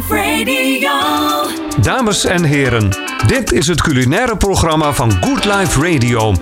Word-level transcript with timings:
Life 0.00 0.14
Radio. 0.14 0.90
Dames 1.80 2.24
en 2.24 2.44
heren, 2.44 2.88
dit 3.26 3.52
is 3.52 3.66
het 3.66 3.82
culinaire 3.82 4.36
programma 4.36 4.92
van 4.92 5.12
Good 5.20 5.44
Life 5.44 5.80
Radio. 5.92 6.34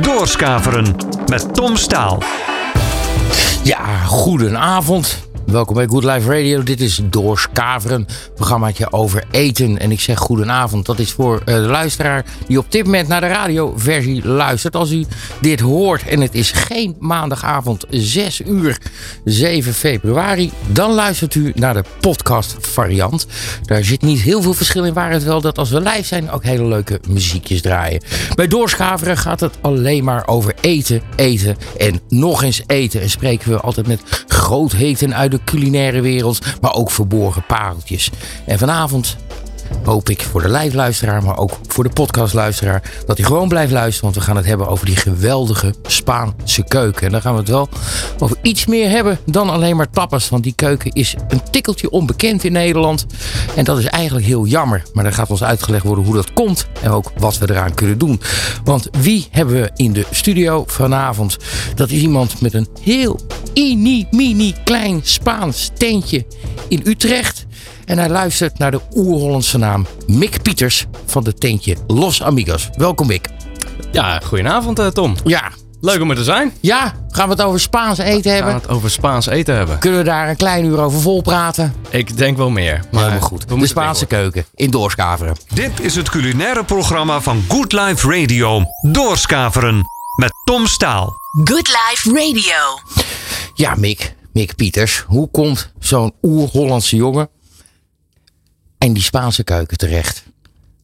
Doorskaveren 0.00 0.96
met 1.26 1.54
Tom 1.54 1.76
Staal. 1.76 2.22
Ja, 3.62 3.96
goedenavond. 4.04 5.30
Welkom 5.46 5.74
bij 5.74 5.86
Good 5.86 6.04
Life 6.04 6.28
Radio. 6.28 6.62
Dit 6.62 6.80
is 6.80 7.00
Doorskaveren, 7.10 8.06
programmaatje 8.34 8.92
over 8.92 9.24
eten. 9.30 9.78
En 9.78 9.90
ik 9.90 10.00
zeg 10.00 10.18
goedenavond. 10.18 10.86
Dat 10.86 10.98
is 10.98 11.12
voor 11.12 11.42
eh, 11.44 11.54
de 11.54 11.60
luisteraar 11.60 12.24
die 12.46 12.58
op 12.58 12.72
dit 12.72 12.84
moment 12.84 13.08
naar 13.08 13.20
de 13.20 13.26
radioversie 13.26 14.26
luistert. 14.28 14.76
Als 14.76 14.90
u 14.90 15.04
dit 15.40 15.60
hoort 15.60 16.04
en 16.06 16.20
het 16.20 16.34
is 16.34 16.50
geen 16.50 16.96
maandagavond 16.98 17.84
6 17.90 18.40
uur 18.40 18.78
7 19.24 19.74
februari, 19.74 20.52
dan 20.66 20.92
luistert 20.92 21.34
u 21.34 21.52
naar 21.54 21.74
de 21.74 21.84
podcast 22.00 22.56
variant. 22.60 23.26
Daar 23.62 23.84
zit 23.84 24.02
niet 24.02 24.20
heel 24.20 24.42
veel 24.42 24.54
verschil 24.54 24.84
in. 24.84 24.92
Waar 24.92 25.10
het 25.10 25.24
wel 25.24 25.40
dat 25.40 25.58
als 25.58 25.70
we 25.70 25.80
live 25.80 26.04
zijn 26.04 26.30
ook 26.30 26.44
hele 26.44 26.66
leuke 26.66 27.00
muziekjes 27.08 27.60
draaien. 27.60 28.02
Bij 28.34 28.46
Doorskaveren 28.46 29.16
gaat 29.16 29.40
het 29.40 29.58
alleen 29.60 30.04
maar 30.04 30.26
over 30.26 30.54
eten, 30.60 31.02
eten 31.16 31.56
en 31.78 32.00
nog 32.08 32.42
eens 32.42 32.62
eten. 32.66 33.00
En 33.00 33.10
spreken 33.10 33.50
we 33.50 33.60
altijd 33.60 33.86
met 33.86 34.24
grootheten 34.26 35.14
uit 35.14 35.30
de 35.30 35.40
culinaire 35.44 36.00
wereld, 36.00 36.38
maar 36.60 36.74
ook 36.74 36.90
verborgen 36.90 37.46
pareltjes. 37.46 38.10
En 38.46 38.58
vanavond 38.58 39.16
hoop 39.84 40.08
ik 40.08 40.22
voor 40.22 40.42
de 40.42 40.48
live 40.48 40.76
luisteraar, 40.76 41.22
maar 41.22 41.38
ook 41.38 41.58
voor 41.66 41.84
de 41.84 41.90
podcast 41.90 42.34
luisteraar, 42.34 42.82
dat 43.06 43.16
hij 43.16 43.26
gewoon 43.26 43.48
blijft 43.48 43.72
luisteren. 43.72 44.02
Want 44.02 44.14
we 44.14 44.30
gaan 44.30 44.36
het 44.36 44.46
hebben 44.46 44.68
over 44.68 44.86
die 44.86 44.96
geweldige 44.96 45.74
Spaanse 45.86 46.64
keuken. 46.64 47.06
En 47.06 47.12
dan 47.12 47.20
gaan 47.20 47.32
we 47.32 47.38
het 47.38 47.48
wel 47.48 47.68
over 48.18 48.36
iets 48.42 48.66
meer 48.66 48.90
hebben 48.90 49.18
dan 49.26 49.50
alleen 49.50 49.76
maar 49.76 49.90
tapas. 49.90 50.28
Want 50.28 50.42
die 50.42 50.54
keuken 50.54 50.92
is 50.92 51.14
een 51.28 51.42
tikkeltje 51.50 51.90
onbekend 51.90 52.44
in 52.44 52.52
Nederland. 52.52 53.06
En 53.56 53.64
dat 53.64 53.78
is 53.78 53.84
eigenlijk 53.84 54.26
heel 54.26 54.46
jammer. 54.46 54.82
Maar 54.92 55.04
dan 55.04 55.12
gaat 55.12 55.30
ons 55.30 55.42
uitgelegd 55.42 55.84
worden 55.84 56.04
hoe 56.04 56.14
dat 56.14 56.32
komt 56.32 56.66
en 56.80 56.90
ook 56.90 57.12
wat 57.16 57.38
we 57.38 57.50
eraan 57.50 57.74
kunnen 57.74 57.98
doen. 57.98 58.20
Want 58.64 58.88
wie 58.98 59.28
hebben 59.30 59.54
we 59.54 59.70
in 59.76 59.92
de 59.92 60.06
studio 60.10 60.64
vanavond? 60.66 61.36
Dat 61.74 61.90
is 61.90 62.00
iemand 62.00 62.40
met 62.40 62.54
een 62.54 62.68
heel 62.80 63.20
mini, 63.54 64.06
mini 64.10 64.54
klein 64.64 65.00
Spaans 65.02 65.70
tentje 65.74 66.26
in 66.68 66.82
Utrecht. 66.84 67.46
En 67.92 67.98
hij 67.98 68.08
luistert 68.08 68.58
naar 68.58 68.70
de 68.70 68.80
oer-Hollandse 68.94 69.58
naam 69.58 69.86
Mick 70.06 70.42
Pieters 70.42 70.86
van 71.06 71.24
de 71.24 71.34
tentje 71.34 71.76
Los 71.86 72.22
Amigos. 72.22 72.68
Welkom 72.76 73.06
Mick. 73.06 73.28
Ja, 73.90 74.20
goedenavond 74.24 74.78
eh, 74.78 74.86
Tom. 74.86 75.14
Ja, 75.24 75.50
Leuk 75.80 76.00
om 76.00 76.10
er 76.10 76.16
te 76.16 76.24
zijn. 76.24 76.52
ja, 76.60 76.94
gaan 77.08 77.28
we 77.28 77.34
het 77.34 77.42
over 77.42 77.60
Spaans 77.60 77.98
eten 77.98 78.22
We 78.22 78.28
gaan 78.28 78.34
hebben? 78.36 78.54
het 78.54 78.68
over 78.70 78.90
Spaans 78.90 79.26
eten 79.26 79.56
hebben. 79.56 79.78
Kunnen 79.78 79.98
we 79.98 80.04
daar 80.04 80.28
een 80.28 80.36
klein 80.36 80.64
uur 80.64 80.80
over 80.80 81.00
vol 81.00 81.22
praten? 81.22 81.74
Ik 81.90 82.16
denk 82.16 82.36
wel 82.36 82.50
meer. 82.50 82.84
Maar 82.90 83.02
Helemaal 83.02 83.28
goed. 83.28 83.44
we 83.48 83.58
De 83.58 83.66
Spaanse 83.66 84.06
keuken 84.06 84.44
in 84.54 84.70
Doorskaveren. 84.70 85.36
Dit 85.54 85.80
is 85.80 85.94
het 85.94 86.10
culinaire 86.10 86.64
programma 86.64 87.20
van 87.20 87.44
Good 87.48 87.72
Life 87.72 88.08
Radio. 88.20 88.62
Doorskaveren 88.90 89.84
met 90.18 90.32
Tom 90.44 90.66
Staal. 90.66 91.12
Good 91.44 91.68
Life 91.68 92.08
Radio. 92.08 92.78
Ja, 93.54 93.74
Mick, 93.74 94.14
Mick 94.32 94.56
Pieters. 94.56 95.04
Hoe 95.06 95.30
komt 95.30 95.72
zo'n 95.78 96.12
oer-Hollandse 96.22 96.96
jongen 96.96 97.28
in 98.82 98.92
die 98.92 99.02
Spaanse 99.02 99.44
keuken 99.44 99.76
terecht? 99.76 100.24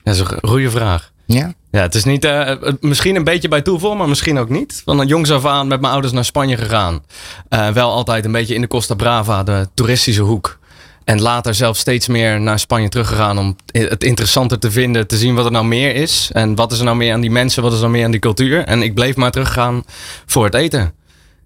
Dat 0.02 0.14
is 0.14 0.20
een 0.20 0.48
goede 0.48 0.70
vraag. 0.70 1.12
Ja? 1.26 1.54
Ja, 1.70 1.80
het 1.80 1.94
is 1.94 2.04
niet, 2.04 2.24
eh, 2.24 2.50
eh, 2.50 2.58
misschien 2.80 3.16
een 3.16 3.24
beetje 3.24 3.48
bij 3.48 3.62
toeval, 3.62 3.94
maar 3.94 4.08
misschien 4.08 4.38
ook 4.38 4.48
niet. 4.48 4.82
Van 4.84 5.06
jongs 5.06 5.30
af 5.30 5.44
aan 5.44 5.66
met 5.66 5.80
mijn 5.80 5.92
ouders 5.92 6.12
naar 6.12 6.24
Spanje 6.24 6.56
gegaan. 6.56 7.02
Eh, 7.48 7.68
wel 7.68 7.90
altijd 7.90 8.24
een 8.24 8.32
beetje 8.32 8.54
in 8.54 8.60
de 8.60 8.66
Costa 8.66 8.94
Brava, 8.94 9.42
de 9.42 9.68
toeristische 9.74 10.22
hoek. 10.22 10.58
En 11.04 11.20
later 11.20 11.54
zelf 11.54 11.76
steeds 11.76 12.06
meer 12.06 12.40
naar 12.40 12.58
Spanje 12.58 12.88
teruggegaan 12.88 13.38
om 13.38 13.56
het 13.72 14.04
interessanter 14.04 14.58
te 14.58 14.70
vinden, 14.70 15.06
te 15.06 15.16
zien 15.16 15.34
wat 15.34 15.44
er 15.44 15.50
nou 15.50 15.64
meer 15.64 15.94
is. 15.94 16.30
En 16.32 16.54
wat 16.54 16.72
is 16.72 16.78
er 16.78 16.84
nou 16.84 16.96
meer 16.96 17.12
aan 17.12 17.20
die 17.20 17.30
mensen, 17.30 17.62
wat 17.62 17.72
is 17.72 17.78
er 17.78 17.84
nou 17.84 17.96
meer 17.96 18.04
aan 18.04 18.10
die 18.10 18.20
cultuur. 18.20 18.64
En 18.64 18.82
ik 18.82 18.94
bleef 18.94 19.16
maar 19.16 19.30
teruggaan 19.30 19.84
voor 20.26 20.44
het 20.44 20.54
eten. 20.54 20.92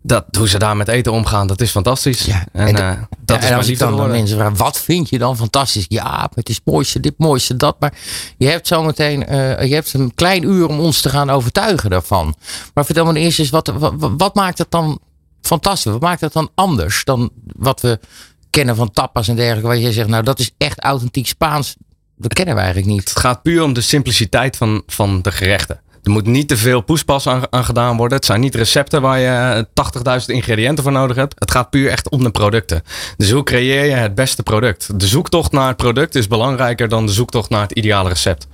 Dat, 0.04 0.24
hoe 0.36 0.48
ze 0.48 0.58
daar 0.58 0.76
met 0.76 0.88
eten 0.88 1.12
omgaan, 1.12 1.46
dat 1.46 1.60
is 1.60 1.70
fantastisch. 1.70 2.24
Ja, 2.24 2.46
en, 2.52 2.66
en 2.66 2.76
eh, 2.76 3.02
dat 3.24 3.36
Ja, 3.36 3.42
is 3.42 3.50
en 3.50 3.56
als 3.56 3.68
ik 3.68 3.78
dan 3.78 4.00
aan 4.00 4.10
mensen 4.10 4.36
vraag, 4.36 4.56
wat 4.56 4.80
vind 4.80 5.08
je 5.08 5.18
dan 5.18 5.36
fantastisch? 5.36 5.84
Ja, 5.88 6.30
het 6.34 6.48
is 6.48 6.54
het 6.54 6.64
mooiste, 6.64 7.00
dit 7.00 7.14
mooiste, 7.16 7.56
dat. 7.56 7.76
Maar 7.80 7.92
je 8.36 8.46
hebt 8.46 8.66
zometeen 8.66 9.26
eh 9.26 9.68
je 9.68 9.74
hebt 9.74 9.92
een 9.92 10.14
klein 10.14 10.42
uur 10.42 10.68
om 10.68 10.80
ons 10.80 11.00
te 11.00 11.08
gaan 11.08 11.30
overtuigen 11.30 11.90
daarvan. 11.90 12.34
Maar 12.74 12.84
vertel 12.84 13.04
me 13.04 13.18
eerst 13.18 13.38
eens, 13.38 13.50
wat, 13.50 13.66
wat, 13.78 13.94
wat 14.16 14.34
maakt 14.34 14.58
het 14.58 14.70
dan 14.70 14.98
fantastisch? 15.40 15.92
Wat 15.92 16.00
maakt 16.00 16.20
het 16.20 16.32
dan 16.32 16.50
anders 16.54 17.04
dan 17.04 17.30
wat 17.56 17.80
we 17.80 18.00
kennen 18.50 18.76
van 18.76 18.90
tapas 18.90 19.28
en 19.28 19.36
dergelijke? 19.36 19.66
Waar 19.68 19.76
je 19.76 19.92
zegt, 19.92 20.08
nou 20.08 20.22
dat 20.22 20.38
is 20.38 20.50
echt 20.58 20.80
authentiek 20.80 21.26
Spaans. 21.26 21.76
Dat 22.16 22.32
kennen 22.34 22.54
we 22.54 22.60
eigenlijk 22.60 22.92
niet. 22.92 23.08
Het 23.08 23.18
gaat 23.18 23.42
puur 23.42 23.62
om 23.62 23.72
de 23.72 23.80
simpliciteit 23.80 24.56
van, 24.56 24.82
van 24.86 25.22
de 25.22 25.32
gerechten. 25.32 25.80
Er 26.02 26.10
moet 26.10 26.26
niet 26.26 26.48
te 26.48 26.56
veel 26.56 26.80
poespas 26.80 27.26
aan, 27.26 27.42
aan 27.50 27.64
gedaan 27.64 27.96
worden. 27.96 28.16
Het 28.16 28.26
zijn 28.26 28.40
niet 28.40 28.54
recepten 28.54 29.02
waar 29.02 29.18
je 29.18 29.64
eh, 30.04 30.20
80.000 30.20 30.26
ingrediënten 30.26 30.84
voor 30.84 30.92
nodig 30.92 31.16
hebt. 31.16 31.34
Het 31.38 31.50
gaat 31.50 31.70
puur 31.70 31.90
echt 31.90 32.08
om 32.08 32.22
de 32.22 32.30
producten. 32.30 32.82
Dus 33.16 33.30
hoe 33.30 33.42
creëer 33.42 33.84
je 33.84 33.94
het 33.94 34.14
beste 34.14 34.42
product? 34.42 35.00
De 35.00 35.06
zoektocht 35.06 35.52
naar 35.52 35.68
het 35.68 35.76
product 35.76 36.14
is 36.14 36.26
belangrijker 36.26 36.88
dan 36.88 37.06
de 37.06 37.12
zoektocht 37.12 37.50
naar 37.50 37.62
het 37.62 37.72
ideale 37.72 38.08
recept. 38.08 38.46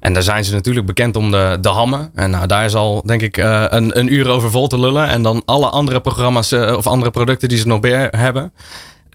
En 0.00 0.12
daar 0.12 0.22
zijn 0.22 0.44
ze 0.44 0.52
natuurlijk 0.52 0.86
bekend 0.86 1.16
om 1.16 1.30
de, 1.30 1.58
de 1.60 1.68
hammen. 1.68 2.10
En 2.14 2.30
nou, 2.30 2.46
daar 2.46 2.64
is 2.64 2.74
al, 2.74 3.02
denk 3.06 3.22
ik, 3.22 3.36
eh, 3.36 3.64
een, 3.68 3.98
een 3.98 4.12
uur 4.12 4.28
over 4.28 4.50
vol 4.50 4.66
te 4.66 4.78
lullen. 4.78 5.08
En 5.08 5.22
dan 5.22 5.42
alle 5.44 5.68
andere 5.68 6.00
programma's 6.00 6.52
eh, 6.52 6.76
of 6.76 6.86
andere 6.86 7.10
producten 7.10 7.48
die 7.48 7.58
ze 7.58 7.66
nog 7.66 7.80
meer 7.80 8.08
hebben. 8.16 8.52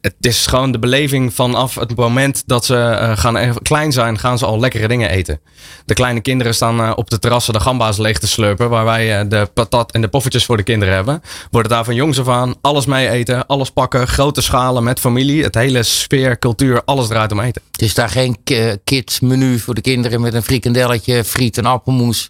Het 0.04 0.16
is 0.20 0.48
gewoon 0.48 0.72
de 0.72 0.80
beleving 0.80 1.34
vanaf 1.34 1.76
het 1.76 1.96
moment 1.96 2.44
dat 2.46 2.66
ze 2.66 2.76
eh, 2.78 3.18
gaan 3.18 3.58
klein 3.62 3.92
zijn, 3.92 4.20
gaan 4.20 4.38
ze 4.38 4.46
al 4.46 4.60
lekkere 4.60 4.88
dingen 4.88 5.10
eten. 5.10 5.40
De 5.86 5.94
kleine 5.94 6.22
kinderen 6.22 6.56
staan 6.56 6.80
eh, 6.82 6.92
op 6.96 7.10
de 7.10 7.20
terrassen 7.20 7.54
de 7.54 7.60
gamba's 7.60 7.98
leeg 7.98 8.20
te 8.20 8.28
slurpen, 8.28 8.70
waar 8.70 8.86
wij 8.86 9.20
eh, 9.20 9.26
de 9.30 9.50
patat 9.54 9.92
en 9.92 10.02
de 10.02 10.08
poffertjes 10.08 10.46
voor 10.46 10.58
de 10.58 10.64
kinderen 10.64 10.94
hebben. 10.94 11.22
Worden 11.52 11.72
daar 11.72 11.84
van 11.86 11.96
jongs 11.96 12.20
af 12.20 12.28
aan 12.28 12.56
alles 12.62 12.86
mee 12.86 13.10
eten, 13.10 13.46
alles 13.46 13.70
pakken, 13.70 14.08
grote 14.08 14.42
schalen 14.42 14.84
met 14.84 15.00
familie. 15.00 15.44
Het 15.44 15.56
hele 15.56 15.84
sfeer, 15.84 16.40
cultuur, 16.40 16.82
alles 16.86 17.08
draait 17.08 17.32
om 17.32 17.40
eten. 17.40 17.62
Het 17.72 17.82
is 17.82 17.94
daar 17.94 18.10
geen 18.10 18.38
ki- 18.44 18.78
kids 18.84 19.20
menu 19.20 19.60
voor 19.60 19.74
de 19.74 19.82
kinderen 19.82 20.22
met 20.22 20.34
een 20.34 20.44
frikandelletje, 20.44 21.24
friet 21.24 21.58
en 21.58 21.66
appelmoes. 21.66 22.30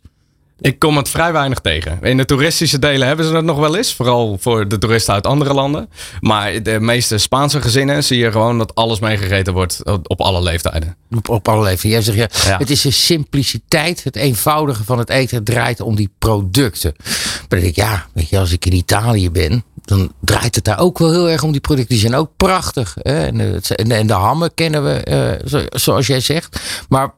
Ik 0.59 0.79
kom 0.79 0.97
het 0.97 1.09
vrij 1.09 1.31
weinig 1.33 1.59
tegen. 1.59 1.99
In 2.01 2.17
de 2.17 2.25
toeristische 2.25 2.79
delen 2.79 3.07
hebben 3.07 3.25
ze 3.25 3.35
het 3.35 3.45
nog 3.45 3.57
wel 3.57 3.75
eens. 3.75 3.93
Vooral 3.93 4.37
voor 4.39 4.67
de 4.67 4.77
toeristen 4.77 5.13
uit 5.13 5.27
andere 5.27 5.53
landen. 5.53 5.89
Maar 6.19 6.63
de 6.63 6.79
meeste 6.79 7.17
Spaanse 7.17 7.61
gezinnen 7.61 8.03
zie 8.03 8.17
je 8.17 8.31
gewoon 8.31 8.57
dat 8.57 8.75
alles 8.75 8.99
meegegeten 8.99 9.53
wordt 9.53 9.81
op 10.03 10.21
alle 10.21 10.41
leeftijden. 10.41 10.95
Op, 11.15 11.29
op 11.29 11.47
alle 11.47 11.63
leeftijden. 11.63 11.89
Jij 12.03 12.13
zegt 12.13 12.43
ja, 12.43 12.49
Ja. 12.51 12.57
het 12.57 12.69
is 12.69 12.81
de 12.81 12.91
simpliciteit, 12.91 14.03
het 14.03 14.15
eenvoudige 14.15 14.83
van 14.83 14.97
het 14.97 15.09
eten. 15.09 15.35
Het 15.37 15.45
draait 15.45 15.81
om 15.81 15.95
die 15.95 16.09
producten. 16.19 16.93
Maar 16.97 17.45
dan 17.47 17.59
denk 17.59 17.63
ik, 17.71 17.75
ja, 17.75 18.05
weet 18.13 18.29
je, 18.29 18.39
als 18.39 18.51
ik 18.51 18.65
in 18.65 18.73
Italië 18.73 19.31
ben, 19.31 19.63
dan 19.85 20.11
draait 20.21 20.55
het 20.55 20.63
daar 20.63 20.79
ook 20.79 20.97
wel 20.99 21.11
heel 21.11 21.29
erg 21.29 21.43
om 21.43 21.51
die 21.51 21.61
producten. 21.61 21.91
Die 21.95 22.03
zijn 22.07 22.15
ook 22.15 22.31
prachtig. 22.37 22.95
Hè? 23.01 23.25
En, 23.25 23.39
het- 23.39 23.75
en, 23.75 23.91
en 23.91 24.07
de 24.07 24.13
hammen 24.13 24.53
kennen 24.53 24.83
we, 24.83 24.91
eh, 24.93 25.47
zo- 25.47 25.65
zoals 25.69 26.07
jij 26.07 26.19
zegt. 26.19 26.59
Maar 26.89 27.13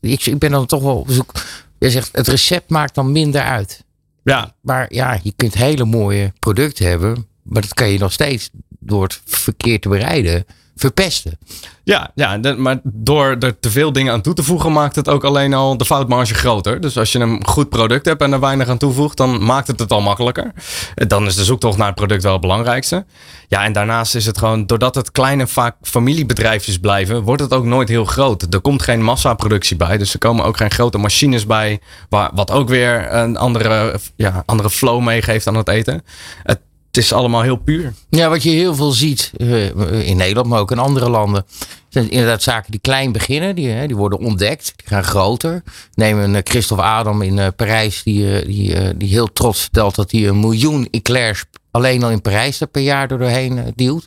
ik, 0.00 0.26
ik 0.26 0.38
ben 0.38 0.50
dan 0.50 0.66
toch 0.66 0.82
wel 0.82 0.96
op 0.98 1.10
zoek. 1.10 1.32
Jij 1.78 1.90
zegt, 1.90 2.08
het 2.12 2.28
recept 2.28 2.70
maakt 2.70 2.94
dan 2.94 3.12
minder 3.12 3.42
uit. 3.42 3.84
Ja, 4.24 4.54
Maar 4.60 4.94
ja, 4.94 5.18
je 5.22 5.32
kunt 5.36 5.54
hele 5.54 5.84
mooie 5.84 6.32
producten 6.38 6.86
hebben. 6.88 7.26
Maar 7.42 7.62
dat 7.62 7.74
kan 7.74 7.88
je 7.88 7.98
nog 7.98 8.12
steeds 8.12 8.50
door 8.78 9.02
het 9.02 9.20
verkeerd 9.24 9.82
te 9.82 9.88
bereiden 9.88 10.44
verpesten. 10.76 11.38
Ja, 11.84 12.10
ja 12.14 12.38
maar 12.56 12.80
door 12.82 13.36
er 13.38 13.60
te 13.60 13.70
veel 13.70 13.92
dingen 13.92 14.12
aan 14.12 14.20
toe 14.20 14.34
te 14.34 14.42
voegen, 14.42 14.72
maakt 14.72 14.96
het 14.96 15.08
ook 15.08 15.24
alleen 15.24 15.54
al 15.54 15.76
de 15.76 15.84
foutmarge 15.84 16.34
groter. 16.34 16.80
Dus 16.80 16.98
als 16.98 17.12
je 17.12 17.18
een 17.18 17.46
goed 17.46 17.68
product 17.68 18.06
hebt 18.06 18.22
en 18.22 18.32
er 18.32 18.40
weinig 18.40 18.68
aan 18.68 18.78
toevoegt, 18.78 19.16
dan 19.16 19.44
maakt 19.44 19.66
het 19.66 19.78
het 19.78 19.92
al 19.92 20.00
makkelijker. 20.00 20.52
Dan 20.94 21.26
is 21.26 21.34
de 21.34 21.44
zoektocht 21.44 21.78
naar 21.78 21.86
het 21.86 21.96
product 21.96 22.22
wel 22.22 22.32
het 22.32 22.40
belangrijkste. 22.40 23.04
Ja, 23.48 23.64
en 23.64 23.72
daarnaast 23.72 24.14
is 24.14 24.26
het 24.26 24.38
gewoon, 24.38 24.66
doordat 24.66 24.94
het 24.94 25.12
kleine 25.12 25.46
vaak 25.46 25.76
familiebedrijfjes 25.82 26.78
blijven, 26.78 27.22
wordt 27.22 27.42
het 27.42 27.52
ook 27.52 27.64
nooit 27.64 27.88
heel 27.88 28.04
groot. 28.04 28.54
Er 28.54 28.60
komt 28.60 28.82
geen 28.82 29.02
massaproductie 29.02 29.76
bij, 29.76 29.98
dus 29.98 30.12
er 30.12 30.18
komen 30.18 30.44
ook 30.44 30.56
geen 30.56 30.70
grote 30.70 30.98
machines 30.98 31.46
bij, 31.46 31.80
waar, 32.08 32.30
wat 32.34 32.50
ook 32.50 32.68
weer 32.68 33.12
een 33.12 33.36
andere, 33.36 33.98
ja, 34.16 34.42
andere 34.46 34.70
flow 34.70 35.02
meegeeft 35.02 35.46
aan 35.46 35.56
het 35.56 35.68
eten. 35.68 36.02
Het, 36.42 36.60
het 36.96 37.04
is 37.04 37.12
allemaal 37.12 37.42
heel 37.42 37.56
puur. 37.56 37.92
Ja, 38.10 38.28
wat 38.28 38.42
je 38.42 38.50
heel 38.50 38.74
veel 38.74 38.90
ziet 38.90 39.32
eh, 39.36 40.08
in 40.08 40.16
Nederland, 40.16 40.46
maar 40.46 40.60
ook 40.60 40.70
in 40.70 40.78
andere 40.78 41.10
landen. 41.10 41.46
zijn 41.88 42.10
inderdaad 42.10 42.42
zaken 42.42 42.70
die 42.70 42.80
klein 42.80 43.12
beginnen. 43.12 43.54
Die, 43.54 43.86
die 43.86 43.96
worden 43.96 44.18
ontdekt. 44.18 44.72
Die 44.76 44.88
gaan 44.88 45.04
groter. 45.04 45.62
Neem 45.94 46.18
een 46.18 46.34
eh, 46.34 46.40
Christophe 46.44 46.84
Adam 46.84 47.22
in 47.22 47.38
eh, 47.38 47.48
Parijs. 47.56 48.02
Die, 48.02 48.38
eh, 48.38 48.46
die, 48.46 48.74
eh, 48.74 48.94
die 48.96 49.08
heel 49.08 49.32
trots 49.32 49.60
vertelt 49.60 49.94
dat 49.94 50.10
hij 50.10 50.28
een 50.28 50.40
miljoen 50.40 50.88
eclairs 50.90 51.44
alleen 51.70 52.02
al 52.02 52.10
in 52.10 52.20
Parijs 52.20 52.60
er 52.60 52.66
per 52.66 52.82
jaar 52.82 53.08
doorheen 53.08 53.58
eh, 53.58 53.64
duwt. 53.74 54.06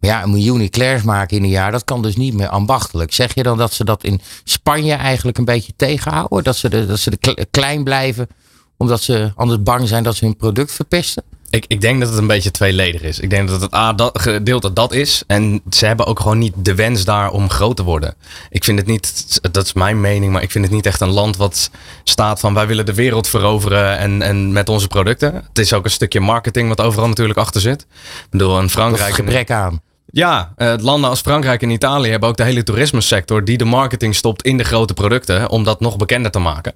Maar 0.00 0.10
ja, 0.10 0.22
een 0.22 0.30
miljoen 0.30 0.60
eclairs 0.60 1.02
maken 1.02 1.36
in 1.36 1.42
een 1.42 1.48
jaar, 1.48 1.70
dat 1.72 1.84
kan 1.84 2.02
dus 2.02 2.16
niet 2.16 2.34
meer 2.34 2.48
ambachtelijk. 2.48 3.12
Zeg 3.12 3.34
je 3.34 3.42
dan 3.42 3.58
dat 3.58 3.72
ze 3.72 3.84
dat 3.84 4.04
in 4.04 4.20
Spanje 4.44 4.94
eigenlijk 4.94 5.38
een 5.38 5.44
beetje 5.44 5.72
tegenhouden? 5.76 6.44
Dat 6.44 6.56
ze, 6.56 6.86
dat 6.86 6.98
ze 6.98 7.18
klein 7.50 7.84
blijven, 7.84 8.26
omdat 8.76 9.02
ze 9.02 9.32
anders 9.34 9.62
bang 9.62 9.88
zijn 9.88 10.02
dat 10.02 10.16
ze 10.16 10.24
hun 10.24 10.36
product 10.36 10.72
verpesten? 10.72 11.22
Ik, 11.54 11.64
ik 11.68 11.80
denk 11.80 12.00
dat 12.00 12.08
het 12.08 12.18
een 12.18 12.26
beetje 12.26 12.50
tweeledig 12.50 13.02
is. 13.02 13.20
Ik 13.20 13.30
denk 13.30 13.48
dat 13.48 13.60
het 13.60 13.74
A, 13.74 13.92
dat 13.92 14.20
gedeelte 14.20 14.72
dat 14.72 14.92
is. 14.92 15.22
En 15.26 15.62
ze 15.70 15.86
hebben 15.86 16.06
ook 16.06 16.20
gewoon 16.20 16.38
niet 16.38 16.54
de 16.56 16.74
wens 16.74 17.04
daar 17.04 17.30
om 17.30 17.50
groot 17.50 17.76
te 17.76 17.82
worden. 17.82 18.14
Ik 18.50 18.64
vind 18.64 18.78
het 18.78 18.88
niet, 18.88 19.38
dat 19.52 19.64
is 19.64 19.72
mijn 19.72 20.00
mening, 20.00 20.32
maar 20.32 20.42
ik 20.42 20.50
vind 20.50 20.64
het 20.64 20.74
niet 20.74 20.86
echt 20.86 21.00
een 21.00 21.10
land 21.10 21.36
wat 21.36 21.70
staat 22.04 22.40
van 22.40 22.54
wij 22.54 22.66
willen 22.66 22.86
de 22.86 22.94
wereld 22.94 23.28
veroveren 23.28 23.98
en, 23.98 24.22
en 24.22 24.52
met 24.52 24.68
onze 24.68 24.88
producten. 24.88 25.34
Het 25.34 25.58
is 25.58 25.72
ook 25.72 25.84
een 25.84 25.90
stukje 25.90 26.20
marketing 26.20 26.68
wat 26.68 26.80
overal 26.80 27.08
natuurlijk 27.08 27.38
achter 27.38 27.60
zit. 27.60 27.80
Ik 27.80 28.30
bedoel, 28.30 28.60
in 28.60 28.70
Frankrijk. 28.70 29.14
gebrek 29.14 29.50
aan. 29.50 29.80
Ja, 30.06 30.52
eh, 30.56 30.74
landen 30.78 31.10
als 31.10 31.20
Frankrijk 31.20 31.62
en 31.62 31.70
Italië 31.70 32.10
hebben 32.10 32.28
ook 32.28 32.36
de 32.36 32.44
hele 32.44 32.62
toerismesector 32.62 33.44
die 33.44 33.58
de 33.58 33.64
marketing 33.64 34.14
stopt 34.14 34.42
in 34.42 34.56
de 34.56 34.64
grote 34.64 34.94
producten 34.94 35.50
om 35.50 35.64
dat 35.64 35.80
nog 35.80 35.96
bekender 35.96 36.30
te 36.30 36.38
maken. 36.38 36.72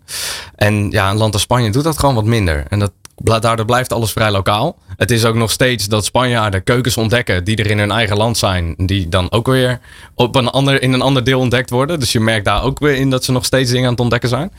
En 0.54 0.90
ja, 0.90 1.10
een 1.10 1.16
land 1.16 1.32
als 1.32 1.42
Spanje 1.42 1.70
doet 1.70 1.84
dat 1.84 1.98
gewoon 1.98 2.14
wat 2.14 2.24
minder. 2.24 2.64
En 2.68 2.78
dat, 2.78 2.92
daardoor 3.22 3.64
blijft 3.64 3.92
alles 3.92 4.12
vrij 4.12 4.30
lokaal. 4.30 4.78
Het 4.96 5.10
is 5.10 5.24
ook 5.24 5.34
nog 5.34 5.50
steeds 5.50 5.86
dat 5.88 6.04
Spanjaarden 6.04 6.62
keukens 6.64 6.96
ontdekken 6.96 7.44
die 7.44 7.56
er 7.56 7.70
in 7.70 7.78
hun 7.78 7.90
eigen 7.90 8.16
land 8.16 8.38
zijn, 8.38 8.74
die 8.76 9.08
dan 9.08 9.30
ook 9.30 9.46
weer 9.46 9.80
op 10.14 10.34
een 10.34 10.48
ander, 10.48 10.82
in 10.82 10.92
een 10.92 11.02
ander 11.02 11.24
deel 11.24 11.40
ontdekt 11.40 11.70
worden. 11.70 12.00
Dus 12.00 12.12
je 12.12 12.20
merkt 12.20 12.44
daar 12.44 12.62
ook 12.62 12.78
weer 12.78 12.94
in 12.94 13.10
dat 13.10 13.24
ze 13.24 13.32
nog 13.32 13.44
steeds 13.44 13.70
dingen 13.70 13.84
aan 13.84 13.90
het 13.92 14.00
ontdekken 14.00 14.28
zijn. 14.28 14.52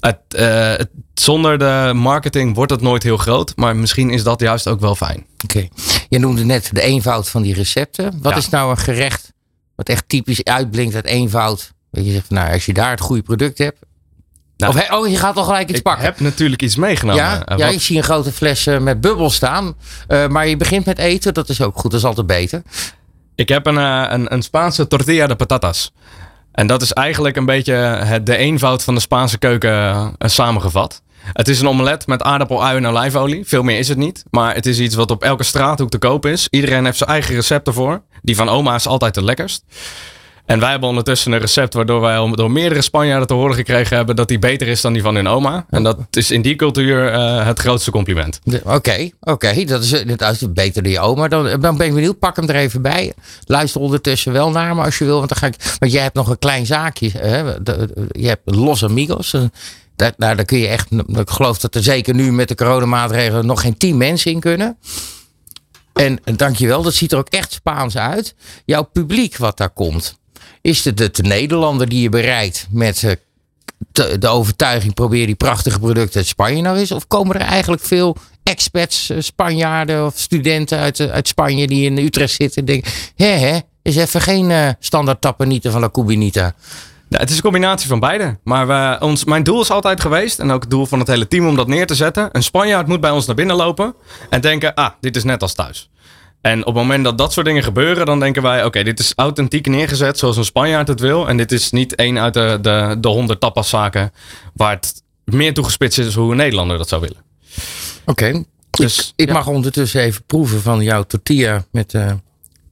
Het, 0.00 0.18
eh, 0.28 0.76
het- 0.76 0.90
zonder 1.14 1.58
de 1.58 1.90
marketing 1.94 2.54
wordt 2.54 2.70
het 2.70 2.80
nooit 2.80 3.02
heel 3.02 3.16
groot, 3.16 3.52
maar 3.56 3.76
misschien 3.76 4.10
is 4.10 4.22
dat 4.22 4.40
juist 4.40 4.68
ook 4.68 4.80
wel 4.80 4.94
fijn. 4.94 5.26
Oké. 5.44 5.68
Je 6.08 6.18
noemde 6.18 6.44
net 6.44 6.70
de 6.72 6.80
eenvoud 6.82 7.28
van 7.28 7.42
die 7.42 7.54
recepten. 7.54 8.18
Wat 8.22 8.32
Ja. 8.32 8.38
is 8.38 8.48
nou 8.48 8.70
een 8.70 8.78
gerecht 8.78 9.32
wat 9.76 9.88
echt 9.88 10.04
typisch 10.08 10.44
uitblinkt 10.44 10.94
uit 10.94 11.04
eenvoud? 11.06 11.72
Dat 11.90 12.04
je 12.04 12.12
zegt, 12.12 12.30
nou, 12.30 12.52
als 12.52 12.66
je 12.66 12.72
daar 12.72 12.90
het 12.90 13.00
goede 13.00 13.22
product 13.22 13.58
hebt. 13.58 13.78
Nou, 14.60 14.78
of, 14.78 14.90
oh, 14.92 15.08
je 15.08 15.16
gaat 15.16 15.34
toch 15.34 15.44
gelijk 15.44 15.68
iets 15.68 15.78
Ik 15.78 15.84
pakken. 15.84 16.04
heb 16.04 16.20
natuurlijk 16.20 16.62
iets 16.62 16.76
meegenomen. 16.76 17.44
ja, 17.56 17.68
ik 17.68 17.80
zie 17.80 17.96
een 17.96 18.02
grote 18.02 18.32
fles 18.32 18.66
eh, 18.66 18.78
met 18.78 19.00
bubbels 19.00 19.34
staan. 19.34 19.74
Eh, 20.06 20.26
maar 20.26 20.46
je 20.48 20.56
begint 20.56 20.84
met 20.86 20.98
eten, 20.98 21.34
dat 21.34 21.48
is 21.48 21.62
ook 21.62 21.78
goed. 21.78 21.90
Dat 21.90 22.00
is 22.00 22.06
altijd 22.06 22.26
beter. 22.26 22.62
Ik 23.34 23.48
heb 23.48 23.66
een, 23.66 23.78
eh, 23.78 24.04
een, 24.08 24.32
een 24.32 24.42
Spaanse 24.42 24.86
tortilla 24.86 25.26
de 25.26 25.36
patatas. 25.36 25.92
En 26.52 26.66
dat 26.66 26.82
is 26.82 26.92
eigenlijk 26.92 27.36
een 27.36 27.44
beetje 27.44 27.72
het, 27.74 28.26
de 28.26 28.36
eenvoud 28.36 28.82
van 28.84 28.94
de 28.94 29.00
Spaanse 29.00 29.38
keuken 29.38 30.14
samengevat. 30.18 31.02
Het 31.32 31.48
is 31.48 31.60
een 31.60 31.68
omelet 31.68 32.06
met 32.06 32.22
aardappel, 32.22 32.64
ui 32.64 32.76
en 32.76 32.86
olijfolie. 32.86 33.44
Veel 33.46 33.62
meer 33.62 33.78
is 33.78 33.88
het 33.88 33.98
niet. 33.98 34.24
Maar 34.30 34.54
het 34.54 34.66
is 34.66 34.78
iets 34.78 34.94
wat 34.94 35.10
op 35.10 35.22
elke 35.22 35.42
straathoek 35.44 35.90
te 35.90 35.98
koop 35.98 36.26
is. 36.26 36.46
Iedereen 36.50 36.84
heeft 36.84 36.98
zijn 36.98 37.10
eigen 37.10 37.34
recept 37.34 37.66
ervoor. 37.66 38.02
Die 38.22 38.36
van 38.36 38.48
oma 38.48 38.74
is 38.74 38.86
altijd 38.86 39.14
het 39.14 39.24
lekkerst. 39.24 39.64
En 40.46 40.60
wij 40.60 40.70
hebben 40.70 40.88
ondertussen 40.88 41.32
een 41.32 41.38
recept 41.38 41.74
waardoor 41.74 42.00
wij 42.00 42.30
door 42.34 42.50
meerdere 42.50 42.82
Spanjaarden 42.82 43.26
te 43.26 43.34
horen 43.34 43.54
gekregen 43.54 43.96
hebben 43.96 44.16
dat 44.16 44.28
die 44.28 44.38
beter 44.38 44.68
is 44.68 44.80
dan 44.80 44.92
die 44.92 45.02
van 45.02 45.14
hun 45.14 45.28
oma. 45.28 45.66
En 45.70 45.82
dat 45.82 45.98
is 46.10 46.30
in 46.30 46.42
die 46.42 46.56
cultuur 46.56 47.12
eh, 47.12 47.46
het 47.46 47.58
grootste 47.58 47.90
compliment. 47.90 48.40
Oké, 48.64 49.10
oké. 49.20 49.64
Dat 49.64 49.82
is 49.82 49.92
eh, 49.92 50.30
is 50.30 50.52
beter 50.52 50.82
dan 50.82 50.92
je 50.92 51.00
oma. 51.00 51.28
Dan, 51.28 51.60
dan 51.60 51.76
ben 51.76 51.86
ik 51.86 51.94
benieuwd. 51.94 52.18
Pak 52.18 52.36
hem 52.36 52.48
er 52.48 52.54
even 52.54 52.82
bij. 52.82 53.12
Luister 53.44 53.80
ondertussen 53.80 54.32
wel 54.32 54.50
naar 54.50 54.74
me 54.74 54.82
als 54.84 54.98
je 54.98 55.04
wil. 55.04 55.16
Want, 55.16 55.28
dan 55.28 55.38
ga 55.38 55.46
ik, 55.46 55.76
want 55.78 55.92
jij 55.92 56.02
hebt 56.02 56.14
nog 56.14 56.28
een 56.28 56.38
klein 56.38 56.66
zaakje. 56.66 57.10
Hè? 57.18 57.62
De- 57.62 58.08
Je 58.12 58.26
hebt 58.28 58.42
Los 58.54 58.84
Amigos. 58.84 59.32
Eh, 59.32 59.42
Daar, 60.16 60.44
kun 60.44 60.58
je 60.58 60.66
echt. 60.68 60.90
Ik 61.06 61.30
geloof 61.30 61.58
dat 61.58 61.74
er 61.74 61.82
zeker 61.82 62.14
nu 62.14 62.32
met 62.32 62.48
de 62.48 62.54
coronamaatregelen 62.54 63.46
nog 63.46 63.60
geen 63.60 63.76
tien 63.76 63.96
mensen 63.96 64.30
in 64.30 64.40
kunnen. 64.40 64.78
En 65.92 66.18
eh, 66.24 66.36
dankjewel, 66.36 66.82
dat 66.82 66.94
ziet 66.94 67.12
er 67.12 67.18
ook 67.18 67.28
echt 67.28 67.52
Spaans 67.52 67.96
uit. 67.96 68.34
Jouw 68.64 68.82
publiek 68.82 69.36
wat 69.36 69.56
daar 69.56 69.70
komt. 69.70 70.18
Is 70.60 70.84
het 70.84 70.96
de, 70.96 71.10
de 71.10 71.22
Nederlander 71.22 71.88
die 71.88 72.02
je 72.02 72.08
bereikt 72.08 72.66
met 72.70 73.04
eh, 73.04 73.12
de 74.18 74.28
overtuiging 74.28 74.94
probeer 74.94 75.26
die 75.26 75.34
prachtige 75.34 75.78
producten 75.78 76.16
uit 76.16 76.26
Spanje 76.26 76.62
nou 76.62 76.78
eens? 76.78 76.92
Of 76.92 77.06
komen 77.06 77.34
er 77.34 77.46
eigenlijk 77.46 77.82
veel 77.82 78.16
expats, 78.42 79.10
eh, 79.10 79.16
Spanjaarden 79.20 80.06
of 80.06 80.18
studenten 80.18 80.78
uit, 80.78 81.00
eh, 81.00 81.10
uit 81.10 81.28
Spanje 81.28 81.66
die 81.66 81.84
in 81.84 81.98
Utrecht 81.98 82.34
zitten 82.34 82.60
en 82.60 82.64
denken, 82.64 82.92
hè 83.16 83.58
is 83.82 83.96
even 83.96 84.20
geen 84.20 84.50
eh, 84.50 84.68
standaard 84.78 85.20
tappenita 85.20 85.70
van 85.70 85.80
La 85.80 85.90
Cubinita. 85.90 86.54
Ja, 87.08 87.18
het 87.18 87.30
is 87.30 87.36
een 87.36 87.42
combinatie 87.42 87.88
van 87.88 88.00
beide. 88.00 88.38
Maar 88.44 88.66
we, 88.66 88.96
ons, 89.00 89.24
mijn 89.24 89.42
doel 89.42 89.60
is 89.60 89.70
altijd 89.70 90.00
geweest, 90.00 90.38
en 90.38 90.50
ook 90.50 90.60
het 90.60 90.70
doel 90.70 90.86
van 90.86 90.98
het 90.98 91.08
hele 91.08 91.28
team 91.28 91.46
om 91.46 91.56
dat 91.56 91.66
neer 91.66 91.86
te 91.86 91.94
zetten. 91.94 92.28
Een 92.32 92.42
Spanjaard 92.42 92.86
moet 92.86 93.00
bij 93.00 93.10
ons 93.10 93.26
naar 93.26 93.36
binnen 93.36 93.56
lopen 93.56 93.94
en 94.30 94.40
denken, 94.40 94.74
ah, 94.74 94.90
dit 95.00 95.16
is 95.16 95.24
net 95.24 95.42
als 95.42 95.54
thuis. 95.54 95.90
En 96.40 96.60
op 96.60 96.66
het 96.66 96.74
moment 96.74 97.04
dat 97.04 97.18
dat 97.18 97.32
soort 97.32 97.46
dingen 97.46 97.62
gebeuren, 97.62 98.06
dan 98.06 98.20
denken 98.20 98.42
wij, 98.42 98.64
oké, 98.64 98.82
dit 98.82 98.98
is 98.98 99.12
authentiek 99.16 99.66
neergezet 99.66 100.18
zoals 100.18 100.36
een 100.36 100.44
Spanjaard 100.44 100.88
het 100.88 101.00
wil. 101.00 101.28
En 101.28 101.36
dit 101.36 101.52
is 101.52 101.70
niet 101.70 101.94
één 101.94 102.18
uit 102.18 102.34
de, 102.34 102.58
de, 102.62 102.96
de 103.00 103.08
honderd 103.08 103.40
tapaszaken 103.40 104.12
waar 104.54 104.74
het 104.74 105.02
meer 105.24 105.54
toegespitst 105.54 105.98
is 105.98 106.14
hoe 106.14 106.30
een 106.30 106.36
Nederlander 106.36 106.78
dat 106.78 106.88
zou 106.88 107.00
willen. 107.00 107.22
Oké. 108.04 108.44
Dus, 108.70 109.12
Ik 109.16 109.28
ja. 109.28 109.32
mag 109.32 109.46
ondertussen 109.46 110.00
even 110.00 110.22
proeven 110.24 110.60
van 110.60 110.82
jouw 110.82 111.02
tortilla 111.02 111.64
met, 111.70 111.94
eh, 111.94 112.12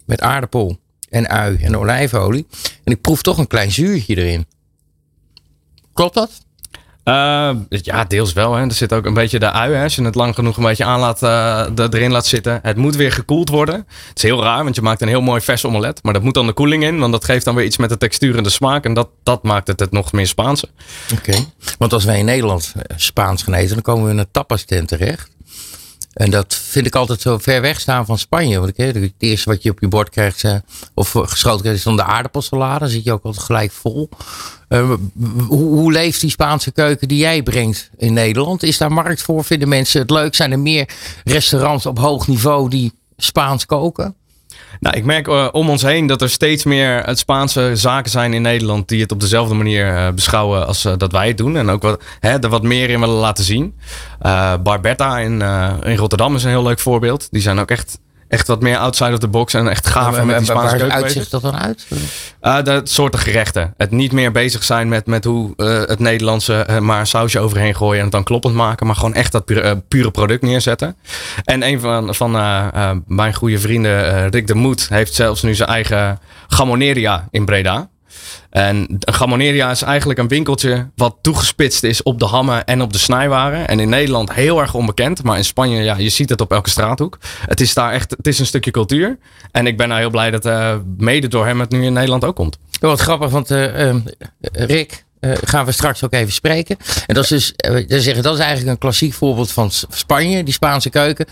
met 0.05 0.21
aardappel 0.21 0.79
en 1.09 1.29
ui 1.29 1.57
en 1.57 1.77
olijfolie. 1.77 2.47
En 2.85 2.93
ik 2.93 3.01
proef 3.01 3.23
toch 3.23 3.39
een 3.39 3.47
klein 3.47 3.71
zuurtje 3.71 4.17
erin. 4.17 4.47
Klopt 5.93 6.15
dat? 6.15 6.47
Eh, 7.09 7.51
ja, 7.69 8.05
deels 8.05 8.33
wel. 8.33 8.55
Hè. 8.55 8.65
Er 8.65 8.73
zit 8.73 8.93
ook 8.93 9.05
een 9.07 9.15
beetje 9.15 9.39
de 9.39 9.53
ui. 9.53 9.75
Hè. 9.75 9.83
Als 9.83 9.95
je 9.95 10.03
het 10.05 10.15
lang 10.15 10.35
genoeg 10.35 10.57
een 10.57 10.63
beetje 10.65 10.85
aan 10.85 11.01
laat, 11.01 11.19
de- 11.21 11.89
erin 11.91 12.11
laat 12.11 12.27
zitten. 12.27 12.59
Het 12.63 12.77
moet 12.77 12.97
weer 12.97 13.13
gekoeld 13.13 13.49
worden. 13.49 13.75
Het 14.09 14.17
is 14.17 14.23
heel 14.23 14.43
raar, 14.43 14.63
want 14.63 14.75
je 14.75 14.83
maakt 14.83 15.01
een 15.01 15.09
heel 15.09 15.21
mooi 15.21 15.41
vers 15.41 15.65
omelet. 15.65 16.03
Maar 16.03 16.13
dat 16.13 16.23
moet 16.23 16.35
dan 16.35 16.47
de 16.47 16.53
koeling 16.53 16.83
in, 16.85 16.99
want 16.99 17.13
dat 17.13 17.25
geeft 17.25 17.45
dan 17.45 17.55
weer 17.55 17.65
iets 17.65 17.77
met 17.77 17.89
de 17.89 17.99
textuur 17.99 18.37
en 18.37 18.43
de 18.43 18.51
smaak. 18.51 18.85
En 18.85 18.95
dat, 18.95 19.09
dat 19.23 19.43
maakt 19.43 19.67
het 19.67 19.81
het 19.81 19.91
nog 19.93 20.13
meer 20.13 20.27
Spaanse. 20.27 20.69
Oké. 21.15 21.35
Want 21.79 21.93
als 21.93 22.05
wij 22.05 22.19
in 22.19 22.25
Nederland 22.25 22.73
eh, 22.77 22.97
Spaans 22.97 23.43
gaan 23.43 23.55
eten, 23.55 23.75
dan 23.75 23.83
komen 23.83 24.05
we 24.05 24.11
in 24.11 24.19
een 24.19 24.31
tapas 24.31 24.65
tent 24.65 24.89
terecht. 24.89 25.29
En 26.19 26.31
dat 26.31 26.55
vind 26.55 26.87
ik 26.87 26.95
altijd 26.95 27.21
zo 27.21 27.39
ver 27.39 27.61
weg 27.61 27.81
staan 27.81 28.07
van 28.07 28.19
Spanje. 28.19 28.59
Want 28.59 28.79
ik, 28.79 28.95
het 28.95 29.13
eerste 29.19 29.51
wat 29.51 29.63
je 29.63 29.71
op 29.71 29.81
je 29.81 29.89
bord 29.89 30.09
krijgt, 30.11 30.45
eh, 30.45 30.55
of 30.95 31.15
eh, 31.15 31.23
geschoten 31.27 31.61
krijgt, 31.61 31.79
is 31.79 31.85
dan 31.85 31.97
de 31.97 32.03
aardappelsalade. 32.03 32.79
Dan 32.79 32.89
zit 32.89 33.05
je 33.05 33.13
ook 33.13 33.25
altijd 33.25 33.45
gelijk 33.45 33.73
vol. 33.73 34.09
Eh, 34.69 34.93
hoe, 35.49 35.69
hoe 35.79 35.93
leeft 35.93 36.21
die 36.21 36.31
Spaanse 36.31 36.71
keuken 36.71 37.09
die 37.09 37.19
jij 37.19 37.43
brengt 37.43 37.91
in 37.97 38.13
Nederland? 38.13 38.63
Is 38.63 38.79
daar 38.79 38.93
markt 38.93 39.23
voor? 39.23 39.45
Vinden 39.45 39.69
mensen 39.69 40.01
het 40.01 40.11
leuk? 40.11 40.35
Zijn 40.35 40.53
er 40.53 40.59
meer 40.59 40.89
restaurants 41.25 41.87
op 41.87 41.99
hoog 41.99 42.27
niveau 42.27 42.71
die 42.71 42.93
Spaans 43.17 43.67
koken? 43.67 44.15
Nou, 44.81 44.97
ik 44.97 45.05
merk 45.05 45.29
eh, 45.29 45.49
om 45.53 45.71
ons 45.71 45.83
heen 45.83 46.07
dat 46.07 46.23
er 46.23 46.31
steeds 46.31 46.65
meer 46.65 47.03
het 47.05 47.19
Spaanse 47.19 47.71
zaken 47.75 48.11
zijn 48.11 48.35
in 48.35 48.43
Nederland 48.43 48.89
die 48.89 49.01
het 49.01 49.13
op 49.13 49.21
dezelfde 49.21 49.55
manier 49.55 49.95
eh, 49.95 50.13
beschouwen 50.13 50.67
als 50.67 50.85
eh, 50.85 50.93
dat 50.97 51.13
wij 51.13 51.29
het 51.29 51.37
doen. 51.37 51.57
En 51.57 51.69
ook 51.69 51.83
wat, 51.83 52.03
hè, 52.21 52.39
er 52.39 52.49
wat 52.49 52.63
meer 52.63 52.91
in 52.91 53.01
willen 53.01 53.15
laten 53.15 53.45
zien. 53.45 53.75
Barbetta 54.63 55.19
in, 55.19 55.43
in 55.83 55.97
Rotterdam 55.97 56.35
is 56.35 56.45
een 56.45 56.51
heel 56.51 56.63
leuk 56.63 56.79
voorbeeld. 56.79 57.29
Die 57.31 57.43
zijn 57.43 57.59
ook 57.59 57.71
echt, 57.71 57.99
echt 58.29 58.47
wat 58.47 58.61
meer 58.61 58.77
outside 58.77 59.13
of 59.13 59.19
the 59.19 59.29
box 59.29 59.55
en 59.55 59.69
echt 59.69 59.87
gaaf 59.87 60.25
met 60.25 60.37
die 60.37 60.47
Spaanse 60.47 60.77
keuken 60.77 60.95
uitzicht 60.95 61.31
dat 61.31 61.43
dan 61.43 61.57
uit? 61.57 61.87
Uh, 62.43 62.63
dat 62.63 62.89
soorten 62.89 63.21
gerechten. 63.21 63.75
Het 63.77 63.91
niet 63.91 64.13
meer 64.13 64.33
bezig 64.33 64.65
zijn 64.65 64.89
met, 64.89 65.07
met 65.07 65.25
hoe 65.25 65.53
eh, 65.57 65.67
het 65.67 65.99
Nederlandse 65.99 66.55
eh, 66.55 66.79
maar 66.79 67.01
een 67.01 67.07
sausje 67.07 67.41
overheen 67.41 67.77
gooien 67.77 67.97
en 67.99 68.03
het 68.03 68.13
dan 68.13 68.25
kloppend 68.25 68.55
maken. 68.55 68.87
Maar 68.87 68.97
gewoon 68.97 69.15
echt 69.15 69.33
dat 69.33 69.45
pure, 69.45 69.61
eh, 69.61 69.73
pure 69.89 70.11
product 70.11 70.43
neerzetten. 70.43 70.97
En 71.45 71.63
een 71.63 71.81
van, 71.81 72.15
van 72.15 72.37
eh, 72.37 72.67
eh, 72.73 72.97
mijn 73.07 73.35
goede 73.35 73.59
vrienden, 73.59 74.15
eh, 74.15 74.29
Rick 74.29 74.47
de 74.47 74.55
Moed, 74.55 74.89
heeft 74.89 75.15
zelfs 75.15 75.43
nu 75.43 75.55
zijn 75.55 75.69
eigen 75.69 76.19
Gamoneria 76.49 77.29
in 77.31 77.45
Breda. 77.45 77.89
En 78.51 78.77
een 78.77 79.15
Gamoneria 79.15 79.71
is 79.71 79.83
eigenlijk 79.83 80.19
een 80.19 80.29
winkeltje 80.29 80.91
wat 80.97 81.17
toegespitst 81.23 81.83
is 81.83 82.03
op 82.03 82.19
de 82.19 82.25
hammen 82.25 82.65
en 82.65 82.83
op 82.83 82.93
de 82.93 82.99
snijwaren. 82.99 83.69
En 83.69 83.81
in 83.81 83.89
Nederland 83.89 84.33
heel 84.33 84.61
erg 84.61 84.75
onbekend. 84.75 85.23
Maar 85.23 85.37
in 85.37 85.45
Spanje, 85.45 85.83
ja, 85.83 85.97
je 85.97 86.09
ziet 86.09 86.29
het 86.29 86.41
op 86.41 86.53
elke 86.53 86.71
straathoek. 86.71 87.19
Het 87.47 87.61
is 87.61 87.75
daar 87.75 87.93
echt, 87.93 88.11
het 88.11 88.27
is 88.27 88.39
een 88.39 88.47
stukje 88.47 88.71
cultuur. 88.71 89.19
En 89.51 89.67
ik 89.67 89.77
ben 89.77 89.89
nou 89.89 90.01
heel 90.01 90.11
blij 90.11 90.31
dat 90.31 90.45
eh, 90.47 90.77
mede 90.97 91.29
door 91.29 91.47
hem 91.47 91.61
het 91.61 91.71
nu 91.71 91.85
in 91.85 91.93
Nederland 91.93 92.25
ook 92.25 92.37
komt. 92.37 92.59
Ja, 92.71 92.89
Wat 92.89 93.01
grappig, 93.01 93.31
want 93.31 93.51
eh, 93.51 93.89
ehm, 93.89 94.01
Rick 94.53 95.05
eh, 95.21 95.33
gaan 95.45 95.65
we 95.65 95.73
straks 95.73 96.05
ook 96.05 96.13
even 96.13 96.33
spreken. 96.33 96.77
En 97.07 97.15
dat 97.15 97.25
is 97.25 97.29
dus, 97.31 97.53
dan 97.87 98.01
zeggen, 98.01 98.23
dat 98.23 98.35
is 98.35 98.41
eigenlijk 98.41 98.71
een 98.71 98.79
klassiek 98.79 99.13
voorbeeld 99.13 99.51
van 99.53 99.71
Spanje, 99.91 100.43
die 100.43 100.55
Spaanse 100.55 100.91
keuken. 100.91 101.27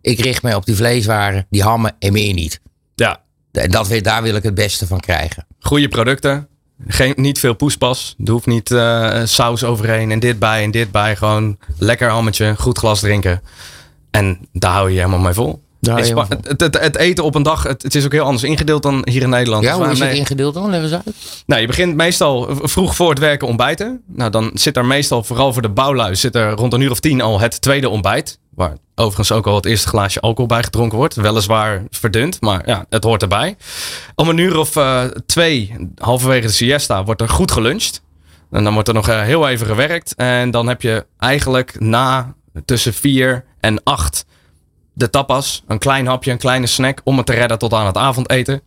Ik 0.00 0.20
richt 0.20 0.42
mij 0.42 0.54
op 0.54 0.64
die 0.66 0.74
vleeswaren, 0.76 1.46
die 1.50 1.62
hammen 1.62 1.94
en 1.98 2.12
meer 2.12 2.32
niet. 2.34 2.60
Ja, 2.94 3.20
En 3.52 3.70
dat, 3.70 3.88
wil- 3.88 4.02
daar 4.02 4.22
wil 4.22 4.34
ik 4.34 4.42
het 4.42 4.54
beste 4.54 4.86
van 4.86 5.00
krijgen. 5.00 5.46
Goede 5.62 5.88
producten. 5.88 6.46
Geen, 6.86 7.12
niet 7.16 7.38
veel 7.38 7.54
poespas. 7.54 8.14
Er 8.24 8.32
hoeft 8.32 8.46
niet 8.46 8.70
eh, 8.70 9.20
saus 9.24 9.64
overheen 9.64 10.10
en 10.10 10.20
dit 10.20 10.38
bij 10.38 10.62
en 10.62 10.70
dit 10.70 10.90
bij. 10.90 11.16
Gewoon 11.16 11.58
lekker 11.78 12.08
hammetje, 12.08 12.54
goed 12.58 12.78
glas 12.78 13.00
drinken. 13.00 13.42
En 14.10 14.38
daar 14.52 14.72
hou 14.72 14.88
je 14.88 14.94
je 14.94 15.00
helemaal 15.00 15.20
mee 15.20 15.32
vol. 15.32 15.60
Het, 16.28 16.60
het, 16.60 16.80
het 16.80 16.96
eten 16.96 17.24
op 17.24 17.34
een 17.34 17.42
dag, 17.42 17.62
het, 17.62 17.82
het 17.82 17.94
is 17.94 18.04
ook 18.04 18.12
heel 18.12 18.24
anders 18.24 18.42
ingedeeld 18.42 18.82
dan 18.82 19.06
hier 19.08 19.22
in 19.22 19.28
Nederland. 19.28 19.64
Ja, 19.64 19.76
Dus 19.76 19.84
hoe 19.84 19.92
is 19.92 19.98
het 19.98 20.12
ingedeeld 20.12 20.54
dan? 20.54 20.72
Eens 20.72 20.92
uit. 20.92 21.42
Nou, 21.46 21.60
je 21.60 21.66
begint 21.66 21.94
meestal 21.94 22.48
vroeg 22.62 22.94
voor 22.96 23.10
het 23.10 23.18
werken 23.18 23.48
ontbijten. 23.48 24.02
Nou, 24.06 24.30
dan 24.30 24.50
zit 24.54 24.76
er 24.76 24.84
meestal, 24.84 25.24
vooral 25.24 25.52
voor 25.52 25.62
de 25.62 25.68
bouwlui, 25.68 26.16
zit 26.16 26.34
er 26.34 26.50
rond 26.50 26.72
een 26.72 26.80
uur 26.80 26.90
of 26.90 27.00
tien 27.00 27.20
al 27.20 27.40
het 27.40 27.60
tweede 27.60 27.88
ontbijt. 27.88 28.38
Waar 28.54 28.76
overigens 28.94 29.32
ook 29.32 29.46
al 29.46 29.54
het 29.54 29.66
eerste 29.66 29.88
glaasje 29.88 30.20
alcohol 30.20 30.46
bij 30.46 30.62
gedronken 30.62 30.98
wordt. 30.98 31.14
Weliswaar 31.14 31.82
verdund, 31.90 32.40
maar 32.40 32.62
ja, 32.66 32.86
het 32.88 33.04
hoort 33.04 33.22
erbij. 33.22 33.56
Om 34.14 34.28
een 34.28 34.38
uur 34.38 34.58
of 34.58 34.76
eh, 34.76 35.04
twee, 35.26 35.74
halverwege 35.98 36.46
de 36.46 36.52
siesta, 36.52 37.04
wordt 37.04 37.20
er 37.20 37.28
goed 37.28 37.50
geluncht. 37.50 38.02
En 38.50 38.64
dan 38.64 38.72
wordt 38.72 38.88
er 38.88 38.94
nog 38.94 39.08
eh, 39.08 39.20
heel 39.20 39.48
even 39.48 39.66
gewerkt. 39.66 40.14
En 40.14 40.50
dan 40.50 40.68
heb 40.68 40.82
je 40.82 41.06
eigenlijk 41.18 41.80
na 41.80 42.34
tussen 42.64 42.94
vier 42.94 43.44
en 43.60 43.82
acht 43.82 44.24
de 44.94 45.10
tapas, 45.10 45.62
een 45.66 45.78
klein 45.78 46.06
hapje, 46.06 46.30
een 46.30 46.38
kleine 46.38 46.66
snack 46.66 47.00
om 47.04 47.16
het 47.16 47.26
te 47.26 47.32
redden 47.32 47.58
tot 47.58 47.72
aan 47.72 47.86
het 47.86 47.96
avondeten. 47.96 48.62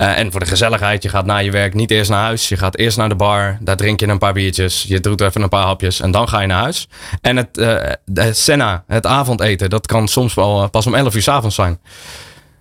Eh, 0.00 0.18
en 0.18 0.30
voor 0.30 0.40
de 0.40 0.46
gezelligheid, 0.46 1.02
je 1.02 1.08
gaat 1.08 1.24
na 1.24 1.36
je 1.36 1.50
werk 1.50 1.74
niet 1.74 1.90
eerst 1.90 2.10
naar 2.10 2.20
huis. 2.20 2.48
Je 2.48 2.56
gaat 2.56 2.76
eerst 2.76 2.96
naar 2.96 3.08
de 3.08 3.14
bar, 3.14 3.58
daar 3.60 3.76
drink 3.76 4.00
je 4.00 4.08
een 4.08 4.18
paar 4.18 4.32
biertjes. 4.32 4.84
Je 4.88 5.00
doet 5.00 5.20
even 5.20 5.42
een 5.42 5.48
paar 5.48 5.64
hapjes 5.64 6.00
en 6.00 6.10
dan 6.10 6.28
ga 6.28 6.40
je 6.40 6.46
naar 6.46 6.62
huis. 6.62 6.88
En 7.20 7.36
het 7.36 7.58
eh 7.58 7.92
de 8.04 8.32
cena, 8.32 8.84
het 8.86 9.06
avondeten, 9.06 9.70
dat 9.70 9.86
kan 9.86 10.08
soms 10.08 10.34
wel 10.34 10.62
eh, 10.62 10.68
pas 10.68 10.86
om 10.86 10.94
11 10.94 11.14
uur 11.14 11.22
's 11.22 11.28
avonds 11.28 11.54
zijn. 11.54 11.80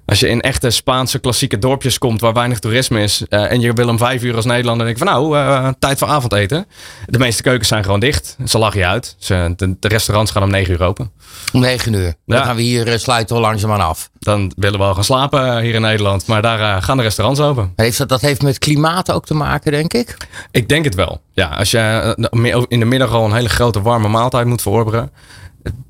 Als 0.10 0.20
je 0.20 0.28
in 0.30 0.42
echte 0.42 0.70
Spaanse 0.70 1.20
klassieke 1.20 1.58
dorpjes 1.58 1.98
komt 1.98 2.22
waar 2.22 2.34
weinig 2.34 2.60
toerisme 2.60 3.02
is. 3.02 3.24
eh, 3.30 3.52
en 3.52 3.60
je 3.62 3.74
wil 3.74 3.88
om 3.88 3.98
vijf 3.98 4.24
uur 4.24 4.36
als 4.36 4.46
Nederlander 4.46 4.86
denk 4.86 4.98
ik 4.98 5.04
van 5.08 5.14
nou, 5.14 5.38
eh, 5.38 5.68
tijd 5.80 5.98
voor 5.98 6.08
avondeten. 6.08 6.66
De 7.06 7.18
meeste 7.20 7.42
keukens 7.42 7.68
zijn 7.68 7.84
gewoon 7.84 8.00
dicht. 8.00 8.38
Ze 8.46 8.58
lachen 8.58 8.80
je 8.80 8.86
uit. 8.86 9.16
Ze, 9.20 9.54
de, 9.56 9.76
de 9.80 9.88
restaurants 9.88 10.32
gaan 10.32 10.44
om 10.44 10.50
negen 10.50 10.74
uur 10.74 10.84
open. 10.84 11.12
Om 11.54 11.60
9 11.60 11.94
uur. 11.94 12.14
Dan 12.26 12.38
Ja. 12.38 12.44
gaan 12.44 12.56
we 12.56 12.62
hier 12.62 12.88
eh, 12.88 12.98
sluiten 12.98 13.36
we 13.36 13.42
langzaamaan 13.42 13.82
af. 13.82 14.10
Dan 14.20 14.52
willen 14.56 14.80
we 14.80 14.86
al 14.86 14.94
gaan 14.94 15.04
slapen 15.04 15.60
hier 15.62 15.74
in 15.74 15.82
Nederland. 15.82 16.26
Maar 16.28 16.42
daar 16.42 16.82
gaan 16.84 16.98
de 16.98 17.04
restaurants 17.04 17.40
open. 17.42 17.74
Heeft 17.76 17.98
dat, 17.98 18.10
dat 18.10 18.22
heeft 18.22 18.42
met 18.42 18.58
klimaat 18.60 19.12
ook 19.12 19.26
te 19.26 19.34
maken, 19.34 19.72
denk 19.72 19.94
ik? 19.94 20.18
Ik 20.52 20.70
denk 20.70 20.86
het 20.86 20.96
wel. 20.96 21.22
Ja, 21.34 21.48
als 21.48 21.72
je 21.72 22.66
in 22.68 22.80
de 22.80 22.86
middag 22.86 23.12
al 23.12 23.26
een 23.26 23.34
hele 23.34 23.50
grote 23.50 23.82
warme 23.82 24.08
maaltijd 24.08 24.46
moet 24.46 24.62
verorberen. 24.62 25.12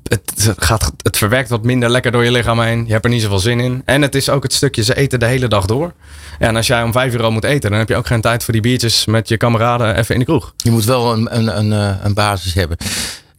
Het, 0.08 0.52
gaat, 0.56 0.92
het 1.02 1.16
verwerkt 1.16 1.48
wat 1.48 1.62
minder 1.62 1.90
lekker 1.90 2.12
door 2.12 2.24
je 2.24 2.30
lichaam 2.30 2.60
heen. 2.60 2.86
Je 2.86 2.92
hebt 2.92 3.04
er 3.04 3.10
niet 3.10 3.22
zoveel 3.22 3.38
zin 3.38 3.60
in. 3.60 3.82
En 3.84 4.02
het 4.02 4.14
is 4.14 4.28
ook 4.28 4.42
het 4.42 4.52
stukje, 4.52 4.82
ze 4.82 4.96
eten 4.96 5.18
de 5.18 5.26
hele 5.26 5.48
dag 5.48 5.66
door. 5.66 5.92
En 6.38 6.56
als 6.56 6.66
jij 6.66 6.82
om 6.82 6.92
vijf 6.92 7.14
uur 7.14 7.22
al 7.22 7.30
moet 7.30 7.44
eten, 7.44 7.70
dan 7.70 7.78
heb 7.78 7.88
je 7.88 7.96
ook 7.96 8.06
geen 8.06 8.20
tijd 8.20 8.44
voor 8.44 8.52
die 8.52 8.62
biertjes 8.62 9.04
met 9.04 9.28
je 9.28 9.36
kameraden 9.36 9.96
even 9.96 10.14
in 10.14 10.20
de 10.20 10.26
kroeg. 10.26 10.54
Je 10.56 10.70
moet 10.70 10.84
wel 10.84 11.12
een, 11.12 11.36
een, 11.36 11.58
een, 11.58 11.72
eh, 11.72 12.04
een 12.04 12.14
basis 12.14 12.54
hebben. 12.54 12.76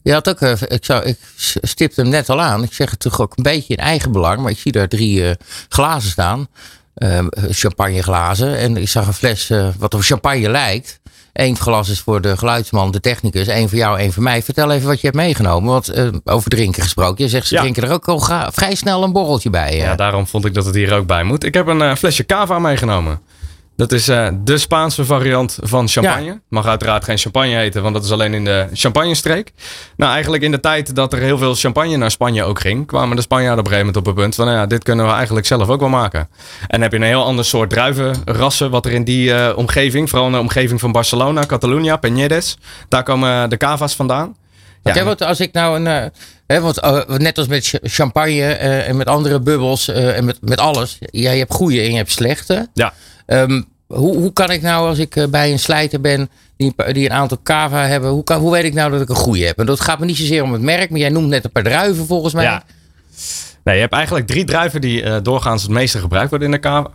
Je 0.04 0.14
had 0.14 0.30
ook, 0.30 0.42
eh, 0.42 0.54
ik, 0.68 0.86
zou, 0.86 1.04
ik 1.04 1.18
stipte 1.62 2.02
hem 2.02 2.10
net 2.10 2.30
al 2.30 2.42
aan. 2.42 2.64
Ik 2.64 2.74
zeg 2.74 2.90
het 2.90 3.00
toch 3.00 3.22
ook 3.22 3.38
een 3.38 3.44
beetje 3.44 3.74
in 3.76 3.84
eigen 3.84 4.12
belang. 4.12 4.42
Maar 4.42 4.52
ik 4.52 4.58
zie 4.60 4.72
daar 4.72 4.88
drie 4.88 5.28
eh, 5.28 5.36
glazen 5.70 6.10
staan. 6.10 6.48
eh, 6.94 7.26
champagneglazen. 7.50 8.58
En 8.58 8.78
ik 8.78 8.90
zag 8.90 9.08
een 9.08 9.14
fles 9.14 9.52
wat 9.78 9.94
op 9.94 10.02
champagne 10.02 10.50
lijkt. 10.50 11.00
Eén 11.34 11.58
glas 11.58 11.90
is 11.90 12.00
voor 12.00 12.22
de 12.22 12.38
geluidsman, 12.38 12.92
de 12.92 13.00
technicus. 13.00 13.48
één 13.48 13.70
voor 13.70 13.78
jou, 13.78 14.00
één 14.00 14.14
voor 14.14 14.24
mij. 14.24 14.44
Vertel 14.44 14.72
even 14.72 14.88
wat 14.88 15.02
je 15.02 15.08
hebt 15.08 15.20
meegenomen. 15.20 15.72
Want 15.72 15.88
eh, 15.90 16.08
over 16.24 16.50
drinken 16.50 16.82
gesproken. 16.84 17.24
Je 17.24 17.30
zegt 17.30 17.48
ze 17.48 17.56
Ja. 17.56 17.62
drinken 17.62 17.84
er 17.84 17.92
ook 17.92 18.08
al 18.08 18.20
vrij 18.52 18.76
snel 18.76 19.04
een 19.04 19.12
borreltje 19.12 19.50
bij. 19.50 19.76
Ja, 19.78 19.84
Ja, 19.84 19.96
daarom 19.96 20.28
vond 20.28 20.46
ik 20.46 20.54
dat 20.54 20.66
het 20.66 20.76
hier 20.76 20.94
ook 20.94 21.06
bij 21.08 21.24
moet. 21.24 21.44
Ik 21.44 21.54
heb 21.54 21.68
een 21.68 21.82
eh, 21.82 21.96
flesje 21.96 22.26
cava 22.26 22.60
meegenomen. 22.60 23.20
Dat 23.82 23.92
is 23.92 24.08
eh, 24.08 24.28
de 24.44 24.58
Spaanse 24.58 25.06
variant 25.06 25.58
van 25.62 25.88
champagne. 25.88 26.26
Ja. 26.26 26.40
Mag 26.50 26.66
uiteraard 26.66 27.04
geen 27.04 27.18
champagne 27.18 27.56
heten, 27.56 27.82
want 27.82 27.94
dat 27.96 28.04
is 28.04 28.12
alleen 28.12 28.34
in 28.34 28.46
de 28.46 28.68
champagnestreek. 28.74 29.52
Nou, 29.98 30.12
eigenlijk 30.12 30.44
in 30.44 30.52
de 30.52 30.60
tijd 30.60 30.96
dat 30.96 31.14
er 31.14 31.20
heel 31.20 31.38
veel 31.38 31.56
champagne 31.56 31.98
naar 31.98 32.12
Spanje 32.12 32.44
ook 32.44 32.60
ging, 32.60 32.88
kwamen 32.88 33.16
de 33.16 33.22
Spanjaarden 33.22 33.60
op 33.60 33.66
een 33.66 33.72
gegeven 33.72 33.94
moment 33.94 34.08
op 34.08 34.16
het 34.16 34.24
punt 34.24 34.36
van, 34.36 34.46
nou 34.46 34.58
ja, 34.58 34.66
dit 34.66 34.84
kunnen 34.84 35.06
we 35.06 35.12
eigenlijk 35.12 35.46
zelf 35.46 35.68
ook 35.70 35.80
wel 35.80 35.90
maken. 35.90 36.20
En 36.20 36.28
dan 36.70 36.82
heb 36.82 36.92
je 36.92 36.98
een 36.98 37.04
heel 37.04 37.24
ander 37.24 37.46
soort 37.46 37.70
druivenrassen 37.70 38.70
wat 38.70 38.86
er 38.86 38.92
in 38.92 39.04
die 39.04 39.34
eh, 39.34 39.58
omgeving, 39.58 40.10
vooral 40.10 40.28
in 40.28 40.34
de 40.34 40.40
omgeving 40.40 40.80
van 40.80 40.92
Barcelona, 40.92 41.46
Catalunya, 41.46 42.00
Peñedes, 42.08 42.62
daar 42.90 43.04
komen 43.04 43.50
de 43.50 43.58
cava's 43.58 43.96
vandaan. 43.96 44.36
Hè, 44.84 45.04
want 45.04 45.24
als 45.24 45.40
ik 45.40 45.54
nou 45.54 45.76
een. 45.80 45.88
eh, 45.88 46.06
hè, 46.48 46.62
want, 46.62 46.82
net 47.20 47.38
als 47.38 47.48
met 47.48 47.66
ch- 47.68 47.76
champagne 47.82 48.44
en 48.54 48.98
met 48.98 49.08
andere 49.08 49.40
bubbels 49.40 49.88
en 49.88 50.26
met, 50.26 50.38
met 50.42 50.60
alles. 50.60 50.98
Ja, 51.00 51.32
je 51.32 51.40
hebt 51.40 51.54
goede 51.54 51.82
en 51.82 51.92
je 51.92 51.98
hebt 51.98 52.12
slechte. 52.12 52.70
Ja. 52.74 52.94
Ehm, 53.26 53.62
hoe, 53.94 54.18
hoe 54.18 54.34
kan 54.34 54.52
ik 54.52 54.62
nou, 54.62 54.88
als 54.88 54.98
ik 54.98 55.16
eh, 55.16 55.28
bij 55.28 55.52
een 55.52 55.60
slijter 55.60 56.02
ben 56.02 56.30
die, 56.58 56.74
die 56.94 57.06
een 57.06 57.16
aantal 57.16 57.38
cava 57.44 57.86
hebben, 57.86 58.10
hoe, 58.10 58.24
kan, 58.24 58.40
hoe 58.40 58.52
weet 58.52 58.64
ik 58.64 58.74
nou 58.74 58.92
dat 58.92 59.02
ik 59.02 59.10
een 59.10 59.16
goede 59.16 59.46
heb? 59.46 59.60
En 59.60 59.66
dat 59.66 59.80
gaat 59.80 60.00
me 60.00 60.06
niet 60.06 60.18
zozeer 60.18 60.44
om 60.44 60.54
het 60.54 60.62
merk, 60.62 60.90
maar 60.90 61.00
jij 61.00 61.10
noemt 61.10 61.28
net 61.28 61.44
een 61.44 61.52
paar 61.52 61.64
druiven 61.64 62.06
volgens 62.06 62.34
mij. 62.34 62.44
Ja. 62.44 62.64
Nee, 63.64 63.76
je 63.76 63.82
hebt 63.82 63.94
eigenlijk 63.94 64.28
drie 64.28 64.44
druiven 64.44 64.82
die 64.82 65.04
eh, 65.04 65.16
doorgaans 65.24 65.62
het 65.62 65.72
meeste 65.72 66.00
gebruikt 66.00 66.30
worden 66.30 66.48
in 66.48 66.54
de 66.54 66.60
cava. 66.60 66.90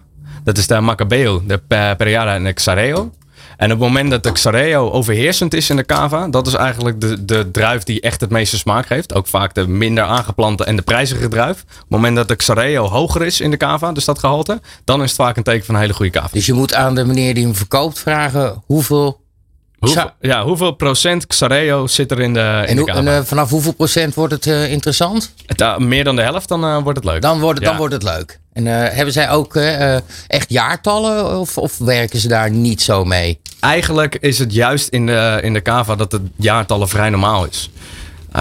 Dat 0.44 0.58
is 0.58 0.66
de 0.66 0.80
Macabeo, 0.80 1.42
de 1.46 1.58
Pe- 1.58 1.94
Pereira 1.96 2.34
en 2.34 2.44
de 2.44 2.52
Xareo. 2.52 3.10
En 3.56 3.72
op 3.72 3.78
het 3.78 3.88
moment 3.88 4.10
dat 4.10 4.22
de 4.22 4.32
Xareo 4.32 4.90
overheersend 4.90 5.54
is 5.54 5.70
in 5.70 5.76
de 5.76 5.84
cava, 5.84 6.28
dat 6.28 6.46
is 6.46 6.54
eigenlijk 6.54 7.00
de, 7.00 7.25
de 7.25 7.50
druif 7.50 7.82
die 7.82 8.00
echt 8.00 8.20
het 8.20 8.30
meeste 8.30 8.58
smaak 8.58 8.86
geeft. 8.86 9.14
Ook 9.14 9.26
vaak 9.26 9.54
de 9.54 9.68
minder 9.68 10.04
aangeplante 10.04 10.64
en 10.64 10.76
de 10.76 10.82
prijzige 10.82 11.28
druif. 11.28 11.60
Op 11.60 11.68
het 11.78 11.88
moment 11.88 12.16
dat 12.16 12.28
de 12.28 12.36
Xareo 12.36 12.86
hoger 12.86 13.22
is 13.22 13.40
in 13.40 13.50
de 13.50 13.56
cava, 13.56 13.92
dus 13.92 14.04
dat 14.04 14.18
gehalte, 14.18 14.60
dan 14.84 15.02
is 15.02 15.10
het 15.10 15.20
vaak 15.20 15.36
een 15.36 15.42
teken 15.42 15.64
van 15.64 15.75
een 15.75 15.80
hele 15.80 15.94
goede 15.94 16.10
cava. 16.10 16.28
Dus 16.32 16.46
je 16.46 16.52
moet 16.52 16.75
aan 16.75 16.94
de 16.94 17.04
meneer 17.04 17.34
die 17.34 17.44
hem 17.44 17.54
verkoopt 17.54 17.98
vragen 17.98 18.62
hoeveel. 18.66 19.25
Hoeveel, 19.78 20.11
ja, 20.21 20.42
hoeveel 20.45 20.73
procent 20.73 21.26
Xareo 21.26 21.87
zit 21.87 22.11
er 22.11 22.21
in 22.21 22.35
de, 22.35 22.40
in 22.40 22.66
En, 22.68 22.75
de 22.76 22.80
hoe- 22.80 22.90
en 22.90 23.09
eh, 23.09 23.21
vanaf 23.25 23.50
hoeveel 23.50 23.73
procent 23.73 24.14
wordt 24.14 24.33
het 24.33 24.47
eh, 24.47 24.73
interessant? 24.73 25.33
Het, 25.47 25.61
eh, 25.61 25.76
meer 25.76 26.04
dan 26.04 26.16
de 26.16 26.23
helft, 26.23 26.49
dan 26.49 26.83
wordt 26.83 26.99
het 26.99 27.04
leuk. 27.04 27.23
Dan 27.23 27.40
wordt, 27.40 27.59
het- 27.59 27.68
dan 27.68 27.76
wordt 27.76 27.95
het 27.95 28.02
leuk. 28.02 28.38
En 28.52 28.66
hebben 28.66 29.12
zij 29.12 29.30
ook 29.30 29.56
echt 30.26 30.50
jaartallen 30.50 31.38
of, 31.40 31.59
of 31.59 31.78
werken 31.78 32.18
ze 32.18 32.28
daar 32.28 32.50
niet 32.50 32.83
zo 32.83 33.04
mee? 33.04 33.40
Eigenlijk 33.61 34.14
is 34.21 34.38
het 34.38 34.52
juist 34.52 34.88
in 34.88 35.06
de, 35.06 35.38
in 35.42 35.52
de 35.52 35.62
cava 35.62 35.95
dat 35.97 36.12
het 36.12 36.23
jaartallen 36.37 36.88
vrij 36.88 37.11
normaal 37.11 37.45
is. 37.45 37.71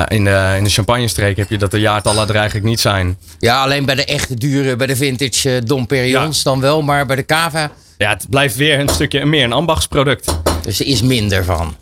In, 0.08 0.24
de, 0.24 0.54
in 0.58 0.64
de 0.64 0.70
champagnestreek 0.70 1.38
heb 1.38 1.50
je 1.50 1.58
dat 1.58 1.72
de 1.72 1.80
jaartallen 1.80 2.28
er 2.30 2.36
eigenlijk 2.36 2.66
niet 2.66 2.80
zijn. 2.80 3.18
Ja, 3.40 3.62
alleen 3.64 3.86
bij 3.86 3.96
de 3.96 4.06
echte 4.06 4.36
dure, 4.36 4.76
bij 4.76 4.88
de 4.88 4.96
vintage 4.96 5.62
Dom 5.64 5.88
Perigons 5.88 6.44
dan 6.44 6.60
wel. 6.62 6.82
Maar 6.82 7.06
bij 7.06 7.16
de 7.16 7.26
cava, 7.26 7.72
Ja, 7.98 8.10
het 8.10 8.26
blijft 8.30 8.56
weer 8.56 8.80
een 8.80 8.90
stukje 8.90 9.26
meer 9.26 9.44
een 9.44 9.54
ambachtsproduct. 9.54 10.38
Dus 10.66 10.80
er 10.80 10.86
is 10.86 11.02
minder 11.02 11.44
van. 11.44 11.76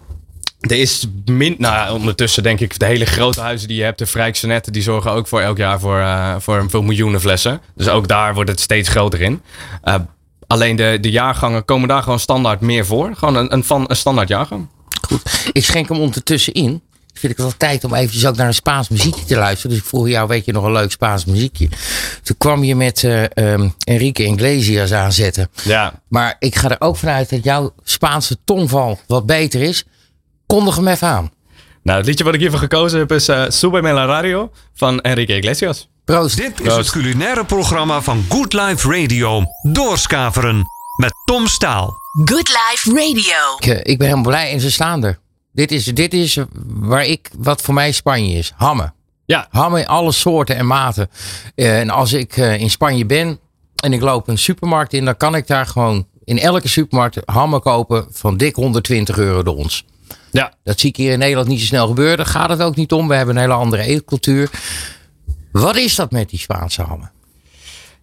Er 0.60 0.80
is 0.80 1.08
min, 1.26 1.56
nou 1.58 1.94
ondertussen 1.94 2.44
denk 2.44 2.60
ik 2.60 2.80
de 2.80 2.86
hele 2.86 3.06
grote 3.06 3.42
huizen 3.42 3.68
die 3.68 3.78
je 3.78 3.84
hebt, 3.84 3.98
de 3.98 4.06
Vrijkse 4.06 4.48
netten, 4.48 4.74
die 4.74 4.82
zorgen 4.82 5.12
ook 5.12 5.28
voor 5.28 5.42
elk 5.42 5.58
jaar 5.58 5.80
voor, 5.80 6.00
eh, 6.00 6.36
voor 6.40 6.66
veel 6.70 6.82
miljoenen 6.82 7.22
flessen. 7.22 7.62
Dus 7.76 7.88
ook 7.88 8.08
daar 8.08 8.34
wordt 8.34 8.50
het 8.50 8.60
steeds 8.60 8.90
groter 8.90 9.22
in. 9.22 9.42
Eh, 9.82 9.96
alleen 10.48 10.76
de, 10.76 10.98
de 11.02 11.12
jaargangen 11.12 11.66
komen 11.66 11.88
daar 11.88 12.04
gewoon 12.04 12.20
standaard 12.20 12.62
meer 12.62 12.86
voor. 12.86 13.16
Gewoon 13.16 13.36
een, 13.36 13.54
een, 13.54 13.64
van, 13.64 13.86
een 13.88 13.96
standaard 13.96 14.28
jaargang. 14.28 14.68
Goed, 15.08 15.50
ik 15.52 15.64
schenk 15.64 15.90
hem 15.90 16.00
ondertussen 16.00 16.54
in. 16.54 16.82
Vind 17.24 17.36
ik 17.40 17.44
het 17.44 17.54
wel 17.60 17.70
tijd 17.70 17.84
om 17.84 17.94
eventjes 17.94 18.26
ook 18.26 18.36
naar 18.36 18.48
een 18.48 18.54
Spaans 18.54 18.90
muziekje 18.90 19.26
te 19.26 19.36
luisteren. 19.36 19.70
Dus 19.70 19.80
ik 19.80 19.86
vroeg 19.86 20.08
jou, 20.08 20.28
weet 20.28 20.46
je 20.46 20.52
nog 20.52 20.64
een 20.64 20.72
leuk 20.72 20.92
Spaans 20.92 21.26
muziekje? 21.26 21.70
Toen 22.24 22.38
kwam 22.38 22.64
je 22.64 22.76
met 22.76 23.04
eh, 23.04 23.24
ehm, 23.38 23.70
Enrique 23.84 24.26
Iglesias 24.26 24.92
aanzetten. 24.92 25.50
Ja, 25.64 25.94
Maar 26.08 26.36
ik 26.40 26.56
ga 26.56 26.70
er 26.70 26.76
ook 26.80 26.98
vanuit 26.98 27.30
dat 27.30 27.44
jouw 27.44 27.74
Spaanse 27.84 28.38
tongval 28.44 29.00
wat 29.08 29.26
beter 29.26 29.62
is. 29.62 29.84
Kondig 30.46 30.76
hem 30.76 30.88
even 30.88 31.08
aan. 31.08 31.32
nou 31.84 31.98
het 31.98 32.08
liedje 32.08 32.24
wat 32.24 32.34
ik 32.34 32.40
hiervoor 32.40 32.60
gekozen 32.60 33.00
heb 33.00 33.12
is 33.12 33.30
uh, 33.30 33.44
Sube 33.48 33.82
la 33.82 34.06
Radio 34.06 34.52
van 34.74 35.02
Enrique 35.02 35.38
Iglesias. 35.38 35.88
Proost. 36.06 36.38
Dit 36.38 36.62
is 36.62 36.76
het 36.76 36.92
culinaire 36.92 37.46
programma 37.46 38.02
van 38.02 38.26
Good 38.30 38.54
Life 38.54 39.00
Radio. 39.00 39.44
Doorskaveren 39.72 40.64
met 40.98 41.14
Tom 41.26 41.48
Staal. 41.48 41.94
Good 42.26 42.50
Life 42.50 42.90
Radio. 42.90 43.56
Ik, 43.58 43.66
eh, 43.66 43.92
ik 43.92 43.98
ben 43.98 44.08
helemaal 44.08 44.32
blij 44.32 44.52
en 44.52 44.60
ze 44.60 44.72
staan 44.72 45.04
er. 45.04 45.22
Dit 45.54 45.72
is, 45.72 45.86
dit 45.86 46.14
is 46.14 46.38
waar 46.66 47.06
ik, 47.06 47.30
wat 47.38 47.62
voor 47.62 47.74
mij 47.74 47.92
Spanje 47.92 48.38
is. 48.38 48.54
Hammen. 48.56 48.94
Ja, 49.26 49.48
Hammen 49.50 49.80
in 49.80 49.88
alle 49.88 50.12
soorten 50.12 50.56
en 50.56 50.68
maten. 50.68 51.10
Eh, 51.56 51.80
en 51.80 51.90
als 51.90 52.14
ik 52.14 52.38
eh, 52.38 52.60
in 52.60 52.70
Spanje 52.70 53.06
ben 53.06 53.40
en 53.76 53.94
ik 53.94 54.02
loop 54.02 54.28
een 54.28 54.38
supermarkt 54.38 54.94
in, 54.94 55.06
dan 55.06 55.18
kan 55.18 55.36
ik 55.36 55.48
daar 55.48 55.66
gewoon 55.66 56.08
in 56.24 56.40
elke 56.40 56.68
supermarkt 56.68 57.18
hammen 57.26 57.62
kopen 57.62 58.08
van 58.12 58.38
dik 58.38 58.56
120 58.56 59.18
euro 59.18 59.44
de 59.44 59.56
ons. 59.56 59.86
ja. 60.32 60.54
Dat 60.64 60.80
zie 60.80 60.90
ik 60.90 60.96
hier 60.96 61.12
in 61.12 61.20
Nederland 61.20 61.48
niet 61.48 61.60
zo 61.60 61.66
snel 61.66 61.88
gebeuren. 61.88 62.18
Daar 62.18 62.26
gaat 62.26 62.50
het 62.50 62.62
ook 62.62 62.76
niet 62.76 62.92
om. 62.92 63.08
We 63.08 63.16
hebben 63.16 63.36
een 63.36 63.42
hele 63.42 63.54
andere 63.54 63.84
eetcultuur. 63.84 64.50
Wat 65.52 65.76
is 65.76 65.96
dat 65.96 66.12
met 66.12 66.30
die 66.30 66.40
Spaanse 66.40 66.82
hammen? 66.82 67.12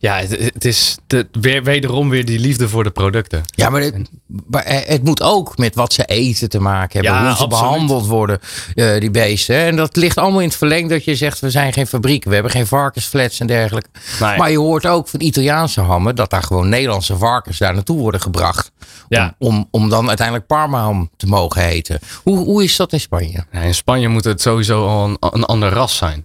Ja, 0.01 0.17
het, 0.17 0.31
het 0.55 0.65
is 0.65 0.99
de, 1.07 1.29
weer, 1.33 1.63
wederom 1.63 2.09
weer 2.09 2.25
die 2.25 2.39
liefde 2.39 2.69
voor 2.69 2.85
de 2.85 2.91
producten. 2.91 3.43
Ja, 3.51 3.71
maar 3.71 3.81
het, 3.81 4.11
maar 4.47 4.65
het 4.67 5.05
moet 5.05 5.23
ook 5.23 5.59
met 5.59 5.75
wat 5.75 5.93
ze 5.93 6.05
eten 6.05 6.49
te 6.49 6.61
maken 6.61 7.01
hebben. 7.01 7.21
Ja, 7.21 7.27
hoe 7.27 7.37
ze 7.37 7.43
absoluut. 7.43 7.71
behandeld 7.71 8.07
worden, 8.07 8.41
eh, 8.75 9.01
die 9.01 9.11
beesten. 9.11 9.57
En 9.57 9.77
dat 9.77 9.97
ligt 9.97 10.19
allemaal 10.19 10.41
in 10.41 10.49
het 10.49 10.57
verleng 10.57 10.89
dat 10.89 11.05
je 11.05 11.15
zegt... 11.15 11.41
we 11.41 11.51
zijn 11.51 11.73
geen 11.73 11.87
fabriek, 11.87 12.25
we 12.25 12.35
hebben 12.35 12.53
geen 12.53 12.67
varkensflats 12.67 13.41
en 13.41 13.47
dergelijke. 13.47 13.89
Nee. 14.21 14.37
Maar 14.37 14.51
je 14.51 14.59
hoort 14.59 14.87
ook 14.87 15.09
van 15.09 15.21
Italiaanse 15.21 15.81
hammen... 15.81 16.17
dat 16.17 16.31
daar 16.31 16.43
gewoon 16.43 16.69
Nederlandse 16.69 17.17
varkens 17.17 17.59
daar 17.59 17.75
naartoe 17.75 17.99
worden 17.99 18.21
gebracht. 18.21 18.73
Ja. 19.09 19.35
Om, 19.39 19.55
om, 19.55 19.69
om 19.71 19.89
dan 19.89 20.09
uiteindelijk 20.09 20.47
Parma-ham 20.47 21.11
te 21.17 21.27
mogen 21.27 21.63
heten. 21.63 21.99
Hoe, 22.23 22.39
hoe 22.39 22.65
is 22.65 22.77
dat 22.77 22.93
in 22.93 23.01
Spanje? 23.01 23.45
Ja, 23.53 23.61
in 23.61 23.75
Spanje 23.75 24.09
moet 24.09 24.25
het 24.25 24.41
sowieso 24.41 24.87
al 24.87 25.05
een, 25.05 25.17
een 25.21 25.45
ander 25.45 25.69
ras 25.69 25.97
zijn. 25.97 26.25